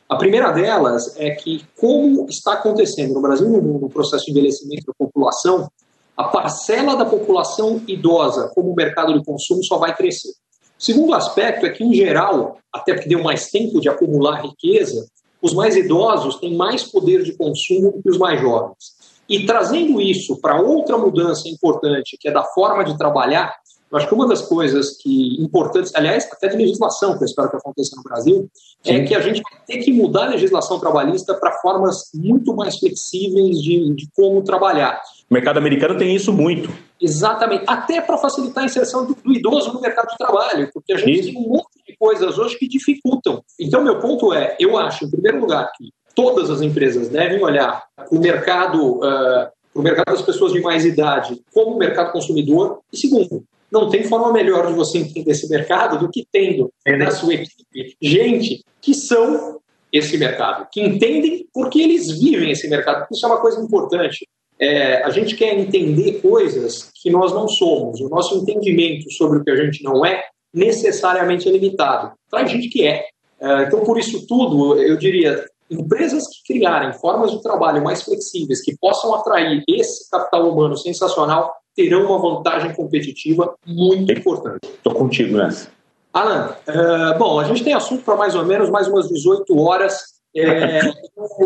A 0.10 0.16
primeira 0.16 0.52
delas 0.52 1.16
é 1.18 1.32
que, 1.32 1.66
como 1.80 2.28
está 2.28 2.54
acontecendo 2.54 3.14
no 3.14 3.22
Brasil 3.22 3.48
no 3.50 3.62
mundo 3.62 3.86
o 3.86 3.90
processo 3.90 4.26
de 4.26 4.32
envelhecimento 4.32 4.86
da 4.88 4.94
população, 4.98 5.70
a 6.16 6.26
parcela 6.26 6.96
da 6.96 7.06
população 7.06 7.82
idosa 7.88 8.52
como 8.54 8.76
mercado 8.76 9.14
de 9.14 9.24
consumo 9.24 9.64
só 9.64 9.78
vai 9.78 9.96
crescer. 9.96 10.30
O 10.30 10.84
segundo 10.84 11.14
aspecto 11.14 11.66
é 11.66 11.70
que, 11.70 11.84
em 11.84 11.94
geral, 11.94 12.58
até 12.72 12.94
porque 12.94 13.10
deu 13.10 13.24
mais 13.24 13.50
tempo 13.50 13.80
de 13.80 13.90
acumular 13.90 14.42
riqueza, 14.42 15.08
os 15.44 15.54
mais 15.54 15.76
idosos 15.76 16.38
têm 16.38 16.56
mais 16.56 16.84
poder 16.84 17.22
de 17.22 17.34
consumo 17.34 17.92
do 17.92 18.02
que 18.02 18.10
os 18.10 18.18
mais 18.18 18.40
jovens. 18.40 18.94
E 19.28 19.46
trazendo 19.46 20.00
isso 20.00 20.40
para 20.40 20.62
outra 20.62 20.98
mudança 20.98 21.50
importante, 21.50 22.18
que 22.20 22.30
é 22.30 22.32
da 22.32 22.44
forma 22.44 22.84
de 22.84 22.98
trabalhar, 22.98 23.54
eu 23.92 23.98
acho 23.98 24.08
que 24.08 24.14
uma 24.16 24.28
das 24.28 24.42
coisas 24.42 24.98
que 24.98 25.40
importantes, 25.40 25.94
aliás, 25.94 26.28
até 26.32 26.48
de 26.48 26.58
legislação, 26.58 27.16
que 27.16 27.24
eu 27.24 27.28
espero 27.28 27.50
que 27.52 27.58
aconteça 27.58 27.96
no 27.96 28.02
Brasil, 28.02 28.50
é 28.84 28.90
Sim. 28.90 28.96
é 28.96 29.04
que 29.04 29.14
a 29.14 29.20
gente 29.20 29.40
vai 29.42 29.62
ter 29.68 29.78
que 29.84 29.94
mudar 29.94 30.24
a 30.24 30.30
legislação 30.30 30.80
trabalhista 30.80 31.36
para 31.36 31.52
formas 31.60 32.10
muito 32.14 32.56
mais 32.56 32.80
flexíveis 32.80 33.62
de, 33.62 33.94
de 33.94 34.10
como 34.16 34.42
trabalhar. 34.42 35.00
O 35.30 35.34
mercado 35.34 35.58
americano 35.58 35.96
tem 35.96 36.16
isso 36.16 36.34
muito. 36.34 36.72
Exatamente, 37.00 37.66
até 37.68 38.02
para 38.02 38.18
facilitar 38.18 38.64
a 38.64 38.66
inserção 38.66 39.06
do, 39.06 39.14
do, 39.14 39.32
idoso 39.32 39.72
no 39.72 39.80
mercado 39.80 40.08
de 40.08 40.18
trabalho, 40.18 40.72
porque 40.74 40.94
a 40.94 40.98
gente 40.98 41.20
isso. 41.20 41.32
tem 41.32 41.38
um 41.38 41.50
monte 41.50 41.68
de 41.76 41.83
coisas 42.04 42.38
hoje 42.38 42.58
que 42.58 42.68
dificultam. 42.68 43.42
Então, 43.58 43.82
meu 43.82 43.98
ponto 43.98 44.34
é, 44.34 44.58
eu 44.60 44.78
acho, 44.78 45.06
em 45.06 45.10
primeiro 45.10 45.40
lugar, 45.40 45.72
que 45.78 45.90
todas 46.14 46.50
as 46.50 46.62
empresas 46.62 47.08
devem 47.08 47.42
olhar 47.42 47.82
o 48.12 48.20
mercado, 48.20 48.98
uh, 48.98 49.48
o 49.74 49.82
mercado 49.82 50.08
das 50.08 50.22
pessoas 50.22 50.52
de 50.52 50.60
mais 50.60 50.84
idade 50.84 51.42
como 51.54 51.78
mercado 51.78 52.12
consumidor. 52.12 52.82
E 52.92 52.98
segundo, 52.98 53.46
não 53.72 53.90
tem 53.90 54.04
forma 54.04 54.34
melhor 54.34 54.68
de 54.68 54.74
você 54.74 54.98
entender 54.98 55.32
esse 55.32 55.48
mercado 55.48 55.98
do 55.98 56.12
que 56.12 56.28
tendo 56.30 56.70
é, 56.86 56.92
né? 56.92 57.06
na 57.06 57.12
sua 57.12 57.36
equipe 57.36 57.96
gente 58.02 58.66
que 58.82 58.94
são 58.94 59.62
esse 59.90 60.18
mercado, 60.18 60.68
que 60.74 60.82
entendem 60.82 61.48
porque 61.54 61.80
eles 61.80 62.12
vivem 62.20 62.52
esse 62.52 62.68
mercado. 62.68 63.08
Isso 63.14 63.26
é 63.26 63.30
uma 63.30 63.40
coisa 63.40 63.62
importante. 63.62 64.28
É, 64.60 65.04
a 65.04 65.10
gente 65.10 65.38
quer 65.38 65.58
entender 65.58 66.20
coisas 66.22 66.92
que 67.02 67.10
nós 67.10 67.32
não 67.32 67.48
somos. 67.48 68.02
O 68.02 68.10
nosso 68.10 68.36
entendimento 68.36 69.10
sobre 69.12 69.40
o 69.40 69.44
que 69.44 69.52
a 69.52 69.56
gente 69.56 69.82
não 69.84 70.06
é 70.06 70.22
necessariamente 70.54 71.50
é 71.50 71.52
limitado. 71.52 72.12
Traz 72.30 72.52
gente 72.52 72.70
que 72.70 72.86
é. 72.86 73.06
é. 73.40 73.64
Então, 73.64 73.82
por 73.82 73.98
isso 73.98 74.26
tudo, 74.28 74.80
eu 74.80 74.98
diria, 74.98 75.46
empresas 75.70 76.28
que 76.28 76.54
criarem 76.54 76.94
formas 76.94 77.32
de 77.32 77.42
trabalho 77.42 77.84
mais 77.84 78.04
flexíveis, 78.04 78.62
que 78.62 78.78
possam 78.78 79.14
atrair 79.16 79.64
esse 79.68 80.10
capital 80.10 80.50
humano 80.50 80.78
sensacional, 80.78 81.52
terão 81.76 82.06
uma 82.06 82.20
vantagem 82.20 82.74
competitiva 82.74 83.56
muito 83.66 84.12
importante. 84.12 84.60
Estou 84.64 84.94
contigo 84.94 85.38
nessa. 85.38 85.70
Alan, 86.14 86.56
uh, 86.68 87.18
bom, 87.18 87.40
a 87.40 87.44
gente 87.46 87.64
tem 87.64 87.74
assunto 87.74 88.04
para 88.04 88.16
mais 88.16 88.36
ou 88.36 88.46
menos 88.46 88.70
mais 88.70 88.88
umas 88.88 89.08
18 89.10 89.58
horas. 89.58 90.14
É, 90.36 90.82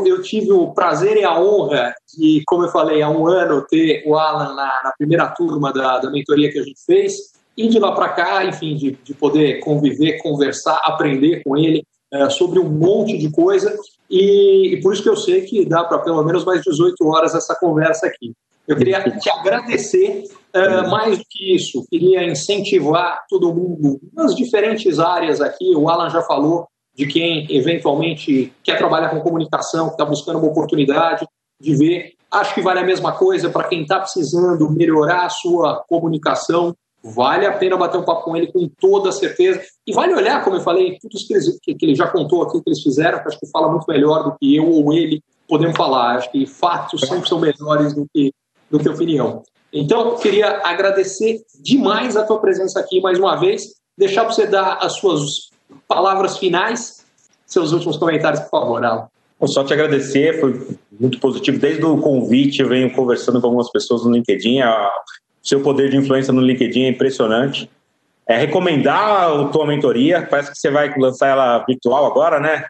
eu 0.05 0.21
tive 0.21 0.51
o 0.51 0.73
prazer 0.73 1.17
e 1.17 1.23
a 1.23 1.37
honra 1.37 1.93
de, 2.17 2.41
como 2.45 2.63
eu 2.63 2.69
falei, 2.69 3.01
há 3.01 3.09
um 3.09 3.27
ano 3.27 3.65
ter 3.67 4.03
o 4.05 4.15
Alan 4.15 4.55
na, 4.55 4.81
na 4.83 4.93
primeira 4.97 5.27
turma 5.27 5.73
da, 5.73 5.99
da 5.99 6.09
mentoria 6.09 6.49
que 6.49 6.59
a 6.59 6.63
gente 6.63 6.79
fez, 6.85 7.33
e 7.57 7.67
de 7.67 7.79
lá 7.79 7.91
para 7.91 8.09
cá, 8.09 8.45
enfim, 8.45 8.75
de, 8.75 8.91
de 9.03 9.13
poder 9.13 9.59
conviver, 9.61 10.21
conversar, 10.21 10.79
aprender 10.83 11.41
com 11.43 11.57
ele 11.57 11.83
é, 12.13 12.29
sobre 12.29 12.59
um 12.59 12.69
monte 12.69 13.17
de 13.17 13.29
coisa, 13.31 13.75
e, 14.09 14.75
e, 14.75 14.81
por 14.81 14.93
isso 14.93 15.03
que 15.03 15.09
eu 15.09 15.17
sei 15.17 15.41
que 15.41 15.65
dá 15.65 15.83
para 15.83 15.99
pelo 15.99 16.23
menos 16.23 16.45
mais 16.45 16.61
18 16.61 17.05
horas 17.05 17.35
essa 17.35 17.55
conversa 17.55 18.07
aqui. 18.07 18.33
Eu 18.65 18.77
queria 18.77 19.01
te 19.01 19.29
agradecer 19.29 20.23
uh, 20.55 20.89
mais 20.89 21.17
do 21.17 21.23
que 21.29 21.55
isso, 21.55 21.85
queria 21.89 22.23
incentivar 22.23 23.25
todo 23.29 23.53
mundo 23.53 23.99
nas 24.13 24.35
diferentes 24.35 24.99
áreas 24.99 25.41
aqui. 25.41 25.73
O 25.75 25.89
Alan 25.89 26.09
já 26.09 26.21
falou 26.21 26.67
de 26.93 27.07
quem 27.07 27.47
eventualmente 27.49 28.53
quer 28.63 28.77
trabalhar 28.77 29.09
com 29.09 29.21
comunicação, 29.21 29.87
que 29.87 29.93
está 29.93 30.05
buscando 30.05 30.39
uma 30.39 30.49
oportunidade, 30.49 31.25
de 31.59 31.75
ver 31.75 32.17
Acho 32.29 32.53
que 32.53 32.61
vale 32.61 32.79
a 32.79 32.83
mesma 32.83 33.13
coisa 33.13 33.49
para 33.49 33.67
quem 33.67 33.83
está 33.83 33.99
precisando 33.99 34.69
melhorar 34.69 35.25
a 35.25 35.29
sua 35.29 35.83
comunicação. 35.87 36.75
Vale 37.13 37.45
a 37.45 37.53
pena 37.53 37.77
bater 37.77 37.97
um 37.97 38.03
papo 38.03 38.23
com 38.23 38.35
ele 38.35 38.51
com 38.51 38.67
toda 38.79 39.11
certeza. 39.11 39.61
E 39.85 39.93
vale 39.93 40.13
olhar, 40.13 40.43
como 40.43 40.57
eu 40.57 40.61
falei, 40.61 40.97
tudo 40.99 41.15
isso 41.15 41.27
que, 41.27 41.59
que, 41.63 41.75
que 41.75 41.85
ele 41.85 41.95
já 41.95 42.07
contou 42.07 42.43
aqui, 42.43 42.61
que 42.61 42.69
eles 42.69 42.81
fizeram, 42.81 43.19
que 43.19 43.27
acho 43.27 43.39
que 43.39 43.49
fala 43.49 43.69
muito 43.69 43.85
melhor 43.87 44.23
do 44.23 44.37
que 44.37 44.55
eu 44.55 44.69
ou 44.69 44.93
ele 44.93 45.21
podemos 45.47 45.77
falar. 45.77 46.17
Acho 46.17 46.31
que 46.31 46.45
fatos 46.45 47.01
sempre 47.01 47.27
são 47.27 47.39
melhores 47.39 47.93
do 47.93 48.05
que, 48.13 48.33
do 48.69 48.79
que 48.79 48.89
opinião. 48.89 49.43
Então, 49.71 50.15
queria 50.17 50.61
agradecer 50.63 51.41
demais 51.61 52.15
a 52.15 52.23
tua 52.23 52.39
presença 52.39 52.79
aqui 52.79 53.01
mais 53.01 53.19
uma 53.19 53.35
vez, 53.35 53.73
deixar 53.97 54.23
para 54.23 54.33
você 54.33 54.47
dar 54.47 54.77
as 54.81 54.93
suas 54.93 55.49
palavras 55.87 56.37
finais, 56.37 57.05
seus 57.45 57.71
últimos 57.71 57.97
comentários, 57.97 58.41
por 58.41 58.49
favor, 58.49 58.83
Alan. 58.83 59.07
Só 59.45 59.63
te 59.63 59.71
agradecer, 59.71 60.39
foi 60.39 60.77
muito 60.99 61.19
positivo. 61.19 61.59
Desde 61.59 61.85
o 61.85 61.99
convite, 61.99 62.61
eu 62.61 62.67
venho 62.67 62.91
conversando 62.93 63.39
com 63.39 63.47
algumas 63.47 63.69
pessoas 63.69 64.03
no 64.03 64.11
LinkedIn. 64.11 64.61
O 64.61 64.89
seu 65.47 65.61
poder 65.61 65.89
de 65.89 65.97
influência 65.97 66.33
no 66.33 66.41
LinkedIn 66.41 66.83
é 66.83 66.89
impressionante. 66.89 67.69
É 68.27 68.35
recomendar 68.37 69.31
a 69.31 69.45
tua 69.45 69.65
mentoria, 69.65 70.27
parece 70.29 70.51
que 70.51 70.57
você 70.57 70.69
vai 70.69 70.93
lançar 70.97 71.27
ela 71.27 71.63
virtual 71.65 72.05
agora, 72.05 72.41
né? 72.41 72.65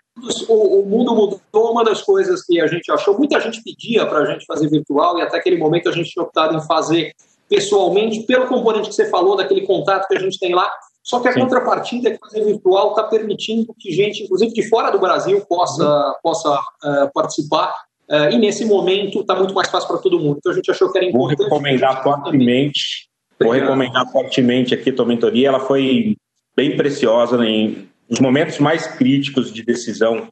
O, 0.48 0.82
o 0.82 0.86
mundo 0.86 1.16
mudou. 1.16 1.72
Uma 1.72 1.84
das 1.84 2.04
coisas 2.04 2.44
que 2.46 2.62
a 2.62 2.68
gente 2.68 2.92
achou, 2.92 3.18
muita 3.18 3.40
gente 3.40 3.64
pedia 3.64 4.06
para 4.06 4.20
a 4.20 4.26
gente 4.26 4.46
fazer 4.46 4.70
virtual 4.70 5.18
e 5.18 5.24
até 5.24 5.38
aquele 5.38 5.58
momento 5.58 5.90
a 5.90 5.92
gente 5.92 6.12
tinha 6.12 6.24
optado 6.24 6.56
em 6.56 6.62
fazer 6.68 7.12
pessoalmente, 7.50 8.22
pelo 8.24 8.48
componente 8.48 8.90
que 8.90 8.96
você 8.96 9.10
falou, 9.10 9.36
daquele 9.36 9.62
contato 9.62 10.08
que 10.08 10.16
a 10.16 10.20
gente 10.20 10.38
tem 10.38 10.54
lá. 10.54 10.70
Só 11.02 11.20
que 11.22 11.28
a 11.30 11.34
Sim. 11.34 11.40
contrapartida 11.40 12.10
é 12.10 12.12
que 12.12 12.20
fazer 12.20 12.44
virtual 12.44 12.90
está 12.90 13.04
permitindo 13.04 13.74
que 13.80 13.92
gente, 13.92 14.24
inclusive 14.24 14.54
de 14.54 14.68
fora 14.70 14.92
do 14.92 15.00
Brasil, 15.00 15.44
possa, 15.48 15.84
uhum. 15.84 16.14
possa 16.22 16.54
uh, 16.54 17.12
participar. 17.14 17.74
Uh, 18.10 18.32
e 18.32 18.38
nesse 18.38 18.64
momento 18.66 19.20
está 19.22 19.36
muito 19.36 19.54
mais 19.54 19.70
fácil 19.70 19.90
para 19.90 19.98
todo 19.98 20.20
mundo. 20.20 20.38
Então 20.38 20.52
a 20.52 20.56
gente 20.56 20.72
achou 20.72 20.92
que 20.92 20.98
era 20.98 21.08
importante. 21.08 21.38
Vou 21.38 21.48
recomendar 21.48 22.04
fortemente. 22.04 23.08
Vou 23.40 23.52
recomendar 23.52 24.12
fortemente 24.12 24.74
aqui 24.74 24.90
a 24.90 24.96
tua 24.96 25.06
mentoria. 25.06 25.50
Ela 25.50 25.60
foi 25.60 26.16
bem 26.56 26.76
preciosa 26.76 27.44
em 27.46 27.88
os 28.10 28.20
momentos 28.20 28.58
mais 28.60 28.88
críticos 28.88 29.52
de 29.52 29.64
decisão, 29.64 30.30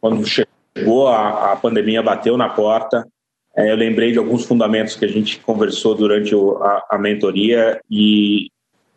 quando 0.00 0.24
chegou 0.24 1.08
a, 1.08 1.52
a 1.52 1.56
pandemia, 1.56 2.02
bateu 2.02 2.36
na 2.36 2.48
porta. 2.48 3.04
É, 3.56 3.72
eu 3.72 3.76
lembrei 3.76 4.12
de 4.12 4.18
alguns 4.18 4.44
fundamentos 4.44 4.94
que 4.94 5.04
a 5.04 5.08
gente 5.08 5.40
conversou 5.40 5.94
durante 5.94 6.32
o, 6.34 6.56
a, 6.62 6.86
a 6.92 6.98
mentoria 6.98 7.80
e 7.90 8.48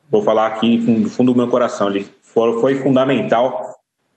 vou 0.09 0.21
falar 0.21 0.47
aqui 0.47 0.77
do 0.77 1.09
fundo 1.09 1.33
do 1.33 1.37
meu 1.37 1.47
coração, 1.47 1.89
ele 1.89 2.05
foi, 2.21 2.59
foi 2.59 2.75
fundamental 2.75 3.75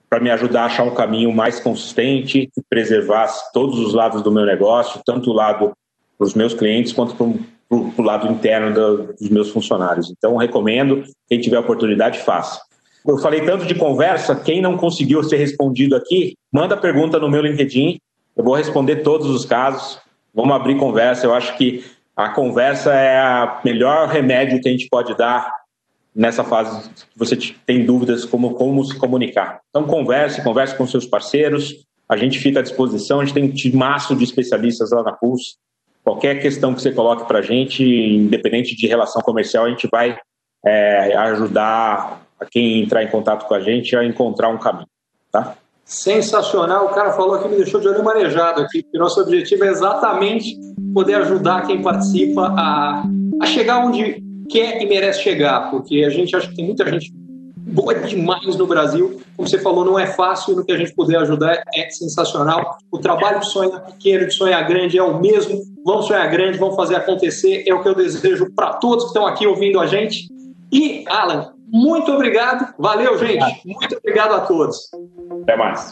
para 0.09 0.19
me 0.19 0.29
ajudar 0.29 0.63
a 0.63 0.65
achar 0.65 0.83
um 0.83 0.93
caminho 0.93 1.33
mais 1.33 1.59
consistente 1.59 2.49
que 2.53 2.61
preservasse 2.69 3.51
todos 3.51 3.79
os 3.79 3.93
lados 3.93 4.21
do 4.21 4.31
meu 4.31 4.45
negócio, 4.45 5.01
tanto 5.05 5.31
o 5.31 5.33
lado 5.33 5.73
para 6.17 6.25
os 6.25 6.33
meus 6.33 6.53
clientes 6.53 6.93
quanto 6.93 7.15
para 7.15 7.77
o 7.77 8.01
lado 8.01 8.31
interno 8.31 8.73
do, 8.73 9.13
dos 9.13 9.29
meus 9.29 9.49
funcionários. 9.49 10.11
Então, 10.11 10.35
recomendo, 10.37 11.03
quem 11.27 11.39
tiver 11.39 11.59
oportunidade, 11.59 12.19
faça. 12.19 12.61
Eu 13.05 13.17
falei 13.17 13.41
tanto 13.41 13.65
de 13.65 13.75
conversa, 13.75 14.35
quem 14.35 14.61
não 14.61 14.77
conseguiu 14.77 15.23
ser 15.23 15.37
respondido 15.37 15.95
aqui, 15.95 16.35
manda 16.51 16.75
pergunta 16.75 17.19
no 17.19 17.29
meu 17.29 17.41
LinkedIn, 17.41 17.99
eu 18.35 18.43
vou 18.43 18.55
responder 18.55 18.97
todos 18.97 19.29
os 19.29 19.45
casos, 19.45 19.99
vamos 20.33 20.55
abrir 20.55 20.77
conversa, 20.77 21.25
eu 21.25 21.33
acho 21.33 21.55
que 21.55 21.83
a 22.15 22.29
conversa 22.29 22.93
é 22.93 23.43
o 23.43 23.59
melhor 23.63 24.07
remédio 24.07 24.59
que 24.59 24.67
a 24.67 24.71
gente 24.71 24.87
pode 24.89 25.15
dar 25.15 25.51
nessa 26.15 26.43
fase 26.43 26.89
você 27.15 27.37
tem 27.65 27.85
dúvidas 27.85 28.23
como, 28.23 28.53
como 28.53 28.83
se 28.85 28.97
comunicar. 28.97 29.59
Então, 29.69 29.85
converse, 29.85 30.41
converse 30.41 30.75
com 30.75 30.87
seus 30.87 31.05
parceiros, 31.05 31.85
a 32.07 32.15
gente 32.15 32.39
fica 32.39 32.59
à 32.59 32.63
disposição, 32.63 33.19
a 33.19 33.25
gente 33.25 33.33
tem 33.33 33.43
um 33.43 33.53
timaço 33.53 34.15
de 34.15 34.23
especialistas 34.23 34.91
lá 34.91 35.03
na 35.03 35.11
Pulse. 35.11 35.55
Qualquer 36.03 36.39
questão 36.39 36.73
que 36.73 36.81
você 36.81 36.91
coloque 36.91 37.27
para 37.27 37.39
a 37.39 37.41
gente, 37.41 37.83
independente 37.83 38.75
de 38.75 38.87
relação 38.87 39.21
comercial, 39.21 39.65
a 39.65 39.69
gente 39.69 39.89
vai 39.91 40.17
é, 40.63 41.15
ajudar 41.17 42.21
a 42.39 42.45
quem 42.45 42.83
entrar 42.83 43.03
em 43.03 43.07
contato 43.07 43.47
com 43.47 43.53
a 43.55 43.59
gente 43.59 43.95
a 43.95 44.05
encontrar 44.05 44.49
um 44.49 44.57
caminho, 44.57 44.87
tá? 45.31 45.55
Sensacional, 45.83 46.85
o 46.85 46.89
cara 46.89 47.13
falou 47.13 47.39
que 47.39 47.47
me 47.47 47.57
deixou 47.57 47.79
de 47.79 47.87
olho 47.87 48.03
marejado 48.03 48.61
aqui, 48.61 48.81
porque 48.81 48.97
nosso 48.97 49.21
objetivo 49.21 49.65
é 49.65 49.67
exatamente 49.67 50.57
poder 50.93 51.15
ajudar 51.15 51.67
quem 51.67 51.81
participa 51.81 52.53
a, 52.57 53.03
a 53.41 53.45
chegar 53.45 53.85
onde 53.85 54.24
quer 54.49 54.81
e 54.81 54.85
merece 54.85 55.21
chegar, 55.21 55.71
porque 55.71 56.03
a 56.03 56.09
gente 56.09 56.35
acha 56.35 56.47
que 56.49 56.55
tem 56.55 56.65
muita 56.65 56.89
gente 56.89 57.11
boa 57.57 57.95
demais 57.95 58.55
no 58.55 58.67
Brasil. 58.67 59.19
Como 59.35 59.47
você 59.47 59.59
falou, 59.59 59.83
não 59.83 59.99
é 59.99 60.07
fácil, 60.07 60.55
no 60.55 60.63
que 60.63 60.71
a 60.71 60.77
gente 60.77 60.93
puder 60.93 61.17
ajudar 61.19 61.61
é 61.73 61.89
sensacional. 61.89 62.77
O 62.91 62.99
trabalho 62.99 63.39
de 63.39 63.47
sonhar 63.47 63.81
pequeno, 63.85 64.27
de 64.27 64.33
sonhar 64.33 64.65
grande 64.67 64.97
é 64.97 65.03
o 65.03 65.19
mesmo. 65.19 65.61
Vamos 65.83 66.07
sonhar 66.07 66.29
grande, 66.29 66.57
vamos 66.57 66.75
fazer 66.75 66.95
acontecer. 66.95 67.63
É 67.67 67.73
o 67.73 67.81
que 67.81 67.89
eu 67.89 67.95
desejo 67.95 68.51
para 68.55 68.73
todos 68.73 69.05
que 69.05 69.09
estão 69.09 69.25
aqui 69.25 69.45
ouvindo 69.45 69.79
a 69.79 69.87
gente. 69.87 70.27
E, 70.71 71.03
Alan, 71.07 71.53
muito 71.67 72.11
obrigado. 72.11 72.73
Valeu, 72.77 73.17
gente. 73.17 73.61
Muito 73.65 73.97
obrigado 73.97 74.33
a 74.33 74.39
todos. 74.41 74.89
Até 75.43 75.55
mais. 75.57 75.91